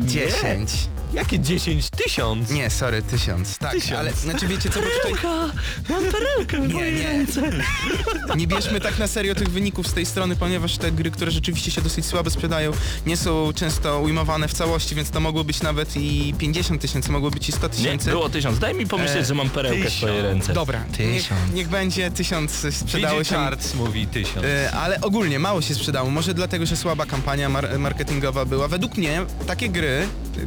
10. 0.00 0.70
Jakie 1.12 1.38
10 1.38 1.90
tysiąc? 1.90 2.50
Nie, 2.50 2.70
sorry, 2.70 3.02
1000. 3.02 3.58
Tak, 3.58 3.72
Tysiąc. 3.72 3.92
ale 4.00 4.12
znaczy 4.12 4.48
wiecie 4.48 4.70
co, 4.70 4.80
bo 4.80 4.86
tutaj... 4.86 5.30
Mam 5.88 6.04
perełkę 6.04 6.60
w 6.60 6.68
Nie, 6.68 6.74
mojej 6.74 6.94
nie. 6.94 7.02
ręce. 7.02 7.42
Nie 8.36 8.46
bierzmy 8.46 8.80
tak 8.80 8.98
na 8.98 9.06
serio 9.06 9.34
tych 9.34 9.48
wyników 9.50 9.86
z 9.88 9.92
tej 9.94 10.06
strony, 10.06 10.36
ponieważ 10.36 10.78
te 10.78 10.92
gry, 10.92 11.10
które 11.10 11.30
rzeczywiście 11.30 11.70
się 11.70 11.80
dosyć 11.82 12.06
słabo 12.06 12.30
sprzedają, 12.30 12.72
nie 13.06 13.16
są 13.16 13.52
często 13.54 14.00
ujmowane 14.00 14.48
w 14.48 14.52
całości, 14.54 14.94
więc 14.94 15.10
to 15.10 15.20
mogło 15.20 15.44
być 15.44 15.62
nawet 15.62 15.96
i 15.96 16.34
50 16.38 16.82
tysięcy, 16.82 17.10
mogło 17.12 17.30
być 17.30 17.48
i 17.48 17.52
100 17.52 17.66
Nie, 17.66 17.72
tysięcy. 17.74 18.10
było 18.10 18.28
tysiąc. 18.28 18.58
Daj 18.58 18.74
mi 18.74 18.86
pomyśleć, 18.86 19.18
E, 19.22 19.24
że 19.24 19.34
mam 19.34 19.50
perełkę 19.50 19.90
w 19.90 19.92
swojej 19.92 20.16
tysiąc. 20.16 20.34
ręce. 20.34 20.52
Dobra, 20.52 20.84
niech, 20.98 21.22
Tysiąc. 21.22 21.40
niech 21.54 21.68
będzie 21.68 22.10
1000 22.10 22.66
sprzedało 22.74 23.18
VG 23.20 23.24
się. 23.28 23.34
Charts 23.34 23.74
mówi 23.74 24.06
tysiąc. 24.06 24.44
E, 24.46 24.70
ale 24.72 25.00
ogólnie 25.00 25.38
mało 25.38 25.62
się 25.62 25.74
sprzedało. 25.74 26.10
Może 26.10 26.34
dlatego, 26.34 26.66
że 26.66 26.76
słaba 26.76 27.06
kampania 27.06 27.48
mar- 27.48 27.78
marketingowa 27.78 28.44
była. 28.44 28.68
Według 28.68 28.96
mnie 28.96 29.22
takie 29.46 29.68
gry, 29.68 30.06
e, 30.42 30.46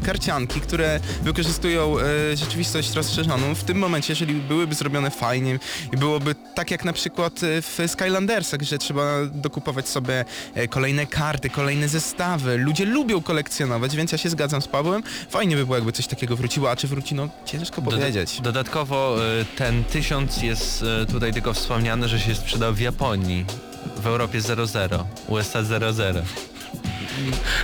które 0.62 1.00
wykorzystują 1.22 2.00
e, 2.00 2.38
rzeczywistość 2.38 2.94
rozszerzoną, 2.94 3.56
w 3.56 3.64
tym 3.64 3.78
momencie, 3.78 4.12
jeżeli 4.12 4.34
byłyby 4.34 4.76
zrobione 4.76 5.12
fajnie 5.12 5.60
i 5.94 5.98
byłoby 5.98 6.36
tak 6.56 6.72
jak 6.72 6.86
na 6.86 6.94
przykład 6.94 7.44
e, 7.44 7.62
w 7.62 7.80
Skylandersach, 7.88 8.62
że 8.62 8.78
trzeba 8.78 9.26
dokupować 9.26 9.90
sobie 9.90 10.26
e, 10.56 10.68
kolejne 10.68 11.06
karty, 11.06 11.50
kolejne 11.50 11.88
zestawy. 11.88 12.58
Ludzie 12.58 12.86
lubią 12.86 13.22
kolekcjonować, 13.22 13.96
więc 13.96 14.12
ja 14.12 14.18
się 14.18 14.30
zgadzam 14.30 14.62
z 14.62 14.68
Pawłem. 14.68 15.04
Fajnie 15.30 15.56
by 15.56 15.66
było, 15.66 15.76
jakby 15.76 15.92
coś 15.92 16.08
takiego 16.08 16.36
wróciło, 16.36 16.72
a 16.72 16.76
czy 16.76 16.88
wróci, 16.88 17.16
no 17.16 17.30
ciężko 17.46 17.82
powiedzieć. 17.82 18.42
Dodatkowo 18.42 19.18
y, 19.42 19.46
ten 19.58 19.84
tysiąc 19.84 20.42
jest 20.42 20.86
tutaj 21.12 21.34
tylko 21.34 21.54
wspomniany, 21.54 22.08
że 22.08 22.20
się 22.20 22.36
sprzedał 22.36 22.74
w 22.74 22.80
Japonii. 22.80 23.46
W 23.98 24.08
Europie 24.08 24.42
00, 24.42 25.08
USA 25.28 25.64
00. 25.64 26.22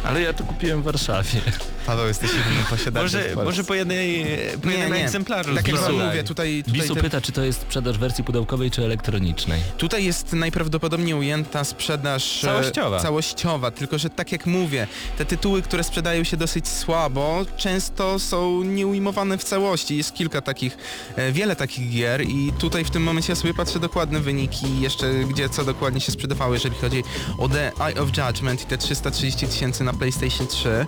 Ale 0.04 0.22
ja 0.22 0.34
to 0.34 0.44
kupiłem 0.44 0.82
w 0.82 0.86
Warszawie. 0.86 1.42
Paweł, 1.90 2.08
jesteś 2.08 2.32
jedynym 2.34 2.64
posiadaczem 2.70 3.22
Może, 3.22 3.46
może 3.46 3.64
po 3.64 3.74
jednej 3.74 4.26
po 4.64 4.70
jednym 4.70 4.94
egzemplarzu 4.94 5.56
Tak 5.56 5.68
jak 5.68 5.82
mówię, 5.92 6.24
tutaj, 6.24 6.64
tutaj 6.64 6.64
Bisu 6.68 6.96
te- 6.96 7.02
pyta, 7.02 7.22
czy 7.22 7.32
to 7.32 7.44
jest 7.44 7.62
sprzedaż 7.62 7.98
wersji 7.98 8.24
pudełkowej, 8.24 8.72
czy 8.72 8.84
elektronicznej. 8.84 9.62
Tutaj 9.78 10.06
jest 10.06 10.34
najprawdopodobniej 10.34 11.14
ujęta 11.14 11.64
sprzedaż 11.64 12.44
e, 12.44 12.48
Całościowa. 12.48 13.00
całościowa, 13.00 13.72
tylko 13.72 13.98
że 13.98 14.10
tak 14.10 14.32
jak 14.32 14.46
mówię, 14.46 14.88
te 15.18 15.26
tytuły, 15.26 15.62
które 15.62 15.84
sprzedają 15.84 16.24
się 16.24 16.38
dosyć 16.38 16.68
słabo, 16.68 17.46
często 17.58 18.20
są 18.20 18.64
nieujmowane 18.64 19.38
w 19.38 19.44
całości. 19.44 19.98
Jest 19.98 20.14
kilka 20.14 20.42
takich, 20.42 20.78
e, 21.16 21.32
wiele 21.32 21.56
takich 21.56 21.90
gier 21.92 22.22
i 22.22 22.54
tutaj 22.60 22.86
w 22.86 22.90
tym 22.92 23.04
momencie 23.04 23.32
ja 23.32 23.36
sobie 23.36 23.54
patrzę 23.54 23.80
dokładne 23.80 24.20
wyniki, 24.20 24.82
jeszcze 24.82 25.14
gdzie 25.14 25.50
co 25.50 25.66
dokładnie 25.66 26.02
się 26.02 26.12
sprzedawało, 26.12 26.54
jeżeli 26.54 26.76
chodzi 26.76 27.04
o 27.40 27.50
The 27.50 27.72
Eye 27.82 28.02
of 28.02 28.10
Judgment 28.18 28.62
i 28.62 28.66
te 28.66 28.78
330 28.78 29.48
tysięcy 29.48 29.84
na 29.84 29.94
PlayStation 29.94 30.48
3. 30.48 30.86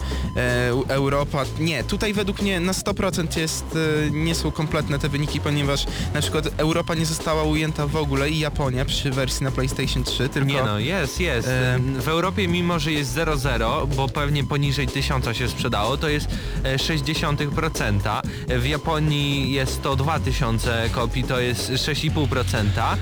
E, 0.91 0.93
Europa, 0.93 1.43
nie, 1.59 1.83
tutaj 1.83 2.13
według 2.13 2.41
mnie 2.41 2.59
na 2.59 2.71
100% 2.71 3.37
jest, 3.39 3.65
e, 4.07 4.11
nie 4.11 4.35
są 4.35 4.51
kompletne 4.51 4.99
te 4.99 5.09
wyniki, 5.09 5.39
ponieważ 5.39 5.85
na 6.13 6.21
przykład 6.21 6.47
Europa 6.57 6.95
nie 6.95 7.05
została 7.05 7.43
ujęta 7.43 7.87
w 7.87 7.95
ogóle 7.95 8.29
i 8.29 8.39
Japonia 8.39 8.85
przy 8.85 9.11
wersji 9.11 9.43
na 9.43 9.51
PlayStation 9.51 10.03
3, 10.03 10.29
tylko... 10.29 10.49
Nie 10.49 10.63
no, 10.63 10.79
jest, 10.79 11.19
jest. 11.19 11.47
E, 11.47 11.79
W 11.99 12.07
Europie 12.07 12.47
mimo, 12.47 12.79
że 12.79 12.91
jest 12.91 13.15
0,0, 13.15 13.87
bo 13.95 14.07
pewnie 14.09 14.43
poniżej 14.43 14.87
1000 14.87 15.37
się 15.37 15.47
sprzedało, 15.47 15.97
to 15.97 16.09
jest 16.09 16.27
e, 16.63 16.77
0,6%. 16.77 18.21
W 18.59 18.65
Japonii 18.65 19.51
jest 19.51 19.73
102 19.73 20.19
tysiące 20.19 20.89
kopii, 20.91 21.23
to 21.23 21.39
jest 21.39 21.71
6,5%. 21.71 22.65
E, 22.83 22.95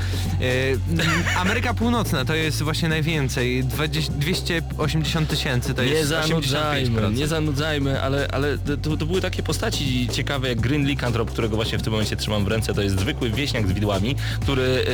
m, 0.72 0.80
Ameryka 1.38 1.74
Północna 1.74 2.26
to 2.26 2.36
jest 2.36 2.62
właśnie 2.64 2.90
najwięcej, 2.90 3.64
20, 3.64 4.14
280 4.14 5.30
tysięcy 5.30 5.74
to 5.74 5.84
Nie 5.84 5.90
jest 5.90 6.10
zanudzajmy, 6.10 7.02
85%. 7.02 7.16
nie 7.18 7.28
zanudzajmy, 7.28 7.79
ale, 7.88 8.28
ale 8.32 8.58
to, 8.58 8.98
to 8.98 9.06
były 9.06 9.22
takie 9.22 9.44
postaci 9.44 10.08
ciekawe 10.12 10.50
jak 10.50 10.62
Green 10.62 10.86
Lycantrop, 10.86 11.32
którego 11.32 11.56
właśnie 11.56 11.78
w 11.78 11.82
tym 11.82 11.92
momencie 11.92 12.16
trzymam 12.16 12.46
w 12.46 12.48
ręce. 12.48 12.74
To 12.74 12.82
jest 12.82 13.00
zwykły 13.00 13.30
wieśniak 13.30 13.68
z 13.68 13.72
widłami, 13.72 14.16
który 14.42 14.86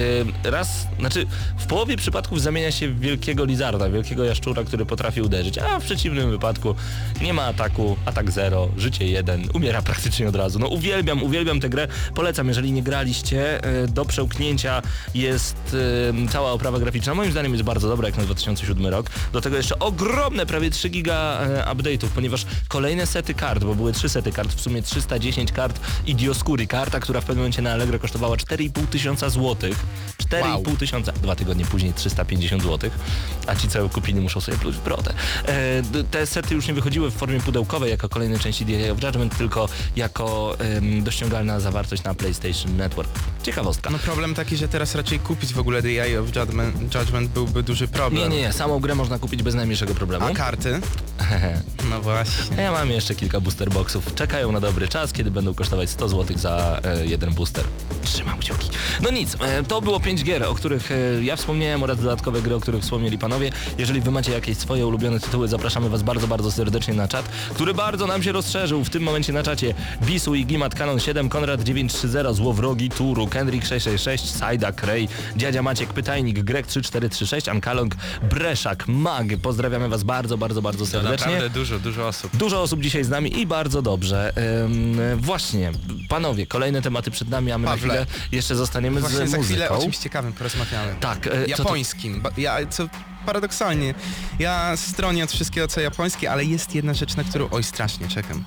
y, 0.46 0.52
raz, 0.52 0.88
znaczy 1.00 1.26
w 1.58 1.66
połowie 1.66 1.98
przypadków 1.98 2.42
zamienia 2.42 2.72
się 2.72 2.88
w 2.90 3.00
wielkiego 3.00 3.46
lizarda, 3.46 3.90
wielkiego 3.90 4.24
jaszczura, 4.24 4.64
który 4.64 4.86
potrafi 4.86 5.22
uderzyć, 5.22 5.58
a 5.58 5.80
w 5.80 5.84
przeciwnym 5.84 6.30
wypadku 6.30 6.76
nie 7.22 7.34
ma 7.34 7.44
ataku, 7.44 7.98
atak 8.06 8.32
zero, 8.32 8.70
życie 8.78 9.08
jeden, 9.08 9.44
umiera 9.54 9.82
praktycznie 9.82 10.30
od 10.30 10.36
razu. 10.36 10.60
No 10.60 10.68
uwielbiam, 10.68 11.24
uwielbiam 11.24 11.60
tę 11.60 11.70
grę, 11.70 11.88
polecam, 12.16 12.48
jeżeli 12.48 12.72
nie 12.72 12.84
graliście, 12.84 13.66
y, 13.84 13.88
do 13.88 14.06
przełknięcia 14.06 14.82
jest 15.14 15.74
y, 15.74 16.32
cała 16.32 16.52
oprawa 16.52 16.80
graficzna. 16.80 17.16
Moim 17.16 17.32
zdaniem 17.32 17.52
jest 17.52 17.64
bardzo 17.64 17.88
dobra 17.88 18.08
jak 18.08 18.18
na 18.18 18.24
2007 18.24 18.88
rok. 18.88 19.10
Do 19.34 19.42
tego 19.42 19.58
jeszcze 19.58 19.80
ogromne, 19.80 20.46
prawie 20.46 20.70
3 20.70 20.90
giga 20.90 21.40
update'ów, 21.74 22.08
ponieważ 22.08 22.46
kolejne 22.68 23.06
sety 23.08 23.34
kart, 23.34 23.64
bo 23.64 23.76
były 23.76 23.94
trzy 23.94 24.10
sety 24.10 24.32
kart, 24.32 24.54
w 24.54 24.62
sumie 24.62 24.82
310 24.82 25.52
kart 25.52 25.80
i 26.06 26.16
Dioscuri, 26.16 26.68
karta, 26.68 27.00
która 27.00 27.22
w 27.22 27.26
pewnym 27.26 27.38
momencie 27.42 27.62
na 27.62 27.72
Allegro 27.74 28.00
kosztowała 28.00 28.36
4,5 28.36 28.88
tysiąca 28.88 29.30
złotych. 29.30 29.86
4,5 30.32 30.68
Wow. 30.68 30.78
tysiąca, 30.78 31.12
dwa 31.12 31.36
tygodnie 31.36 31.66
później 31.66 31.94
350 31.94 32.64
złotych, 32.64 33.00
a 33.48 33.56
ci 33.56 33.68
co 33.68 33.90
kupili 33.90 34.22
muszą 34.22 34.42
sobie 34.42 34.58
pluć 34.58 34.76
w 34.76 34.82
brodę. 34.84 35.14
E, 35.48 36.04
te 36.12 36.28
sety 36.28 36.56
już 36.56 36.68
nie 36.68 36.74
wychodziły 36.74 37.12
w 37.12 37.14
formie 37.14 37.40
pudełkowej 37.40 37.92
jako 37.92 38.10
kolejne 38.10 38.40
części 38.40 38.66
DA 38.66 38.92
of 38.92 39.04
Judgment, 39.04 39.38
tylko 39.38 39.70
jako 39.96 40.56
em, 40.60 41.04
dościągalna 41.04 41.60
zawartość 41.60 42.04
na 42.04 42.14
PlayStation 42.16 42.78
Network. 42.78 43.10
Ciekawostka. 43.46 43.90
No 43.90 44.00
problem 44.00 44.36
taki, 44.36 44.58
że 44.58 44.68
teraz 44.68 44.96
raczej 44.96 45.20
kupić 45.20 45.54
w 45.54 45.60
ogóle 45.60 45.82
The 45.82 46.04
Eye 46.04 46.20
of 46.22 46.36
Judgment, 46.36 46.96
judgment 46.96 47.32
byłby 47.32 47.64
duży 47.64 47.88
problem. 47.88 48.30
Nie, 48.30 48.38
nie, 48.38 48.42
nie. 48.42 48.54
Samą 48.54 48.80
grę 48.80 48.96
można 48.96 49.20
kupić 49.20 49.44
bez 49.44 49.56
najmniejszego 49.56 49.96
problemu. 49.96 50.26
A 50.26 50.32
karty? 50.32 50.82
no 51.90 52.02
właśnie. 52.02 52.64
Ja 52.64 52.72
mam 52.72 52.90
jeszcze 52.90 53.16
kilka 53.16 53.40
booster 53.40 53.70
boxów. 53.70 54.16
Czekają 54.16 54.52
na 54.52 54.60
dobry 54.60 54.88
czas, 54.88 55.14
kiedy 55.14 55.32
będą 55.32 55.54
kosztować 55.54 55.90
100 55.90 56.10
zł 56.10 56.38
za 56.38 56.80
e, 56.84 57.06
jeden 57.06 57.34
booster. 57.34 57.64
Trzymam 58.04 58.40
kciuki. 58.40 58.70
No 59.04 59.12
nic, 59.12 59.38
e, 59.42 59.64
to 59.64 59.82
było 59.82 60.00
5 60.00 60.24
gier, 60.24 60.44
o 60.44 60.56
których 60.56 60.92
e, 60.92 61.24
ja 61.24 61.36
wspomniałem 61.36 61.84
oraz 61.84 61.98
dodatkowe 61.98 62.42
gry, 62.42 62.56
o 62.56 62.60
których 62.60 62.82
wspomnieli 62.82 63.18
panowie. 63.18 63.52
Jeżeli 63.78 64.02
wy 64.02 64.12
macie 64.12 64.32
jakieś 64.32 64.58
swoje 64.58 64.88
ulubione 64.88 65.20
tytuły, 65.20 65.48
zapraszamy 65.48 65.90
was 65.90 66.04
bardzo, 66.04 66.28
bardzo 66.28 66.52
serdecznie 66.52 66.94
na 66.94 67.08
czat, 67.08 67.30
który 67.54 67.74
bardzo 67.74 68.08
nam 68.08 68.24
się 68.24 68.32
rozszerzył. 68.32 68.84
W 68.84 68.90
tym 68.90 69.04
momencie 69.04 69.34
na 69.34 69.44
czacie 69.44 69.74
Bisu 70.02 70.36
i 70.36 70.46
Gimat 70.46 70.76
Canon 70.76 71.00
7, 71.00 71.30
Konrad 71.30 71.64
930, 71.64 72.36
Złowrogi, 72.36 72.90
Turuk, 72.90 73.35
Henrik666, 73.36 74.18
Sajda, 74.38 74.72
Krej, 74.72 75.10
Dziadzia 75.36 75.62
Maciek, 75.62 75.94
Pytajnik, 75.94 76.40
Grek3436, 76.40 77.52
Ankalong, 77.52 77.96
Breszak, 78.30 78.88
Mag. 78.88 79.26
Pozdrawiamy 79.42 79.90
Was 79.90 80.04
bardzo, 80.04 80.38
bardzo, 80.38 80.62
bardzo 80.62 80.86
serdecznie. 80.86 81.32
Naprawdę 81.32 81.50
dużo, 81.50 81.80
dużo 81.80 82.08
osób. 82.08 82.38
Dużo 82.38 82.62
osób 82.62 82.82
dzisiaj 82.82 83.04
z 83.04 83.10
nami 83.10 83.40
i 83.40 83.48
bardzo 83.48 83.82
dobrze. 83.82 84.34
Ym, 84.64 85.00
właśnie, 85.18 85.72
panowie, 86.10 86.48
kolejne 86.48 86.82
tematy 86.82 87.12
przed 87.12 87.30
nami, 87.30 87.52
a 87.52 87.58
my 87.58 87.68
Pawle. 87.68 87.88
na 87.88 87.94
chwilę 87.94 88.06
jeszcze 88.32 88.56
zostaniemy 88.56 89.02
właśnie 89.02 89.28
z 89.28 89.34
muzyką. 89.34 89.44
za 89.44 89.48
chwilę 89.48 89.70
o 89.70 89.82
czymś 89.82 89.98
ciekawym 89.98 90.34
porozmawiamy. 90.34 90.96
Tak. 91.00 91.28
Y, 91.28 91.46
Japońskim. 91.48 92.22
To... 92.22 92.30
Ja, 92.38 92.58
co 92.70 92.88
paradoksalnie, 93.26 93.94
ja 94.40 94.78
stronię 94.78 95.24
od 95.24 95.32
wszystkiego 95.32 95.68
co 95.68 95.82
japońskie, 95.82 96.32
ale 96.32 96.46
jest 96.46 96.76
jedna 96.76 96.94
rzecz, 96.94 97.16
na 97.16 97.24
którą 97.24 97.50
oj 97.52 97.64
strasznie 97.64 98.08
czekam. 98.08 98.46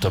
To, 0.00 0.10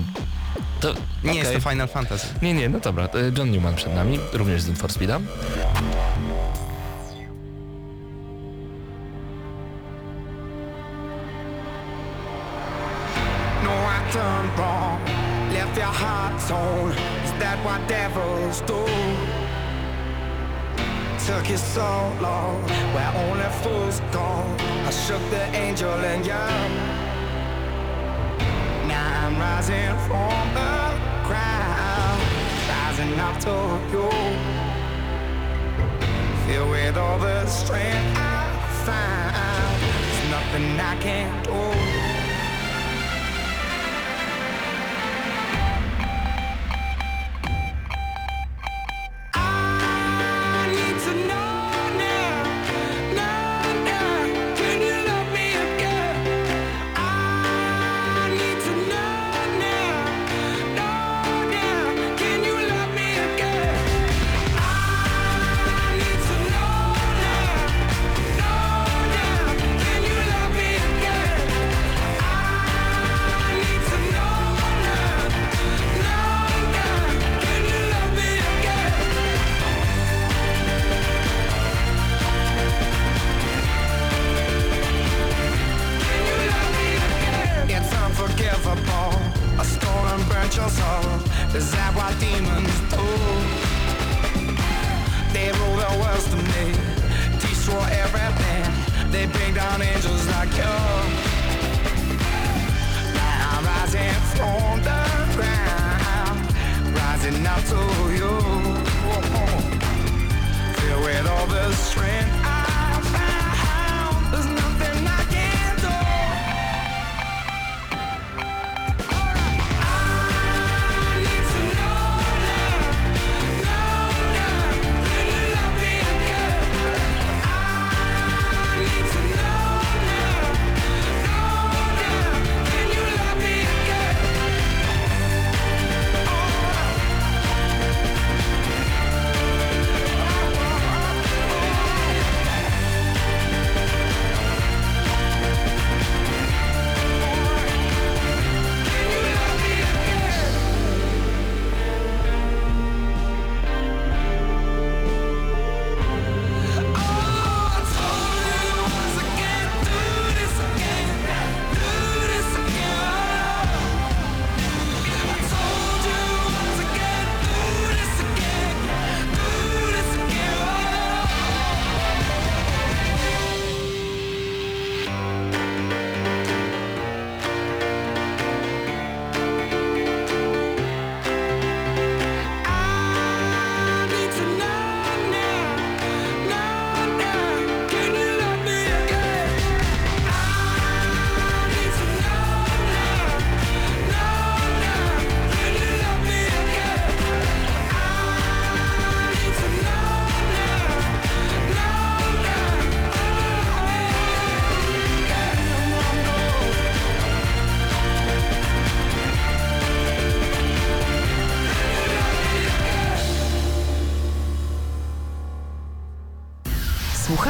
to, 0.82 0.94
Nie 1.24 1.32
okej. 1.32 1.38
jest 1.38 1.54
to 1.54 1.70
Final 1.70 1.88
Fantasy. 1.88 2.28
Nie, 2.42 2.54
nie, 2.54 2.70
no 2.70 2.80
dobra. 2.80 3.04
e, 3.06 3.10
John 3.38 3.52
Newman 3.52 3.76
przed 3.76 3.96
nami, 3.96 4.20
również 4.34 4.62
z 4.62 4.68
Need 4.68 4.78
for 4.80 4.92
Speeda. 4.92 5.20
No, 13.64 13.72
I 13.72 13.98
done 14.14 14.48
wrong. 14.58 15.00
Left 15.54 15.76
your 15.78 15.94
heart 16.04 16.34
torn. 16.48 16.92
Is 17.26 17.32
that 17.42 17.58
what 17.66 17.82
devils 17.88 18.62
do? 18.62 18.80
Took 21.28 21.50
you 21.50 21.58
so 21.58 21.90
long, 22.22 22.62
where 22.94 23.12
only 23.26 23.50
fools 23.62 24.00
go. 24.12 24.28
I 24.88 24.92
shook 24.92 25.22
the 25.30 25.44
angel 25.56 26.00
in 26.04 26.24
you. 26.24 26.97
I'm 28.98 29.38
rising 29.38 29.94
from 30.08 30.44
the 30.60 30.76
ground, 31.28 32.20
rising 32.68 33.20
up 33.28 33.38
to 33.46 33.56
you. 33.94 34.10
Filled 36.46 36.70
with 36.72 36.98
all 36.98 37.20
the 37.20 37.46
strength 37.46 38.18
I 38.18 38.44
found, 38.86 39.82
there's 39.82 40.22
nothing 40.32 40.80
I 40.80 40.96
can't 41.02 41.44
do. 41.46 41.87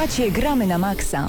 Słuchacie 0.07 0.31
Gramy 0.31 0.67
na 0.67 0.77
Maxa. 0.77 1.27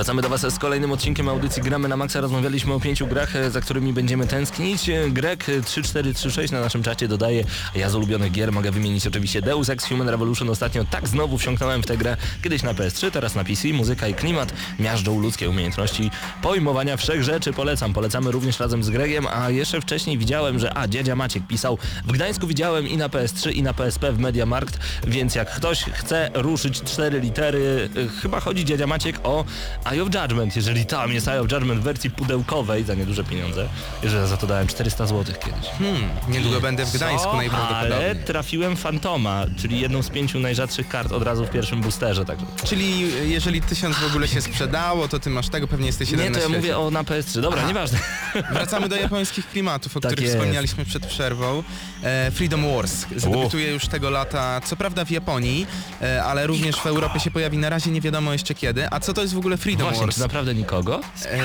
Wracamy 0.00 0.22
do 0.22 0.28
Was 0.28 0.40
z 0.40 0.58
kolejnym 0.58 0.92
odcinkiem 0.92 1.28
audycji 1.28 1.62
Gramy 1.62 1.88
na 1.88 1.96
Maxa. 1.96 2.20
Rozmawialiśmy 2.20 2.74
o 2.74 2.80
pięciu 2.80 3.06
grach, 3.06 3.36
e, 3.36 3.50
za 3.50 3.60
którymi 3.60 3.92
będziemy 3.92 4.26
tęsknić. 4.26 4.88
E, 4.88 5.10
Grek 5.10 5.48
e, 5.48 5.62
3436 5.62 6.52
na 6.52 6.60
naszym 6.60 6.82
czacie 6.82 7.08
dodaje, 7.08 7.44
ja 7.74 7.90
z 7.90 7.94
ulubionych 7.94 8.32
gier 8.32 8.52
mogę 8.52 8.70
wymienić 8.70 9.06
oczywiście 9.06 9.42
Deus 9.42 9.68
Ex 9.68 9.86
Human 9.86 10.08
Revolution. 10.08 10.50
Ostatnio 10.50 10.84
tak 10.84 11.08
znowu 11.08 11.38
wsiąknąłem 11.38 11.82
w 11.82 11.86
tę 11.86 11.96
grę, 11.96 12.16
kiedyś 12.42 12.62
na 12.62 12.74
PS3, 12.74 13.10
teraz 13.10 13.34
na 13.34 13.44
PC. 13.44 13.68
Muzyka 13.68 14.08
i 14.08 14.14
klimat 14.14 14.52
miażdżą 14.78 15.20
ludzkie 15.20 15.50
umiejętności 15.50 16.10
pojmowania 16.42 16.96
wszech 16.96 17.22
rzeczy. 17.22 17.52
Polecam. 17.52 17.92
Polecamy 17.92 18.30
również 18.30 18.60
razem 18.60 18.84
z 18.84 18.90
Gregiem, 18.90 19.26
a 19.32 19.50
jeszcze 19.50 19.80
wcześniej 19.80 20.18
widziałem, 20.18 20.58
że 20.58 20.78
a, 20.78 20.88
dziadzia 20.88 21.16
Maciek 21.16 21.46
pisał, 21.46 21.78
w 22.04 22.12
Gdańsku 22.12 22.46
widziałem 22.46 22.88
i 22.88 22.96
na 22.96 23.08
PS3 23.08 23.52
i 23.52 23.62
na 23.62 23.74
PSP 23.74 24.12
w 24.12 24.18
Mediamarkt, 24.18 24.78
więc 25.06 25.34
jak 25.34 25.56
ktoś 25.56 25.84
chce 25.84 26.30
ruszyć 26.34 26.82
cztery 26.82 27.20
litery, 27.20 27.88
e, 27.96 28.20
chyba 28.22 28.40
chodzi 28.40 28.64
dziadzia 28.64 28.86
Maciek 28.86 29.20
o 29.24 29.44
Eye 29.90 30.02
of 30.02 30.08
Judgment, 30.14 30.56
jeżeli 30.56 30.86
tam 30.86 31.12
jest 31.12 31.28
Eye 31.28 31.40
of 31.40 31.52
Judgment 31.52 31.80
w 31.80 31.84
wersji 31.84 32.10
pudełkowej 32.10 32.84
za 32.84 32.94
nieduże 32.94 33.24
pieniądze, 33.24 33.68
jeżeli 34.02 34.28
za 34.28 34.36
to 34.36 34.46
dałem 34.46 34.66
400 34.66 35.06
zł 35.06 35.34
kiedyś. 35.44 35.66
Hmm, 35.78 36.02
niedługo 36.28 36.60
będę 36.60 36.86
w 36.86 36.92
Gdańsku 36.92 37.24
Co? 37.24 37.30
Ale 37.30 37.38
najprawdopodobniej. 37.38 38.24
trafiłem 38.24 38.76
Fantoma, 38.76 39.44
czyli 39.56 39.80
jedną 39.80 40.02
z 40.02 40.10
pięciu 40.10 40.40
najrzadszych 40.40 40.88
kart 40.88 41.12
od 41.12 41.22
razu 41.22 41.46
w 41.46 41.50
pierwszym 41.50 41.80
boosterze, 41.80 42.24
także. 42.24 42.46
Czyli 42.64 43.00
jeżeli 43.30 43.60
tysiąc 43.62 43.96
w 43.96 44.06
ogóle 44.06 44.28
się 44.28 44.40
sprzedało, 44.40 45.08
to 45.08 45.18
ty 45.20 45.30
masz 45.30 45.48
tego, 45.48 45.68
pewnie 45.68 45.86
jesteś 45.86 46.10
jeden 46.10 46.24
Nie, 46.26 46.30
na 46.30 46.34
to 46.34 46.40
ja 46.40 46.46
świecie. 46.46 46.60
mówię 46.60 46.78
o 46.78 46.90
na 46.90 47.02
PS3. 47.02 47.40
Dobra, 47.40 47.66
nieważne. 47.68 47.98
Wracamy 48.52 48.88
do 48.88 48.96
japońskich 48.96 49.48
klimatów, 49.48 49.96
o 49.96 50.00
Tak 50.00 50.10
których 50.12 50.24
jest. 50.28 50.38
wspomnialiśmy 50.38 50.84
przed 50.84 51.06
przerwą. 51.06 51.62
E, 52.02 52.30
Freedom 52.30 52.74
Wars 52.74 53.06
zadebiutuje 53.16 53.70
już 53.72 53.86
tego 53.86 54.10
lata, 54.10 54.60
co 54.60 54.76
prawda 54.76 55.04
w 55.04 55.10
Japonii, 55.10 55.66
e, 56.02 56.24
ale 56.24 56.46
również 56.46 56.76
w 56.76 56.86
Europie 56.86 57.20
się 57.20 57.30
pojawi 57.30 57.58
na 57.58 57.68
razie 57.68 57.90
nie 57.90 58.00
wiadomo 58.00 58.32
jeszcze 58.32 58.54
kiedy. 58.54 58.88
A 58.90 59.00
co 59.00 59.12
to 59.12 59.22
jest 59.22 59.34
w 59.34 59.38
ogóle 59.38 59.56
Freedom 59.56 59.79
Właśnie, 59.84 60.00
Wars? 60.00 60.14
czy 60.14 60.20
naprawdę 60.20 60.54
nikogo? 60.54 61.00
E, 61.24 61.40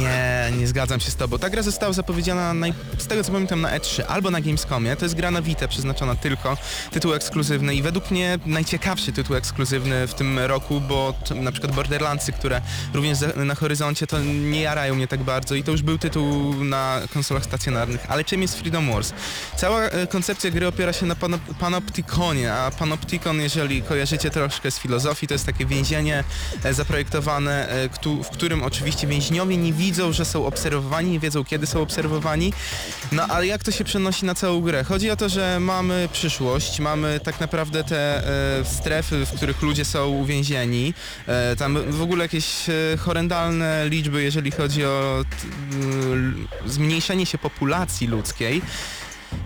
nie, 0.00 0.58
nie 0.58 0.66
zgadzam 0.66 1.00
się 1.00 1.10
z 1.10 1.16
tobą. 1.16 1.38
Ta 1.38 1.50
gra 1.50 1.62
została 1.62 1.92
zapowiedziana 1.92 2.54
z 2.98 3.06
tego 3.06 3.24
co 3.24 3.32
pamiętam 3.32 3.60
na 3.60 3.78
E3 3.78 4.02
albo 4.08 4.30
na 4.30 4.40
Gamescomie. 4.40 4.96
To 4.96 5.04
jest 5.04 5.14
gra 5.14 5.30
na 5.30 5.42
Vita 5.42 5.68
przeznaczona 5.68 6.14
tylko, 6.14 6.56
tytuł 6.90 7.14
ekskluzywny 7.14 7.74
i 7.74 7.82
według 7.82 8.10
mnie 8.10 8.38
najciekawszy 8.46 9.12
tytuł 9.12 9.36
ekskluzywny 9.36 10.06
w 10.06 10.14
tym 10.14 10.38
roku, 10.38 10.80
bo 10.80 11.14
to, 11.24 11.34
na 11.34 11.52
przykład 11.52 11.74
Borderlandsy, 11.74 12.32
które 12.32 12.60
również 12.94 13.18
na 13.36 13.54
horyzoncie 13.54 14.06
to 14.06 14.18
nie 14.22 14.60
jarają 14.60 14.94
mnie 14.94 15.08
tak 15.08 15.22
bardzo 15.22 15.54
i 15.54 15.62
to 15.62 15.72
już 15.72 15.82
był 15.82 15.98
tytuł 15.98 16.54
na 16.64 17.00
konsolach 17.14 17.44
stacjonarnych. 17.44 18.06
Ale 18.08 18.24
czym 18.24 18.42
jest 18.42 18.58
Freedom 18.58 18.92
Wars? 18.92 19.12
Cała 19.56 19.82
e, 19.82 20.06
koncepcja 20.06 20.50
gry 20.50 20.66
opiera 20.66 20.92
się 20.92 21.06
na 21.06 21.14
panop 21.14 21.40
Panopticonie, 21.58 22.52
a 22.52 22.70
Panopticon, 22.70 23.40
jeżeli 23.40 23.82
kojarzycie 23.82 24.30
troszkę 24.30 24.70
z 24.70 24.78
filozofii, 24.78 25.26
to 25.26 25.34
jest 25.34 25.46
takie 25.46 25.66
więzienie 25.66 26.24
e, 26.64 26.74
zaprojektowane, 26.74 27.59
e, 27.68 27.88
w 28.24 28.28
którym 28.28 28.62
oczywiście 28.62 29.06
więźniowie 29.06 29.56
nie 29.56 29.72
widzą, 29.72 30.12
że 30.12 30.24
są 30.24 30.46
obserwowani, 30.46 31.10
nie 31.10 31.20
wiedzą 31.20 31.44
kiedy 31.44 31.66
są 31.66 31.82
obserwowani. 31.82 32.52
No 33.12 33.22
ale 33.22 33.46
jak 33.46 33.64
to 33.64 33.70
się 33.70 33.84
przenosi 33.84 34.26
na 34.26 34.34
całą 34.34 34.60
grę? 34.60 34.84
Chodzi 34.84 35.10
o 35.10 35.16
to, 35.16 35.28
że 35.28 35.60
mamy 35.60 36.08
przyszłość, 36.12 36.80
mamy 36.80 37.20
tak 37.24 37.40
naprawdę 37.40 37.84
te 37.84 38.26
e, 38.60 38.64
strefy, 38.64 39.26
w 39.26 39.32
których 39.32 39.62
ludzie 39.62 39.84
są 39.84 40.08
uwięzieni. 40.08 40.94
E, 41.26 41.56
tam 41.56 41.92
w 41.92 42.02
ogóle 42.02 42.24
jakieś 42.24 42.46
horrendalne 42.98 43.88
liczby, 43.88 44.22
jeżeli 44.22 44.50
chodzi 44.50 44.84
o 44.84 45.24
zmniejszenie 46.66 47.26
się 47.26 47.38
populacji 47.38 48.06
ludzkiej. 48.06 48.62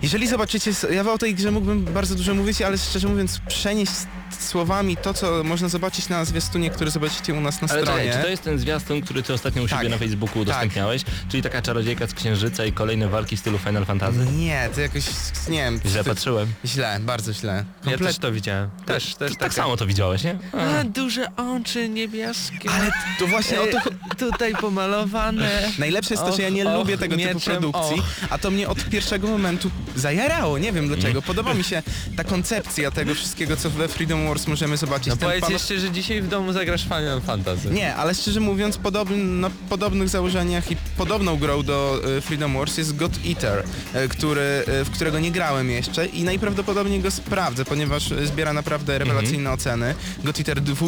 Jeżeli 0.01 0.27
zobaczycie, 0.27 0.71
ja 0.91 1.11
o 1.11 1.17
tej 1.17 1.35
grze 1.35 1.51
mógłbym 1.51 1.83
bardzo 1.85 2.15
dużo 2.15 2.33
mówić, 2.33 2.61
ale 2.61 2.77
szczerze 2.77 3.07
mówiąc 3.07 3.39
przenieść 3.47 3.91
słowami 4.39 4.97
to, 4.97 5.13
co 5.13 5.43
można 5.43 5.69
zobaczyć 5.69 6.09
na 6.09 6.25
zwiastunie, 6.25 6.69
który 6.69 6.91
zobaczycie 6.91 7.33
u 7.33 7.41
nas 7.41 7.61
na 7.61 7.67
Ale 7.69 7.81
stronie. 7.81 8.03
czekaj, 8.03 8.17
czy 8.17 8.23
to 8.23 8.29
jest 8.29 8.43
ten 8.43 8.59
zwiastun, 8.59 9.01
który 9.01 9.23
ty 9.23 9.33
ostatnio 9.33 9.63
u 9.63 9.67
Tak. 9.67 9.77
siebie 9.79 9.89
na 9.89 9.97
Facebooku 9.97 10.39
udostępniałeś? 10.41 11.01
Czyli 11.29 11.43
taka 11.43 11.61
czarodziejka 11.61 12.07
z 12.07 12.13
księżyca 12.13 12.65
i 12.65 12.71
kolejne 12.71 13.07
walki 13.07 13.37
w 13.37 13.39
stylu 13.39 13.57
Final 13.57 13.85
Fantasy? 13.85 14.17
Nie, 14.37 14.69
to 14.75 14.81
jakoś, 14.81 15.03
nie 15.49 15.57
wiem. 15.57 15.79
Źle 15.85 16.03
ty- 16.03 16.09
patrzyłem. 16.09 16.47
Źle, 16.65 16.99
bardzo 17.01 17.33
źle. 17.33 17.65
Ja 17.85 17.97
też 17.97 18.17
to 18.17 18.31
widziałem. 18.31 18.69
Też, 18.85 19.15
też 19.15 19.31
Tak 19.37 19.53
samo 19.53 19.77
to 19.77 19.85
widziałeś, 19.85 20.23
nie? 20.23 20.37
A, 20.53 20.83
duże 20.83 21.27
oczy 21.35 21.89
niebieskie. 21.89 22.69
Ale 22.69 22.91
to 23.19 23.27
właśnie 23.27 23.61
o 23.61 23.65
to... 23.67 23.77
E, 23.77 24.15
tutaj 24.15 24.55
pomalowane. 24.55 25.69
Najlepsze 25.79 26.13
jest 26.13 26.25
to, 26.25 26.35
że 26.35 26.41
ja 26.41 26.49
nie 26.49 26.67
Och, 26.69 26.73
lubię 26.79 26.97
tego 26.97 27.17
typu 27.17 27.39
produkcji, 27.39 27.95
och. 27.99 28.05
a 28.29 28.37
to 28.37 28.51
mnie 28.51 28.67
od 28.69 28.83
pierwszego 28.85 29.27
momentu 29.27 29.71
zajarało, 29.95 30.57
nie 30.57 30.71
wiem 30.71 30.87
dlaczego. 30.87 31.21
Podoba 31.21 31.53
mi 31.53 31.63
się 31.63 31.83
ta 32.17 32.23
koncepcja 32.23 32.91
tego 32.91 33.15
wszystkiego, 33.15 33.57
co 33.57 33.69
we 33.69 33.87
Freedom 33.87 34.27
Wars 34.27 34.47
możemy 34.47 34.77
zobaczyć. 34.77 35.07
No 35.07 35.15
Ten 35.17 35.27
powiedz 35.29 35.41
pan- 35.41 35.51
jeszcze, 35.51 35.79
że 35.79 35.91
dzisiaj 35.91 36.21
w 36.21 36.27
domu 36.27 36.53
zagrasz 36.53 36.83
Final 36.83 37.21
Fantasy. 37.21 37.69
Nie, 37.69 37.95
ale 37.95 38.15
szczerze 38.15 38.39
mówiąc, 38.39 38.77
podobny, 38.77 39.17
na 39.17 39.49
podobnych 39.69 40.09
założeniach 40.09 40.71
i 40.71 40.75
podobną 40.97 41.37
grą 41.37 41.63
do 41.63 42.01
e, 42.17 42.21
Freedom 42.21 42.53
Wars 42.53 42.77
jest 42.77 42.95
God 42.95 43.11
Eater, 43.29 43.63
e, 43.93 44.07
który, 44.07 44.41
e, 44.41 44.83
w 44.85 44.89
którego 44.89 45.19
nie 45.19 45.31
grałem 45.31 45.69
jeszcze 45.69 46.05
i 46.05 46.23
najprawdopodobniej 46.23 46.99
go 46.99 47.11
sprawdzę, 47.11 47.65
ponieważ 47.65 48.09
zbiera 48.23 48.53
naprawdę 48.53 48.97
rewelacyjne 48.97 49.51
oceny. 49.51 49.95
God 50.23 50.39
Eater 50.39 50.61
2 50.61 50.85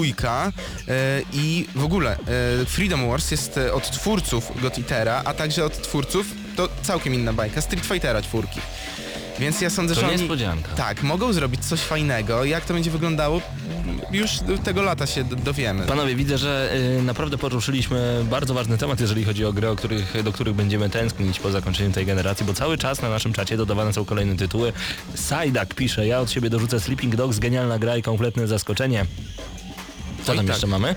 e, 0.88 1.22
i 1.34 1.68
w 1.76 1.84
ogóle 1.84 2.18
Freedom 2.68 3.08
Wars 3.10 3.32
jest 3.32 3.60
od 3.74 3.92
twórców 3.92 4.52
God 4.62 4.78
Eatera, 4.78 5.22
a 5.26 5.34
także 5.34 5.66
od 5.66 5.82
twórców, 5.82 6.28
to 6.58 6.70
całkiem 6.82 7.14
inna 7.14 7.34
bajka, 7.34 7.62
Street 7.62 7.86
Fightera 7.86 8.22
czwórki. 8.22 8.60
Więc 9.40 9.62
ja 9.62 9.70
sądzę, 9.70 9.96
To 9.96 10.02
że 10.02 10.08
oni... 10.08 10.18
niespodzianka. 10.18 10.70
Tak, 10.76 11.04
mogą 11.04 11.34
zrobić 11.34 11.66
coś 11.66 11.80
fajnego. 11.80 12.46
Jak 12.46 12.66
to 12.66 12.74
będzie 12.74 12.92
wyglądało, 12.92 13.42
już 14.12 14.32
tego 14.64 14.82
lata 14.82 15.08
się 15.08 15.24
do- 15.24 15.36
dowiemy. 15.36 15.86
Panowie, 15.86 16.16
widzę, 16.16 16.38
że 16.38 16.74
y, 17.00 17.04
naprawdę 17.04 17.38
poruszyliśmy 17.38 18.26
bardzo 18.30 18.54
ważny 18.54 18.78
temat, 18.78 19.00
jeżeli 19.00 19.24
chodzi 19.24 19.46
o 19.46 19.54
gry, 19.54 19.70
o 19.70 19.76
których, 19.76 20.24
do 20.24 20.32
których 20.32 20.56
będziemy 20.56 20.90
tęsknić 20.90 21.40
po 21.40 21.52
zakończeniu 21.52 21.92
tej 21.92 22.06
generacji, 22.06 22.46
bo 22.46 22.54
cały 22.54 22.78
czas 22.78 23.02
na 23.02 23.10
naszym 23.10 23.34
czacie 23.34 23.58
dodawane 23.58 23.94
są 23.94 24.06
kolejne 24.06 24.36
tytuły. 24.36 24.74
Sajdak 25.16 25.74
pisze, 25.76 26.08
ja 26.08 26.20
od 26.20 26.32
siebie 26.32 26.50
dorzucę 26.50 26.80
Sleeping 26.80 27.16
Dogs, 27.16 27.40
genialna 27.40 27.80
gra 27.80 27.98
i 27.98 28.02
kompletne 28.02 28.48
zaskoczenie. 28.48 29.06
Co 30.24 30.26
tam 30.36 30.38
tak. 30.38 30.48
jeszcze 30.48 30.68
mamy? 30.68 30.96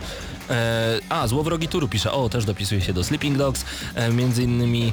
E, 0.50 0.98
a, 1.08 1.26
Złowrogi 1.26 1.68
Turu 1.68 1.88
pisze, 1.88 2.12
o, 2.12 2.28
też 2.28 2.44
dopisuje 2.44 2.80
się 2.80 2.92
do 2.92 3.04
Sleeping 3.04 3.38
Dogs, 3.38 3.64
e, 3.94 4.12
między 4.12 4.42
innymi 4.42 4.92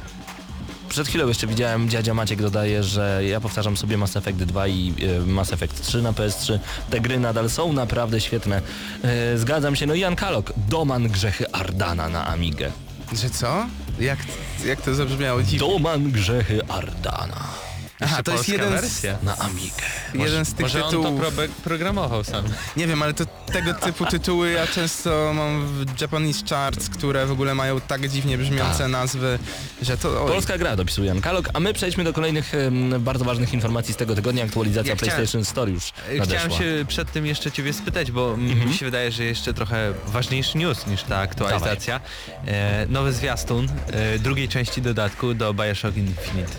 przed 0.89 1.07
chwilą 1.07 1.27
jeszcze 1.27 1.47
widziałem, 1.47 1.89
dziadzia 1.89 2.13
Maciek 2.13 2.41
dodaje, 2.41 2.83
że 2.83 3.21
ja 3.25 3.41
powtarzam 3.41 3.77
sobie 3.77 3.97
Mass 3.97 4.15
Effect 4.15 4.37
2 4.37 4.67
i 4.67 4.93
e, 5.17 5.25
Mass 5.25 5.53
Effect 5.53 5.81
3 5.81 6.01
na 6.01 6.11
PS3. 6.11 6.59
Te 6.89 6.99
gry 6.99 7.19
nadal 7.19 7.49
są 7.49 7.73
naprawdę 7.73 8.21
świetne. 8.21 8.61
E, 9.03 9.37
zgadzam 9.37 9.75
się. 9.75 9.85
No 9.85 9.93
i 9.93 9.99
Jan 9.99 10.15
Kalok, 10.15 10.53
Doman 10.69 11.07
Grzechy 11.07 11.51
Ardana 11.51 12.09
na 12.09 12.27
Amigę. 12.27 12.71
Że 13.13 13.29
co? 13.29 13.67
Jak, 13.99 14.19
jak 14.65 14.81
to 14.81 14.95
zabrzmiało 14.95 15.43
dziwnie? 15.43 15.67
Doman 15.67 16.11
Grzechy 16.11 16.67
Ardana 16.67 17.66
Aha, 18.01 18.23
to 18.23 18.31
jest 18.31 18.49
jeden 18.49 18.67
z, 18.69 18.71
wersja. 18.81 19.17
na 19.23 19.37
Amigę. 19.37 19.71
jeden 20.13 20.45
z 20.45 20.53
tych 20.53 20.59
Może 20.61 20.85
on 20.85 20.91
to 20.91 20.97
tytułów. 20.97 21.21
probe- 21.21 21.47
programował 21.63 22.23
sam. 22.23 22.45
Nie 22.77 22.87
wiem, 22.87 23.01
ale 23.03 23.13
to 23.13 23.25
tego 23.25 23.73
typu 23.73 24.05
tytuły 24.05 24.51
ja 24.51 24.67
często 24.67 25.31
mam 25.35 25.67
w 25.67 26.01
Japanese 26.01 26.43
Charts, 26.49 26.89
które 26.89 27.25
w 27.25 27.31
ogóle 27.31 27.55
mają 27.55 27.81
tak 27.81 28.07
dziwnie 28.09 28.37
brzmiące 28.37 28.77
Tak. 28.79 28.87
nazwy, 28.91 29.39
że 29.81 29.97
to... 29.97 30.23
Oj. 30.25 30.31
Polska 30.31 30.57
gra, 30.57 30.75
dopisuje 30.75 31.07
Jan 31.07 31.21
Kalok, 31.21 31.49
a 31.53 31.59
my 31.59 31.73
przejdźmy 31.73 32.03
do 32.03 32.13
kolejnych 32.13 32.51
bardzo 32.99 33.25
ważnych 33.25 33.53
informacji 33.53 33.93
z 33.93 33.97
tego 33.97 34.15
tygodnia. 34.15 34.43
Aktualizacja 34.43 34.89
Ja 34.89 34.95
chciałem- 34.95 35.13
PlayStation 35.15 35.45
Store 35.45 35.71
już 35.71 35.93
nadeszła. 36.19 36.25
Chciałem 36.25 36.51
się 36.51 36.85
przed 36.87 37.11
tym 37.11 37.25
jeszcze 37.25 37.51
ciebie 37.51 37.73
spytać, 37.73 38.11
bo 38.11 38.33
Mhm. 38.33 38.69
mi 38.69 38.75
się 38.77 38.85
wydaje, 38.85 39.11
że 39.11 39.23
jeszcze 39.23 39.53
trochę 39.53 39.93
ważniejszy 40.07 40.57
news 40.57 40.87
niż 40.87 41.03
ta 41.03 41.17
aktualizacja. 41.17 41.99
E, 42.47 42.85
nowy 42.89 43.13
zwiastun 43.13 43.67
e, 43.91 44.19
drugiej 44.19 44.49
części 44.49 44.81
dodatku 44.81 45.33
do 45.33 45.53
Bioshock 45.53 45.97
Infinite. 45.97 46.53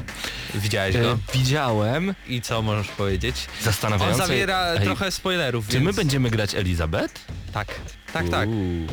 Widziałeś 0.55 0.97
E, 0.97 1.03
go? 1.03 1.19
Widziałem, 1.35 2.15
I 2.29 2.43
co 2.43 2.63
możesz 2.63 2.89
powiedzieć? 2.89 3.37
On 3.59 3.65
zastanawiające... 3.65 4.27
zawiera 4.27 4.67
Ej, 4.67 4.85
trochę 4.85 5.11
spoilerów, 5.11 5.67
Czy 5.67 5.73
więc... 5.73 5.85
my 5.85 5.93
będziemy 5.93 6.31
grać 6.31 6.55
Elizabeth? 6.55 7.15
Tak, 7.53 7.81
tak, 8.13 8.29
tak. 8.29 8.49
Uuu. 8.49 8.87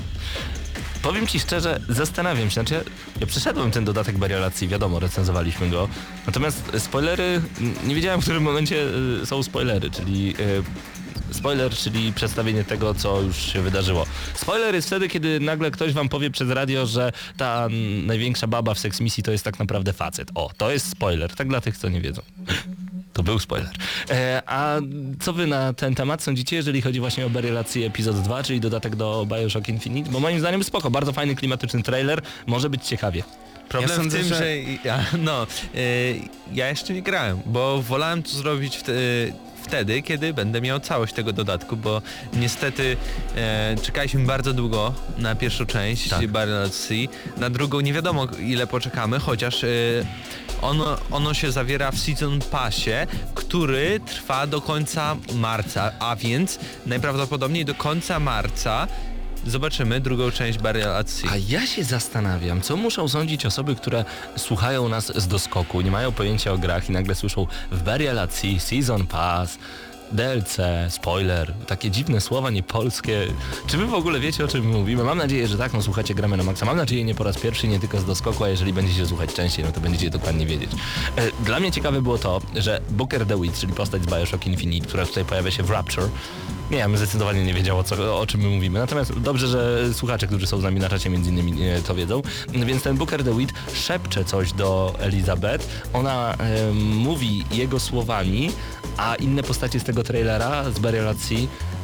Powiem 1.01 1.27
ci 1.27 1.39
szczerze, 1.39 1.79
zastanawiam 1.89 2.49
się, 2.49 2.53
znaczy 2.53 2.83
ja 3.19 3.27
przeszedłem 3.27 3.71
ten 3.71 3.85
dodatek 3.85 4.17
Bariolacji, 4.17 4.67
wiadomo, 4.67 4.99
recenzowaliśmy 4.99 5.69
go, 5.69 5.89
natomiast 6.27 6.71
spoilery, 6.77 7.41
nie 7.83 7.95
wiedziałem 7.95 8.21
w 8.21 8.23
którym 8.23 8.43
momencie 8.43 8.75
y, 9.21 9.25
są 9.25 9.43
spoilery, 9.43 9.91
czyli 9.91 10.35
y, 10.39 10.63
spoiler, 11.31 11.71
czyli 11.71 12.13
przedstawienie 12.13 12.63
tego, 12.63 12.93
co 12.93 13.21
już 13.21 13.37
się 13.37 13.61
wydarzyło. 13.61 14.05
Spoiler 14.35 14.75
jest 14.75 14.87
wtedy, 14.87 15.07
kiedy 15.09 15.39
nagle 15.39 15.71
ktoś 15.71 15.93
wam 15.93 16.09
powie 16.09 16.29
przez 16.31 16.49
radio, 16.49 16.85
że 16.85 17.11
ta 17.37 17.67
największa 18.05 18.47
baba 18.47 18.73
w 18.73 18.79
Sex 18.79 19.01
Misji 19.01 19.23
to 19.23 19.31
jest 19.31 19.43
tak 19.43 19.59
naprawdę 19.59 19.93
facet. 19.93 20.31
O, 20.35 20.49
to 20.57 20.71
jest 20.71 20.89
spoiler, 20.89 21.35
tak 21.35 21.47
dla 21.47 21.61
tych, 21.61 21.77
co 21.77 21.89
nie 21.89 22.01
wiedzą. 22.01 22.21
To 23.13 23.23
był 23.23 23.39
spoiler. 23.39 23.69
E, 24.09 24.41
a 24.45 24.75
co 25.19 25.33
wy 25.33 25.47
na 25.47 25.73
ten 25.73 25.95
temat 25.95 26.23
sądzicie, 26.23 26.55
jeżeli 26.55 26.81
chodzi 26.81 26.99
właśnie 26.99 27.25
o 27.25 27.29
Berylację 27.29 27.87
epizod 27.87 28.21
2, 28.21 28.43
czyli 28.43 28.59
dodatek 28.59 28.95
do 28.95 29.27
Bioshock 29.29 29.69
Infinite? 29.69 30.11
Bo 30.11 30.19
moim 30.19 30.39
zdaniem 30.39 30.63
spoko, 30.63 30.91
bardzo 30.91 31.13
fajny, 31.13 31.35
klimatyczny 31.35 31.83
trailer, 31.83 32.21
może 32.47 32.69
być 32.69 32.83
ciekawie. 32.87 33.23
Problem 33.69 33.89
Ja 33.91 33.95
sądzę, 33.97 34.17
w 34.17 34.21
tym, 34.21 34.29
że- 34.29 34.35
że, 34.37 34.55
ja, 34.83 35.05
no, 35.19 35.47
y, 35.75 36.19
ja 36.53 36.69
jeszcze 36.69 36.93
nie 36.93 37.01
grałem, 37.01 37.39
bo 37.45 37.81
wolałem 37.81 38.23
to 38.23 38.29
zrobić 38.29 38.77
w, 38.77 38.83
te, 38.83 38.91
wtedy, 39.65 40.01
kiedy 40.01 40.33
będę 40.33 40.61
miał 40.61 40.79
całość 40.79 41.13
tego 41.13 41.33
dodatku, 41.33 41.77
bo 41.77 42.01
niestety 42.33 42.97
e, 43.35 43.75
czekaliśmy 43.81 44.25
bardzo 44.25 44.53
długo 44.53 44.93
na 45.17 45.35
pierwszą 45.35 45.65
część 45.65 46.09
Tak. 46.09 46.27
Barrel 46.27 46.69
Sea, 46.69 47.07
na 47.37 47.49
drugą 47.49 47.79
nie 47.79 47.93
wiadomo 47.93 48.27
ile 48.39 48.67
poczekamy, 48.67 49.19
chociaż 49.19 49.63
e, 49.63 49.67
ono, 50.61 50.97
ono 51.11 51.33
się 51.33 51.51
zawiera 51.51 51.91
w 51.91 51.99
Season 51.99 52.39
Passie, 52.51 52.91
który 53.35 53.99
trwa 53.99 54.47
do 54.47 54.61
końca 54.61 55.15
marca, 55.33 55.91
a 55.99 56.15
więc 56.15 56.59
najprawdopodobniej 56.85 57.65
do 57.65 57.75
końca 57.75 58.19
marca 58.19 58.87
zobaczymy 59.45 59.99
drugą 60.01 60.31
część 60.31 60.59
Barrel 60.59 60.89
at 60.95 61.09
Sea. 61.09 61.31
A 61.31 61.37
ja 61.49 61.65
się 61.67 61.83
zastanawiam, 61.83 62.61
co 62.61 62.77
muszą 62.77 63.07
sądzić 63.07 63.45
osoby, 63.45 63.75
które 63.75 64.05
słuchają 64.35 64.89
nas 64.89 65.11
z 65.21 65.27
doskoku, 65.27 65.81
nie 65.81 65.91
mają 65.91 66.11
pojęcia 66.11 66.53
o 66.53 66.57
grach 66.57 66.89
i 66.89 66.91
nagle 66.91 67.15
słyszą 67.15 67.47
w 67.71 67.83
Burial 67.83 68.19
at 68.19 68.33
Sea, 68.33 68.59
Season 68.59 69.07
Pass, 69.07 69.57
DLC, 70.11 70.57
spoiler, 70.89 71.53
takie 71.67 71.91
dziwne 71.91 72.21
słowa 72.21 72.49
niepolskie. 72.49 73.27
Czy 73.67 73.77
wy 73.77 73.85
w 73.85 73.93
ogóle 73.93 74.19
wiecie 74.19 74.45
o 74.45 74.47
czym 74.47 74.69
mówimy? 74.71 75.03
Mam 75.03 75.17
nadzieję, 75.17 75.47
że 75.47 75.57
tak, 75.57 75.73
no 75.73 75.81
słuchacie 75.81 76.15
Gramy 76.15 76.37
na 76.37 76.43
Maxa. 76.43 76.65
Mam 76.65 76.77
nadzieję 76.77 77.03
nie 77.03 77.15
po 77.15 77.23
raz 77.23 77.37
pierwszy, 77.37 77.67
nie 77.67 77.79
tylko 77.79 77.99
z 77.99 78.05
doskoku, 78.05 78.43
a 78.43 78.49
jeżeli 78.49 78.73
będziecie 78.73 79.05
słuchać 79.05 79.33
częściej, 79.33 79.65
no 79.65 79.71
to 79.71 79.81
będziecie 79.81 80.09
dokładnie 80.09 80.45
wiedzieć. 80.45 80.71
E, 81.15 81.43
Dla 81.45 81.59
mnie 81.59 81.71
ciekawe 81.71 82.01
było 82.01 82.17
to, 82.17 82.41
że 82.55 82.81
Booker 82.89 83.25
DeWitt, 83.25 83.59
czyli 83.59 83.73
postać 83.73 84.03
z 84.03 84.05
Bioshock 84.05 84.47
Infinite, 84.47 84.87
która 84.87 85.05
tutaj 85.05 85.25
pojawia 85.25 85.51
się 85.51 85.63
w 85.63 85.69
Rapture, 85.69 86.09
nie, 86.71 86.77
ja 86.77 86.87
bym 86.87 86.97
zdecydowanie 86.97 87.45
nie 87.45 87.53
wiedział 87.53 87.79
o, 87.79 87.83
co, 87.83 88.19
o 88.19 88.27
czym 88.27 88.41
my 88.41 88.47
mówimy. 88.47 88.79
Natomiast 88.79 89.19
dobrze, 89.19 89.47
że 89.47 89.93
słuchacze, 89.93 90.27
którzy 90.27 90.47
są 90.47 90.59
z 90.59 90.63
nami 90.63 90.79
na 90.79 90.89
czacie 90.89 91.09
między 91.09 91.29
innymi 91.29 91.63
e, 91.63 91.81
to 91.81 91.95
wiedzą. 91.95 92.21
Więc 92.49 92.83
ten 92.83 92.97
Booker 92.97 93.23
DeWitt 93.23 93.53
szepcze 93.73 94.25
coś 94.25 94.53
do 94.53 94.95
Elizabeth. 94.99 95.67
Ona 95.93 96.33
e, 96.33 96.71
mówi 96.73 97.43
jego 97.51 97.79
słowami, 97.79 98.51
a 98.97 99.15
inne 99.15 99.43
postacie 99.43 99.79
z 99.79 99.83
tego 99.83 100.03
trailera, 100.03 100.63
z 100.71 100.75
Sea, 101.21 101.37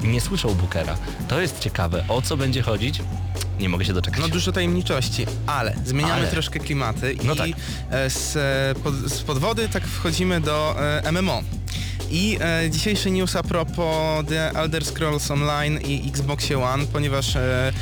nie 0.03 0.21
słyszą 0.21 0.53
Bookera. 0.55 0.97
To 1.27 1.41
jest 1.41 1.59
ciekawe. 1.59 2.05
O 2.07 2.21
co 2.21 2.37
będzie 2.37 2.61
chodzić? 2.61 3.01
Nie 3.59 3.69
mogę 3.69 3.85
się 3.85 3.93
doczekać. 3.93 4.21
No 4.21 4.27
dużo 4.27 4.51
tajemniczości, 4.51 5.25
ale 5.47 5.75
zmieniamy 5.85 6.13
Ale. 6.13 6.27
troszkę 6.27 6.59
klimaty 6.59 7.15
No 7.23 7.33
i 7.33 7.37
tak. 7.37 7.47
e, 7.89 8.09
z, 8.09 8.37
pod, 8.79 8.95
z 8.95 9.21
podwody 9.21 9.69
tak 9.69 9.87
wchodzimy 9.87 10.41
do 10.41 10.75
MMO. 11.11 11.41
I 12.11 12.37
e, 12.41 12.69
dzisiejszy 12.69 13.11
news 13.11 13.35
a 13.35 13.43
propos 13.43 14.25
The 14.27 14.51
Elder 14.51 14.85
Scrolls 14.85 15.31
Online 15.31 15.81
i 15.81 16.11
Xboxie 16.11 16.59
One, 16.59 16.85
ponieważ 16.85 17.35
e, 17.35 17.73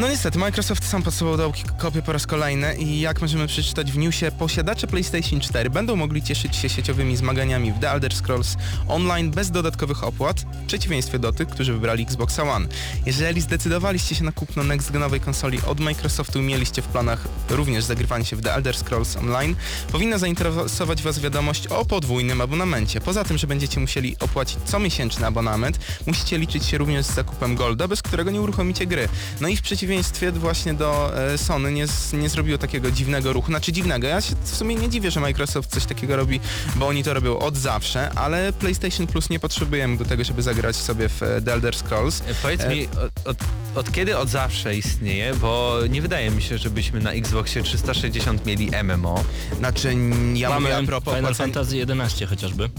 no 0.00 0.08
niestety 0.08 0.38
Microsoft 0.38 0.88
sam 0.88 1.02
pod 1.02 1.14
sobą 1.14 1.36
dał 1.36 1.52
kopię 1.78 2.02
po 2.02 2.12
raz 2.12 2.26
kolejny 2.26 2.76
i 2.76 3.00
jak 3.00 3.20
możemy 3.20 3.46
przeczytać 3.46 3.92
w 3.92 3.98
newsie, 3.98 4.26
posiadacze 4.38 4.86
PlayStation 4.86 5.40
4 5.40 5.70
będą 5.70 5.96
mogli 5.96 6.22
cieszyć 6.22 6.56
się 6.56 6.68
sieciowymi 6.68 7.16
zmaganiami 7.16 7.72
w 7.72 7.78
The 7.78 7.90
Elder 7.90 8.14
Scrolls 8.14 8.56
Online 8.88 9.30
bez 9.30 9.50
dodatkowych 9.50 10.04
opłat, 10.04 10.40
w 10.40 10.66
przeciwieństwie 10.66 11.18
do 11.18 11.32
tych, 11.32 11.48
którzy 11.48 11.72
wybrali 11.72 12.02
Xboxa 12.02 12.42
One. 12.42 12.68
Jeżeli 13.06 13.40
zdecydowaliście 13.40 14.14
się 14.14 14.24
na 14.24 14.32
kupno 14.32 14.62
next-genowej 14.62 15.20
konsoli 15.20 15.58
od 15.66 15.80
Microsoftu 15.80 16.38
i 16.38 16.42
mieliście 16.42 16.82
w 16.82 16.86
planach 16.86 17.28
również 17.50 17.84
zagrywanie 17.84 18.24
się 18.24 18.36
w 18.36 18.42
The 18.42 18.54
Elder 18.54 18.76
Scrolls 18.76 19.16
Online, 19.16 19.56
powinna 19.92 20.18
zainteresować 20.18 21.02
Was 21.02 21.20
wiadomość 21.20 21.66
o 21.66 21.84
podwójnym 21.84 22.40
abonamencie. 22.40 23.00
Poza 23.00 23.24
tym, 23.24 23.38
że 23.38 23.46
będziecie 23.46 23.80
musieli 23.80 24.16
opłacić 24.20 24.58
comiesięczny 24.64 25.26
abonament, 25.26 25.78
musicie 26.06 26.38
liczyć 26.38 26.64
się 26.64 26.78
również 26.78 27.06
z 27.06 27.14
zakupem 27.14 27.56
Golda, 27.56 27.88
bez 27.88 28.02
którego 28.02 28.30
nie 28.30 28.40
uruchomicie 28.40 28.86
gry. 28.86 29.08
No 29.40 29.48
i 29.48 29.56
w 29.56 29.62
przeciwieństwie 29.62 29.89
właśnie 30.32 30.74
do 30.74 31.18
e, 31.32 31.38
Sony 31.38 31.72
nie, 31.72 31.86
nie 32.12 32.28
zrobiło 32.28 32.58
takiego 32.58 32.90
dziwnego 32.90 33.32
ruchu, 33.32 33.46
znaczy 33.46 33.72
dziwnego, 33.72 34.06
ja 34.06 34.20
się 34.20 34.34
w 34.44 34.56
sumie 34.56 34.74
nie 34.74 34.88
dziwię, 34.88 35.10
że 35.10 35.20
Microsoft 35.20 35.70
coś 35.70 35.86
takiego 35.86 36.16
robi, 36.16 36.40
bo 36.76 36.86
oni 36.86 37.04
to 37.04 37.14
robią 37.14 37.38
od 37.38 37.56
zawsze, 37.56 38.10
ale 38.10 38.52
PlayStation 38.52 39.06
Plus 39.06 39.30
nie 39.30 39.40
potrzebujemy 39.40 39.96
do 39.96 40.04
tego, 40.04 40.24
żeby 40.24 40.42
zagrać 40.42 40.76
sobie 40.76 41.08
w 41.08 41.22
e, 41.22 41.42
The 41.42 41.52
Elder 41.52 41.76
Scrolls. 41.76 42.20
E, 42.20 42.34
Powiedz 42.42 42.60
E, 42.60 42.68
mi, 42.68 42.86
od, 42.86 43.28
od, 43.28 43.36
od 43.74 43.92
kiedy 43.92 44.18
od 44.18 44.28
zawsze 44.28 44.76
istnieje, 44.76 45.34
bo 45.34 45.78
nie 45.88 46.02
wydaje 46.02 46.30
mi 46.30 46.42
się, 46.42 46.58
żebyśmy 46.58 47.00
na 47.00 47.12
Xboxie 47.12 47.62
360 47.62 48.46
mieli 48.46 48.70
MMO, 48.84 49.24
Znaczy, 49.58 49.94
ja 50.34 50.48
Mamy 50.48 50.60
mówię 50.60 50.76
a 50.76 50.82
propos 50.82 51.14
Final 51.14 51.34
Fantasy 51.34 51.76
11 51.76 52.26
chociażby. 52.26 52.70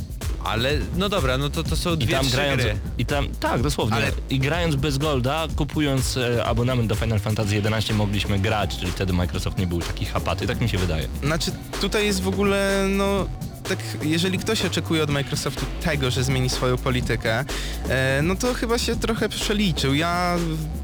Ale 0.44 0.78
no 0.98 1.10
dobra, 1.10 1.38
no 1.38 1.50
to 1.50 1.64
to 1.64 1.76
są 1.76 1.94
I 1.94 1.98
dwie, 1.98 2.16
tam 2.16 2.26
trzy 2.26 2.36
grając, 2.36 2.62
gry. 2.62 2.78
i 2.98 3.06
tam, 3.06 3.28
tak, 3.40 3.62
dosłownie. 3.62 3.96
Ale- 3.96 4.12
I 4.30 4.40
grając 4.40 4.76
bez 4.76 4.98
Golda, 4.98 5.48
kupując 5.56 6.18
e, 6.18 6.46
abonament 6.46 6.90
do 6.90 6.96
Final 6.96 7.20
Fantasy 7.20 7.56
11 7.56 7.94
mogliśmy 7.94 8.40
grać, 8.40 8.78
czyli 8.78 8.92
wtedy 8.92 9.14
Microsoft 9.14 9.58
nie 9.58 9.68
był 9.68 9.82
taki 9.82 10.06
chapaty, 10.06 10.48
tak 10.48 10.62
mi 10.62 10.70
się 10.70 10.78
wydaje. 10.78 11.08
Znaczy 11.24 11.52
tutaj 11.82 12.06
jest 12.06 12.22
w 12.22 12.28
ogóle, 12.28 12.88
no 12.90 13.26
tak, 13.70 13.80
jeżeli 14.04 14.38
ktoś 14.40 14.66
oczekuje 14.66 15.04
od 15.04 15.10
Microsoftu 15.10 15.66
tego, 15.84 16.12
że 16.12 16.24
zmieni 16.24 16.50
swoją 16.50 16.78
politykę, 16.78 17.46
e, 17.90 18.20
no 18.24 18.36
to 18.36 18.54
chyba 18.54 18.78
się 18.78 18.96
trochę 18.96 19.30
przeliczył. 19.30 19.94
Ja 19.96 20.38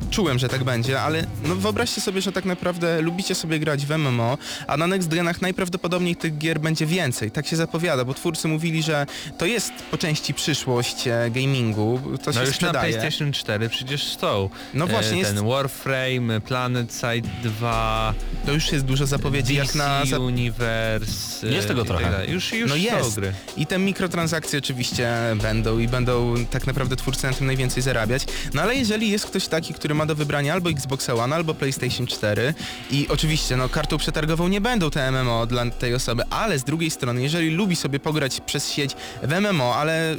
czułem, 0.09 0.39
że 0.39 0.49
tak 0.49 0.63
będzie, 0.63 1.01
ale 1.01 1.23
no 1.43 1.55
wyobraźcie 1.55 2.01
sobie, 2.01 2.21
że 2.21 2.31
tak 2.31 2.45
naprawdę 2.45 3.01
lubicie 3.01 3.35
sobie 3.35 3.59
grać 3.59 3.85
w 3.85 3.91
MMO, 3.97 4.37
a 4.67 4.77
na 4.77 4.87
Next 4.87 5.09
Genach 5.09 5.41
najprawdopodobniej 5.41 6.15
tych 6.15 6.37
gier 6.37 6.59
będzie 6.59 6.85
więcej. 6.85 7.31
Tak 7.31 7.47
się 7.47 7.55
zapowiada, 7.55 8.05
bo 8.05 8.13
twórcy 8.13 8.47
mówili, 8.47 8.83
że 8.83 9.05
to 9.37 9.45
jest 9.45 9.71
po 9.91 9.97
części 9.97 10.33
przyszłość 10.33 11.07
e, 11.07 11.29
gamingu, 11.31 11.99
to 12.23 12.31
No 12.31 12.33
się 12.33 12.39
już 12.39 12.49
na 12.49 12.53
sprzedaje. 12.53 12.93
PlayStation 12.93 13.31
4 13.33 13.69
przecież 13.69 14.03
są. 14.17 14.49
No 14.73 14.87
właśnie, 14.87 15.13
e, 15.15 15.17
jest- 15.17 15.35
ten 15.35 15.47
Warframe, 15.47 16.41
Planet 16.41 16.93
Side 16.93 17.29
2, 17.43 18.13
To 18.45 18.51
już 18.51 18.71
jest 18.71 18.85
dużo 18.85 19.05
zapowiedzi, 19.05 19.55
DC 19.55 19.65
jak 19.65 19.75
na... 19.75 20.05
za- 20.05 20.19
Universe. 20.19 21.47
Jest 21.47 21.65
e, 21.65 21.67
tego 21.67 21.81
i 21.81 21.87
tak 21.87 21.97
trochę. 21.97 22.11
dalej. 22.11 22.31
Już, 22.31 22.53
już 22.53 22.69
No 22.69 22.75
są 22.75 22.81
jest. 22.81 23.15
gry. 23.15 23.33
I 23.57 23.65
te 23.65 23.79
mikrotransakcje 23.79 24.59
oczywiście 24.59 25.13
będą 25.41 25.79
i 25.79 25.87
będą 25.87 26.35
tak 26.51 26.67
naprawdę 26.67 26.95
twórcy 26.95 27.27
na 27.27 27.33
tym 27.33 27.47
najwięcej 27.47 27.83
zarabiać. 27.83 28.25
No 28.53 28.61
ale 28.61 28.75
jeżeli 28.75 29.09
jest 29.09 29.25
ktoś 29.25 29.47
taki, 29.47 29.73
który 29.73 29.95
ma 29.97 30.05
do 30.05 30.15
wybrania 30.15 30.53
albo 30.53 30.69
Xbox 30.69 31.09
One, 31.09 31.35
albo 31.35 31.53
PlayStation 31.53 32.07
4 32.07 32.53
i 32.91 33.07
oczywiście 33.09 33.57
no 33.57 33.69
kartą 33.69 33.97
przetargową 33.97 34.47
nie 34.47 34.61
będą 34.61 34.89
te 34.89 35.11
MMO 35.11 35.45
dla 35.45 35.71
tej 35.71 35.93
osoby, 35.95 36.23
ale 36.29 36.59
z 36.59 36.63
drugiej 36.63 36.91
strony, 36.91 37.21
jeżeli 37.21 37.49
lubi 37.49 37.75
sobie 37.75 37.99
pograć 37.99 38.41
przez 38.41 38.71
sieć 38.71 38.95
w 39.23 39.33
MMO, 39.41 39.75
ale 39.75 40.17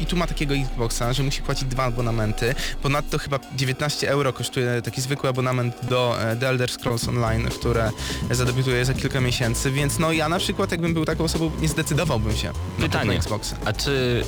i 0.00 0.06
tu 0.06 0.16
ma 0.16 0.26
takiego 0.26 0.54
Xboxa, 0.54 1.12
że 1.12 1.22
musi 1.22 1.42
płacić 1.42 1.68
dwa 1.68 1.84
abonamenty. 1.84 2.54
Ponadto 2.82 3.18
chyba 3.18 3.38
19 3.56 4.08
euro 4.08 4.32
kosztuje 4.32 4.82
taki 4.82 5.00
zwykły 5.00 5.28
abonament 5.28 5.74
do 5.88 6.16
e, 6.22 6.36
The 6.36 6.48
Elder 6.48 6.70
Scrolls 6.70 7.08
Online, 7.08 7.48
które 7.48 7.90
zadebiutuje 8.30 8.84
za 8.84 8.94
kilka 8.94 9.20
miesięcy, 9.20 9.70
więc 9.70 9.98
no 9.98 10.12
ja 10.12 10.28
na 10.28 10.38
przykład 10.38 10.70
jakbym 10.70 10.94
był 10.94 11.04
taką 11.04 11.24
osobą, 11.24 11.50
nie 11.60 11.68
zdecydowałbym 11.68 12.36
się 12.36 12.48
na 12.48 12.52
Pytanie. 12.84 12.88
kupno 13.00 13.12
Xboxa. 13.14 13.56
A 13.64 13.72
czy 13.72 14.24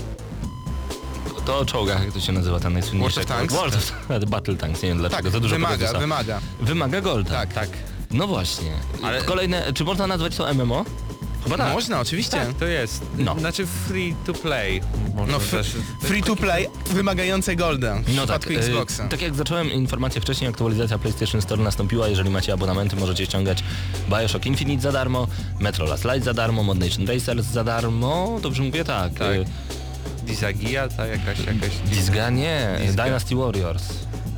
to 1.46 1.58
o 1.58 1.64
czołgach, 1.64 2.04
jak 2.04 2.12
to 2.12 2.20
się 2.20 2.32
nazywa, 2.32 2.60
ten 2.60 2.72
najsłynniejszy? 2.72 3.14
World 3.14 3.30
of 3.30 3.36
Tanks? 3.38 3.54
World 3.54 3.74
of 3.76 3.92
Tanks, 4.08 4.24
Battle 4.30 4.56
Tanks, 4.56 4.82
nie 4.82 4.88
wiem 4.88 4.98
dlaczego, 4.98 5.22
Tak, 5.22 5.32
to 5.32 5.40
dużo 5.40 5.54
wymaga, 5.54 5.92
wymaga. 5.98 6.40
Wymaga 6.60 7.00
Golda. 7.00 7.30
Tak, 7.30 7.52
Tak. 7.52 7.68
No 8.10 8.26
właśnie. 8.26 8.70
Ale- 9.02 9.22
Kolejne, 9.22 9.72
czy 9.72 9.84
można 9.84 10.06
nazwać 10.06 10.36
to 10.36 10.54
MMO? 10.54 10.84
Chyba 11.44 11.56
tak. 11.56 11.72
Można, 11.72 12.00
oczywiście. 12.00 12.36
Tak, 12.36 12.54
to 12.54 12.64
jest. 12.66 13.02
No. 13.18 13.38
Znaczy 13.38 13.66
free 13.88 14.14
to 14.26 14.32
play. 14.32 14.80
Można 15.14 15.32
No, 15.32 15.38
też. 15.50 15.72
free 16.02 16.22
to 16.22 16.36
play, 16.36 16.68
wymagające 16.90 17.56
Golda 17.56 17.94
w 17.94 18.14
No 18.14 18.26
tak, 18.26 18.40
przypadku 18.40 18.52
e, 18.52 18.56
Xboxa. 18.56 19.08
tak 19.08 19.22
jak 19.22 19.34
zacząłem 19.34 19.70
informację 19.72 20.20
wcześniej, 20.20 20.50
aktualizacja 20.50 20.98
PlayStation 20.98 21.42
Store 21.42 21.62
nastąpiła. 21.62 22.08
Jeżeli 22.08 22.30
macie 22.30 22.52
abonamenty, 22.52 22.96
możecie 22.96 23.26
ściągać 23.26 23.64
Bioshock 24.10 24.46
Infinite 24.46 24.82
za 24.82 24.92
darmo, 24.92 25.26
Metro 25.60 25.86
Last 25.86 26.04
Light 26.04 26.24
za 26.24 26.34
darmo, 26.34 26.62
Mod 26.62 26.78
Nation 26.78 27.06
Racers 27.06 27.46
za 27.46 27.64
darmo. 27.64 28.38
Dobrze 28.42 28.62
mówię? 28.62 28.84
Tak. 28.84 29.14
Tak. 29.14 29.36
Dizagia, 30.26 30.88
ta 30.88 31.06
jakaś, 31.06 31.38
jakaś... 31.38 31.76
Dizga 31.86 32.30
nie, 32.30 32.78
Dizga. 32.86 33.04
Dynasty 33.04 33.36
Warriors. 33.36 33.84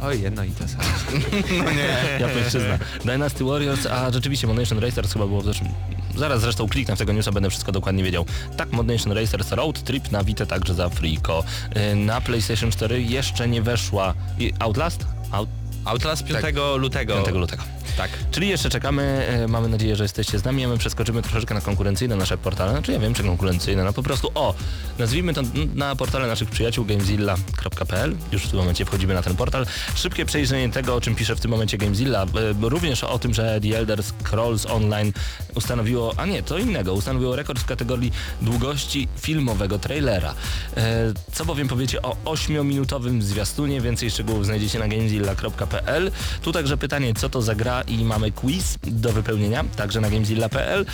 Oj, 0.03 0.21
jedno 0.23 0.45
i 0.45 0.51
to 0.51 0.69
samo. 0.69 0.83
No 1.65 1.71
nie. 1.71 2.19
Japońszczyzna. 2.27 2.79
Dynasty 3.05 3.45
Warriors, 3.45 3.87
a 3.87 4.13
rzeczywiście 4.13 4.47
Mod 4.47 4.57
Nation 4.57 4.79
Racers 4.79 5.13
chyba 5.13 5.27
było 5.27 5.41
w 5.41 5.45
zeszłym... 5.45 5.71
Zaraz 6.17 6.41
zresztą 6.41 6.69
kliknę 6.69 6.97
w 6.97 6.99
tego 6.99 7.13
newsa, 7.13 7.33
będę 7.33 7.51
wszystko 7.51 7.73
dokładnie 7.73 8.05
wiedział. 8.05 8.25
Tak, 8.57 8.73
Mod 8.73 8.87
Nation 8.87 9.13
Racers 9.13 9.53
Road 9.53 9.83
Trip 9.83 10.11
na 10.11 10.25
Vita 10.25 10.47
także 10.47 10.75
za 10.75 10.89
Freako. 10.89 11.45
Y, 11.93 11.95
Na 11.97 12.21
PlayStation 12.21 12.71
4 12.71 13.03
jeszcze 13.03 13.49
nie 13.49 13.63
weszła 13.63 14.15
i 14.39 14.53
Outlast? 14.59 15.07
Out... 15.33 15.49
Outlast 15.85 16.25
5 16.25 16.33
lutego. 16.79 17.15
5 17.23 17.37
lutego. 17.37 17.63
Tak. 17.97 18.11
Czyli 18.31 18.49
jeszcze 18.49 18.71
czekamy, 18.71 19.03
e, 19.29 19.49
mamy 19.49 19.69
nadzieję, 19.69 19.97
że 19.97 20.05
jesteście 20.05 20.39
z 20.39 20.45
nami, 20.45 20.65
a 20.65 20.69
my 20.69 20.79
przeskoczymy 20.79 21.23
troszeczkę 21.23 21.55
na 21.55 21.61
konkurencyjne 21.61 22.17
nasze 22.17 22.39
portale. 22.39 22.71
Znaczy 22.73 22.93
ja 22.93 22.99
wiem, 22.99 23.15
czy 23.15 23.23
konkurencyjne, 23.23 23.85
no 23.85 23.93
po 23.93 24.03
prostu 24.03 24.31
o, 24.35 24.55
nazwijmy 24.99 25.35
to 25.35 25.43
na 25.75 25.97
portale 25.97 26.27
naszych 26.27 26.51
przyjaciół 26.51 26.85
gamezilla.pl. 26.85 28.17
Już 28.33 28.43
w 28.43 28.49
tym 28.51 28.59
momencie 28.59 28.85
wchodzimy 28.85 29.15
na 29.15 29.23
ten 29.23 29.37
portal. 29.37 29.67
Szybkie 29.95 30.27
przejrzenie 30.27 30.69
tego, 30.71 30.95
o 30.95 31.01
czym 31.01 31.15
pisze 31.15 31.37
w 31.37 31.41
tym 31.41 31.51
momencie 31.51 31.79
Gamezilla. 31.79 32.23
e, 32.23 32.27
Również 32.69 33.05
o 33.05 33.19
tym, 33.19 33.35
że 33.35 33.61
The 33.61 33.79
Elder 33.79 34.03
Scrolls 34.03 34.67
Online 34.67 35.13
ustanowiło, 35.55 36.15
a 36.17 36.27
nie, 36.27 36.43
to 36.43 36.59
innego, 36.59 36.93
ustanowiło 36.95 37.37
rekord 37.37 37.59
w 37.61 37.65
kategorii 37.65 38.13
długości 38.43 39.09
filmowego 39.21 39.79
trailera. 39.79 40.35
E, 40.77 41.13
Co 41.33 41.45
bowiem 41.45 41.69
powiecie 41.69 42.03
o 42.03 42.17
8-minutowym 42.25 43.23
zwiastunie, 43.23 43.81
więcej 43.81 44.11
szczegółów 44.11 44.45
znajdziecie 44.47 44.79
na 44.79 44.89
gamezilla.pl 44.89 45.68
gamezilla.pl. 45.69 46.11
Tu 46.43 46.53
także 46.53 46.77
pytanie, 46.77 47.15
co 47.15 47.29
to 47.29 47.43
za 47.43 47.55
gra 47.55 47.83
i 47.83 48.05
mamy 48.05 48.33
quiz 48.33 48.79
do 48.83 49.13
wypełnienia, 49.13 49.65
także 49.77 50.01
na 50.01 50.11
gamezilla.pl. 50.11 50.87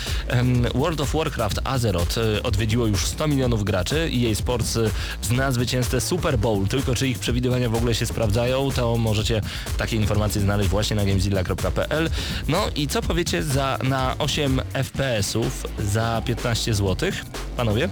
World 0.75 1.01
of 1.01 1.13
Warcraft 1.13 1.59
Azeroth 1.63 2.17
e, 2.17 2.43
odwiedziło 2.43 2.87
już 2.87 3.05
100 3.05 3.27
milionów 3.27 3.63
graczy 3.63 4.09
i 4.09 4.21
jej 4.21 4.35
Sports 4.35 4.77
e, 4.77 4.89
zna 5.21 5.51
zwycięzcę 5.51 6.01
Super 6.01 6.37
Bowl, 6.37 6.67
tylko 6.67 6.95
czy 6.95 7.07
ich 7.07 7.19
przewidywania 7.19 7.69
w 7.69 7.75
ogóle 7.75 7.95
się 7.95 8.05
sprawdzają, 8.05 8.71
to 8.71 8.97
możecie 8.97 9.41
takie 9.77 9.95
informacje 9.95 10.41
znaleźć 10.41 10.69
właśnie 10.69 10.95
na 10.95 11.05
gamezilla.pl. 11.05 12.09
No 12.47 12.63
i 12.75 12.87
co 12.87 13.01
powiecie 13.01 13.43
za, 13.43 13.77
na 13.83 14.15
8 14.17 14.61
FPS-ów 14.73 15.67
za 15.79 16.21
15 16.25 16.73
zł? 16.73 17.11
Panowie? 17.57 17.89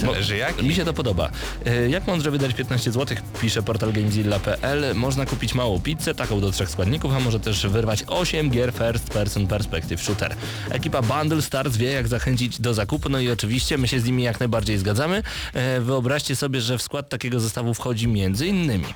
Zależy 0.00 0.36
jak. 0.36 0.62
Mi 0.62 0.74
się 0.74 0.84
to 0.84 0.92
podoba. 0.92 1.30
E, 1.66 1.88
Jak 1.88 2.06
mądrze 2.06 2.30
wydać 2.30 2.54
15 2.54 2.92
zł, 2.92 3.16
pisze 3.40 3.62
portal 3.62 3.92
gamezilla.pl. 3.92 4.94
Można 4.94 5.26
kupić 5.26 5.54
małą 5.54 5.80
pizzę, 5.80 6.14
taką 6.14 6.40
do 6.40 6.50
trzech 6.50 6.70
składników, 6.70 7.12
a 7.14 7.20
może 7.20 7.40
też 7.40 7.66
wyrwać 7.66 8.04
8 8.06 8.50
gier 8.50 8.72
First 8.72 9.10
Person 9.10 9.46
Perspective 9.46 10.02
Shooter. 10.02 10.36
Ekipa 10.70 11.02
Bundle 11.02 11.42
Stars 11.42 11.76
wie 11.76 11.90
jak 11.92 12.08
zachęcić 12.08 12.60
do 12.60 12.74
zakupu, 12.74 13.08
no 13.08 13.20
i 13.20 13.30
oczywiście 13.30 13.78
my 13.78 13.88
się 13.88 14.00
z 14.00 14.04
nimi 14.04 14.22
jak 14.22 14.40
najbardziej 14.40 14.78
zgadzamy. 14.78 15.22
E, 15.54 15.80
Wyobraźcie 15.80 16.36
sobie, 16.36 16.60
że 16.60 16.78
w 16.78 16.82
skład 16.82 17.08
takiego 17.08 17.40
zestawu 17.40 17.74
wchodzi 17.74 18.08
między 18.08 18.46
innymi. 18.46 18.86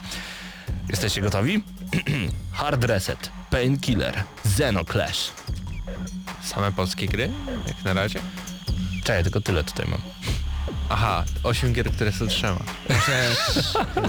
Jesteście 0.88 1.20
gotowi? 1.20 1.62
Hard 2.52 2.84
Reset, 2.84 3.30
Painkiller, 3.50 4.22
Xenoclash. 4.46 5.30
Same 6.44 6.72
polskie 6.72 7.06
gry? 7.08 7.30
Jak 7.66 7.84
na 7.84 7.92
razie? 7.92 8.18
Czekaj, 9.04 9.22
tylko 9.22 9.40
tyle 9.40 9.64
tutaj 9.64 9.86
mam. 9.90 10.00
Aha, 10.92 11.24
8 11.42 11.72
gier, 11.72 11.90
które 11.90 12.12
są 12.12 12.26
trzema. 12.26 12.58
Że, 12.88 13.30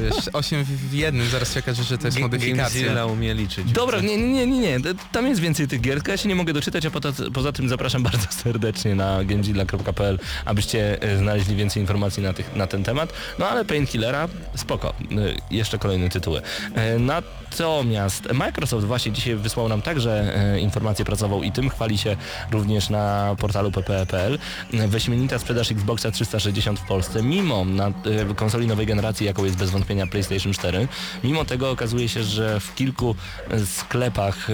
wiesz, 0.01 0.29
8 0.33 0.63
w 0.63 0.93
jednym, 0.93 1.29
zaraz 1.29 1.53
się 1.53 1.59
okaże, 1.59 1.83
że 1.83 1.97
to 1.97 2.07
jest 2.07 2.19
modyfikacja. 2.19 2.81
Gamezilla 2.81 3.05
umie 3.05 3.33
liczyć. 3.33 3.71
Dobra, 3.71 3.99
nie, 3.99 4.17
nie, 4.17 4.47
nie, 4.47 4.59
nie. 4.59 4.79
Tam 5.11 5.27
jest 5.27 5.41
więcej 5.41 5.67
tych 5.67 5.81
gier, 5.81 5.95
tylko 5.95 6.11
ja 6.11 6.17
się 6.17 6.29
nie 6.29 6.35
mogę 6.35 6.53
doczytać, 6.53 6.85
a 6.85 6.91
poza, 6.91 7.13
poza 7.33 7.51
tym 7.51 7.69
zapraszam 7.69 8.03
bardzo 8.11 8.27
serdecznie 8.29 8.95
na 8.95 9.23
gamezilla.pl, 9.23 10.19
abyście 10.45 11.01
e, 11.01 11.17
znaleźli 11.17 11.55
więcej 11.55 11.81
informacji 11.83 12.23
na, 12.23 12.33
tych, 12.33 12.55
na 12.55 12.67
ten 12.67 12.83
temat. 12.83 13.13
No 13.39 13.47
ale 13.49 13.65
Painkillera, 13.65 14.27
spoko. 14.55 14.89
E, 14.89 14.95
Jeszcze 15.51 15.77
kolejne 15.77 16.09
tytuły. 16.09 16.41
E, 16.75 16.99
Natomiast 17.51 18.33
Microsoft 18.33 18.85
właśnie 18.85 19.11
dzisiaj 19.11 19.35
wysłał 19.35 19.69
nam 19.69 19.81
także 19.81 20.35
e, 20.35 20.59
informację 20.59 21.05
pracową 21.05 21.41
i 21.41 21.51
tym 21.51 21.69
chwali 21.69 21.97
się 21.97 22.17
również 22.51 22.89
na 22.89 23.35
portalu 23.39 23.71
ppe.pl. 23.71 24.39
E, 24.73 24.87
Wyśmienita 24.87 25.39
sprzedaż 25.39 25.71
Xboxa 25.71 26.11
360 26.11 26.79
w 26.79 26.85
Polsce, 26.85 27.23
mimo 27.23 27.65
na 27.65 27.87
e, 27.87 27.91
konsoli 28.35 28.67
nowej 28.67 28.85
generacji, 28.85 29.25
jaką 29.25 29.45
jest 29.45 29.57
bez 29.57 29.69
wątpienia 29.69 30.07
PlayStation 30.07 30.53
4, 30.53 30.87
mimo 31.23 31.45
tego 31.45 31.71
okazuje 31.71 32.09
się, 32.09 32.23
że 32.23 32.59
w 32.59 32.75
kilku 32.75 33.15
e, 33.49 33.65
sklepach, 33.65 34.47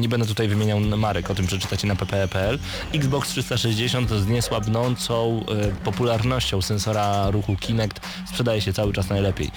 nie 0.00 0.08
będę 0.08 0.26
tutaj 0.26 0.48
wymieniał 0.48 0.80
marek, 0.80 1.30
o 1.30 1.34
tym 1.34 1.46
przeczytacie 1.46 1.86
na 1.86 1.96
ppe.pl, 1.96 2.58
Xbox 2.94 3.28
360 3.28 4.10
z 4.10 4.26
niesłabnącą 4.26 5.44
popularnością 5.84 6.62
sensora 6.62 7.30
ruchu 7.30 7.56
Kinect 7.56 8.00
sprzedaje 8.28 8.60
się 8.60 8.72
cały 8.72 8.92
czas 8.92 9.08
najlepiej. 9.08 9.50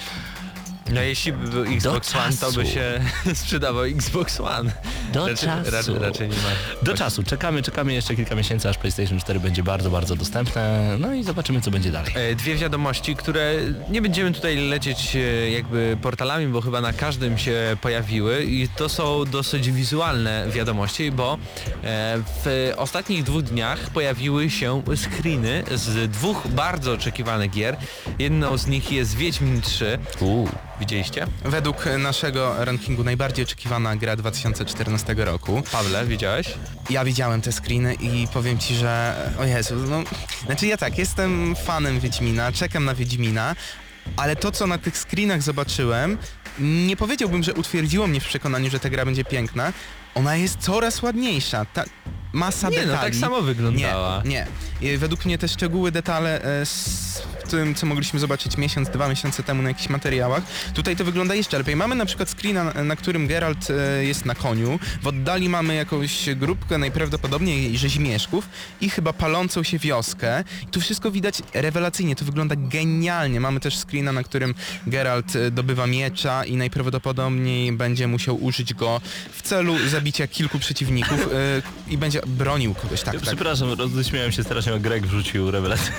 No 0.94 1.02
jeśli 1.02 1.34
by 1.34 1.48
był 1.48 1.64
Xbox 1.64 2.16
One, 2.16 2.34
to 2.38 2.52
by 2.52 2.66
się 2.66 3.02
sprzedawał 3.42 3.84
Xbox 3.84 4.40
One. 4.40 4.72
Do 5.14 5.28
raczej, 5.28 5.48
czasu. 5.50 5.72
Raczej, 5.72 6.00
raczej 6.00 6.30
nie 6.30 6.36
ma. 6.36 6.50
Do 6.84 6.94
czasu, 6.94 7.24
czekamy, 7.24 7.64
czekamy 7.64 7.94
jeszcze 7.94 8.16
kilka 8.16 8.36
miesięcy, 8.36 8.70
aż 8.70 8.78
PlayStation 8.78 9.20
4 9.20 9.40
będzie 9.40 9.64
bardzo, 9.64 9.90
bardzo 9.90 10.16
dostępne, 10.16 10.96
no 11.00 11.14
i 11.14 11.24
zobaczymy 11.24 11.62
co 11.62 11.72
będzie 11.72 11.92
dalej. 11.92 12.14
E, 12.16 12.36
Dwie 12.36 12.56
wiadomości, 12.56 13.16
które 13.16 13.56
nie 13.90 14.02
będziemy 14.02 14.32
tutaj 14.32 14.56
lecieć 14.58 15.16
e, 15.16 15.50
jakby 15.52 15.98
portalami, 16.02 16.48
bo 16.48 16.62
chyba 16.62 16.82
na 16.82 16.94
każdym 16.94 17.38
się 17.38 17.78
pojawiły 17.82 18.44
i 18.44 18.68
to 18.70 18.90
są 18.90 19.26
dosyć 19.26 19.72
wizualne 19.72 20.46
wiadomości, 20.52 21.12
bo 21.12 21.34
e, 21.84 22.18
w 22.46 22.74
ostatnich 22.78 23.24
dwóch 23.24 23.42
dniach 23.44 23.90
pojawiły 23.90 24.50
się 24.50 24.82
screeny 24.96 25.64
z 25.76 26.12
dwóch 26.12 26.48
bardzo 26.48 26.92
oczekiwanych 26.94 27.52
gier. 27.52 27.78
Jedną 28.20 28.58
z 28.58 28.68
nich 28.68 28.92
jest 28.92 29.16
Wiedźmin 29.16 29.62
3. 29.62 30.00
Uuu. 30.20 30.50
Widzieliście? 30.80 31.28
Według 31.46 31.86
naszego 32.00 32.66
rankingu 32.66 33.04
najbardziej 33.04 33.46
oczekiwana 33.46 33.96
gra 33.96 34.16
2014 34.16 35.16
roku. 35.18 35.62
Pawle, 35.72 36.06
widziałeś? 36.06 36.54
Ja 36.90 37.06
widziałem 37.06 37.42
te 37.42 37.52
screeny 37.52 37.94
i 37.94 38.28
powiem 38.34 38.58
ci, 38.58 38.76
że 38.76 39.16
o 39.40 39.44
Jezu, 39.46 39.76
no, 39.76 40.04
znaczy 40.46 40.68
ja 40.68 40.78
tak, 40.78 40.98
jestem 40.98 41.56
fanem 41.56 42.00
Wiedźmina, 42.00 42.52
czekam 42.52 42.86
na 42.86 42.96
Wiedźmina, 42.96 43.56
ale 44.18 44.36
to 44.36 44.52
co 44.52 44.68
na 44.68 44.78
tych 44.78 44.98
screenach 44.98 45.42
zobaczyłem, 45.42 46.18
nie 46.60 46.98
powiedziałbym, 46.98 47.44
że 47.44 47.54
utwierdziło 47.54 48.08
mnie 48.08 48.20
w 48.22 48.26
przekonaniu, 48.26 48.70
że 48.70 48.80
ta 48.80 48.90
gra 48.90 49.06
będzie 49.06 49.26
piękna. 49.26 49.74
Ona 50.16 50.36
jest 50.36 50.58
coraz 50.60 51.02
ładniejsza. 51.02 51.66
Ta 51.66 51.84
masa 52.34 52.70
Nie, 52.70 52.78
no 52.78 52.86
detali. 52.86 53.12
tak 53.12 53.22
samo 53.22 53.42
wyglądała. 53.42 54.22
Nie, 54.26 54.48
nie. 54.82 54.98
Według 54.98 55.26
mnie 55.26 55.38
te 55.38 55.48
szczegóły, 55.48 55.92
detale 55.92 56.42
e, 56.44 56.66
tym, 57.50 57.76
co 57.76 57.86
mogliśmy 57.86 58.20
zobaczyć 58.20 58.58
miesiąc, 58.58 58.90
dwa 58.90 59.10
miesiące 59.10 59.44
temu 59.44 59.62
na 59.62 59.70
jakichś 59.70 59.90
materiałach, 59.90 60.44
tutaj 60.74 60.96
to 60.96 61.06
wygląda 61.06 61.36
jeszcze 61.36 61.58
lepiej. 61.58 61.76
Mamy 61.76 61.96
na 61.96 62.06
przykład 62.06 62.30
screena, 62.30 62.64
na- 62.84 62.96
którym 62.96 63.28
Geralt 63.28 63.68
e, 63.70 64.06
jest 64.06 64.26
na 64.26 64.36
koniu, 64.36 64.80
w 65.02 65.08
oddali 65.08 65.50
mamy 65.50 65.76
jakąś 65.76 66.30
grupkę 66.36 66.78
najprawdopodobniej 66.78 67.78
rzeźmieszków 67.78 68.50
i 68.82 68.90
chyba 68.90 69.14
palącą 69.14 69.64
się 69.64 69.80
wioskę. 69.80 70.44
Tu 70.72 70.82
wszystko 70.82 71.12
widać 71.12 71.42
rewelacyjnie, 71.54 72.16
to 72.16 72.26
wygląda 72.26 72.56
genialnie. 72.58 73.40
Mamy 73.40 73.60
też 73.60 73.78
screena, 73.78 74.12
na 74.12 74.24
którym 74.24 74.56
Geralt 74.88 75.36
e, 75.36 75.52
dobywa 75.52 75.88
miecza 75.88 76.46
i 76.46 76.56
najprawdopodobniej 76.56 77.72
będzie 77.72 78.08
musiał 78.08 78.44
użyć 78.44 78.74
go 78.74 79.02
w 79.32 79.42
celu 79.42 79.76
zabicia 79.88 80.28
kilku 80.28 80.60
przeciwników 80.60 81.30
e, 81.34 81.92
i 81.94 81.98
będzie 81.98 82.22
bronił 82.28 82.74
kogoś. 82.74 83.02
Tak, 83.02 83.14
tak. 83.16 83.24
Przepraszam, 83.24 83.74
roześmiałem 83.74 84.32
się 84.32 84.44
strasznie, 84.44 84.80
Greg 84.80 85.08
wrzucił 85.08 85.52
rewelację. 85.52 85.94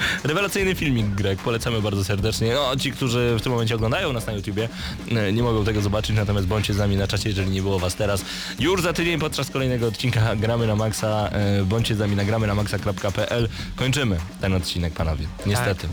Rewelacyjny 0.24 0.74
filmik, 0.74 1.06
Greg, 1.06 1.38
polecamy 1.38 1.82
bardzo 1.82 2.04
serdecznie. 2.04 2.54
No, 2.54 2.76
ci, 2.76 2.92
którzy 2.92 3.36
w 3.38 3.42
tym 3.42 3.52
momencie 3.52 3.74
oglądają 3.74 4.12
nas 4.12 4.26
na 4.26 4.32
YouTubie, 4.32 4.68
e, 5.10 5.32
nie 5.32 5.42
mogą 5.42 5.64
tego 5.64 5.80
zobaczyć, 5.80 6.16
natomiast 6.16 6.46
bądźcie 6.46 6.74
z 6.74 6.78
nami 6.78 6.96
na 6.96 7.06
czacie, 7.06 7.28
jeżeli 7.28 7.50
nie 7.50 7.62
było 7.62 7.78
was 7.78 7.94
teraz. 7.94 8.24
Już 8.58 8.82
za 8.82 8.92
tydzień 8.92 9.18
podczas 9.20 9.50
kolejnego 9.50 9.86
odcinka 9.86 10.36
Gramy 10.36 10.66
na 10.66 10.76
Maxa, 10.76 11.28
e, 11.32 11.64
bądźcie 11.64 11.94
z 11.94 11.98
nami 11.98 12.16
na 12.16 12.24
gramy 12.24 12.46
na 12.46 12.54
maxa.pl. 12.54 13.48
Kończymy 13.76 14.16
ten 14.40 14.54
odcinek, 14.54 14.92
panowie, 14.92 15.26
niestety. 15.46 15.88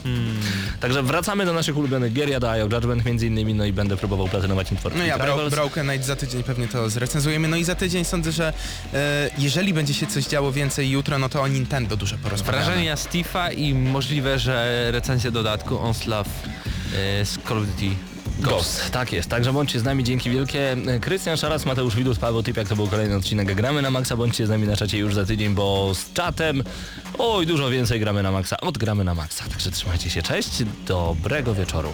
Także 0.80 1.04
wracamy 1.04 1.46
do 1.46 1.54
naszych 1.54 1.78
ulubionych 1.78 2.14
gier, 2.14 2.30
ja 2.30 2.40
daję 2.40 2.64
Judgment 2.64 3.06
między 3.06 3.28
innymi, 3.28 3.54
no 3.54 3.66
i 3.66 3.74
będę 3.74 3.98
próbował 3.98 4.28
platynować 4.28 4.70
for 4.82 4.96
No 4.96 5.04
ja, 5.04 5.18
Bro. 5.18 5.50
Broken 5.50 5.88
Knight 5.88 6.06
za 6.06 6.16
tydzień 6.16 6.44
pewnie 6.44 6.68
to 6.68 6.90
zrecenzujemy. 6.90 7.48
No 7.48 7.58
i 7.58 7.64
za 7.64 7.76
tydzień 7.76 8.06
sądzę, 8.06 8.32
że 8.32 8.54
e, 8.94 9.30
jeżeli 9.38 9.74
będzie 9.74 9.94
się 9.94 10.08
coś 10.08 10.26
działo 10.26 10.52
więcej 10.52 10.90
jutro, 10.90 11.20
no 11.20 11.30
to 11.30 11.42
o 11.42 11.48
Nintendo 11.48 11.98
dużo 11.98 12.18
porozmawiamy. 12.18 12.66
Wrażenia 12.66 12.96
Steve'a 12.96 13.54
i 13.58 13.74
możliwe, 13.90 14.40
że 14.40 14.88
recenzja 14.92 15.32
dodatku 15.32 15.80
Onslaught 15.80 16.32
e, 16.96 17.26
z 17.26 17.38
Call 17.48 17.58
of 17.58 17.66
Duty 17.66 17.96
Ghost. 18.40 18.92
Tak 18.92 19.14
jest, 19.14 19.30
także 19.30 19.54
bądźcie 19.54 19.80
z 19.80 19.84
nami, 19.84 20.04
dzięki 20.04 20.30
wielkie. 20.30 20.78
Krystian 21.02 21.38
Szaras, 21.38 21.66
Mateusz 21.66 21.96
Widut, 21.96 22.20
Paweł 22.20 22.44
Typiak, 22.44 22.68
to 22.68 22.76
był 22.76 22.88
kolejny 22.88 23.16
odcinek 23.16 23.56
Gramy 23.56 23.82
na 23.82 23.92
Maxa. 23.92 24.18
Bądźcie 24.18 24.48
z 24.48 24.50
nami 24.50 24.68
na 24.68 24.76
czacie 24.76 24.98
już 24.98 25.14
za 25.14 25.26
tydzień, 25.26 25.54
bo 25.54 25.92
z 25.96 26.14
czatem 26.14 26.64
oj, 27.18 27.48
dużo 27.48 27.70
więcej 27.70 28.00
Gramy 28.00 28.24
na 28.24 28.32
Maxa. 28.32 28.58
Od 28.58 28.78
Gramy 28.78 29.04
na 29.04 29.16
Maxa, 29.16 29.46
także 29.50 29.72
trzymajcie 29.72 30.10
się, 30.10 30.22
cześć, 30.22 30.50
dobrego 30.88 31.56
wieczoru. 31.56 31.94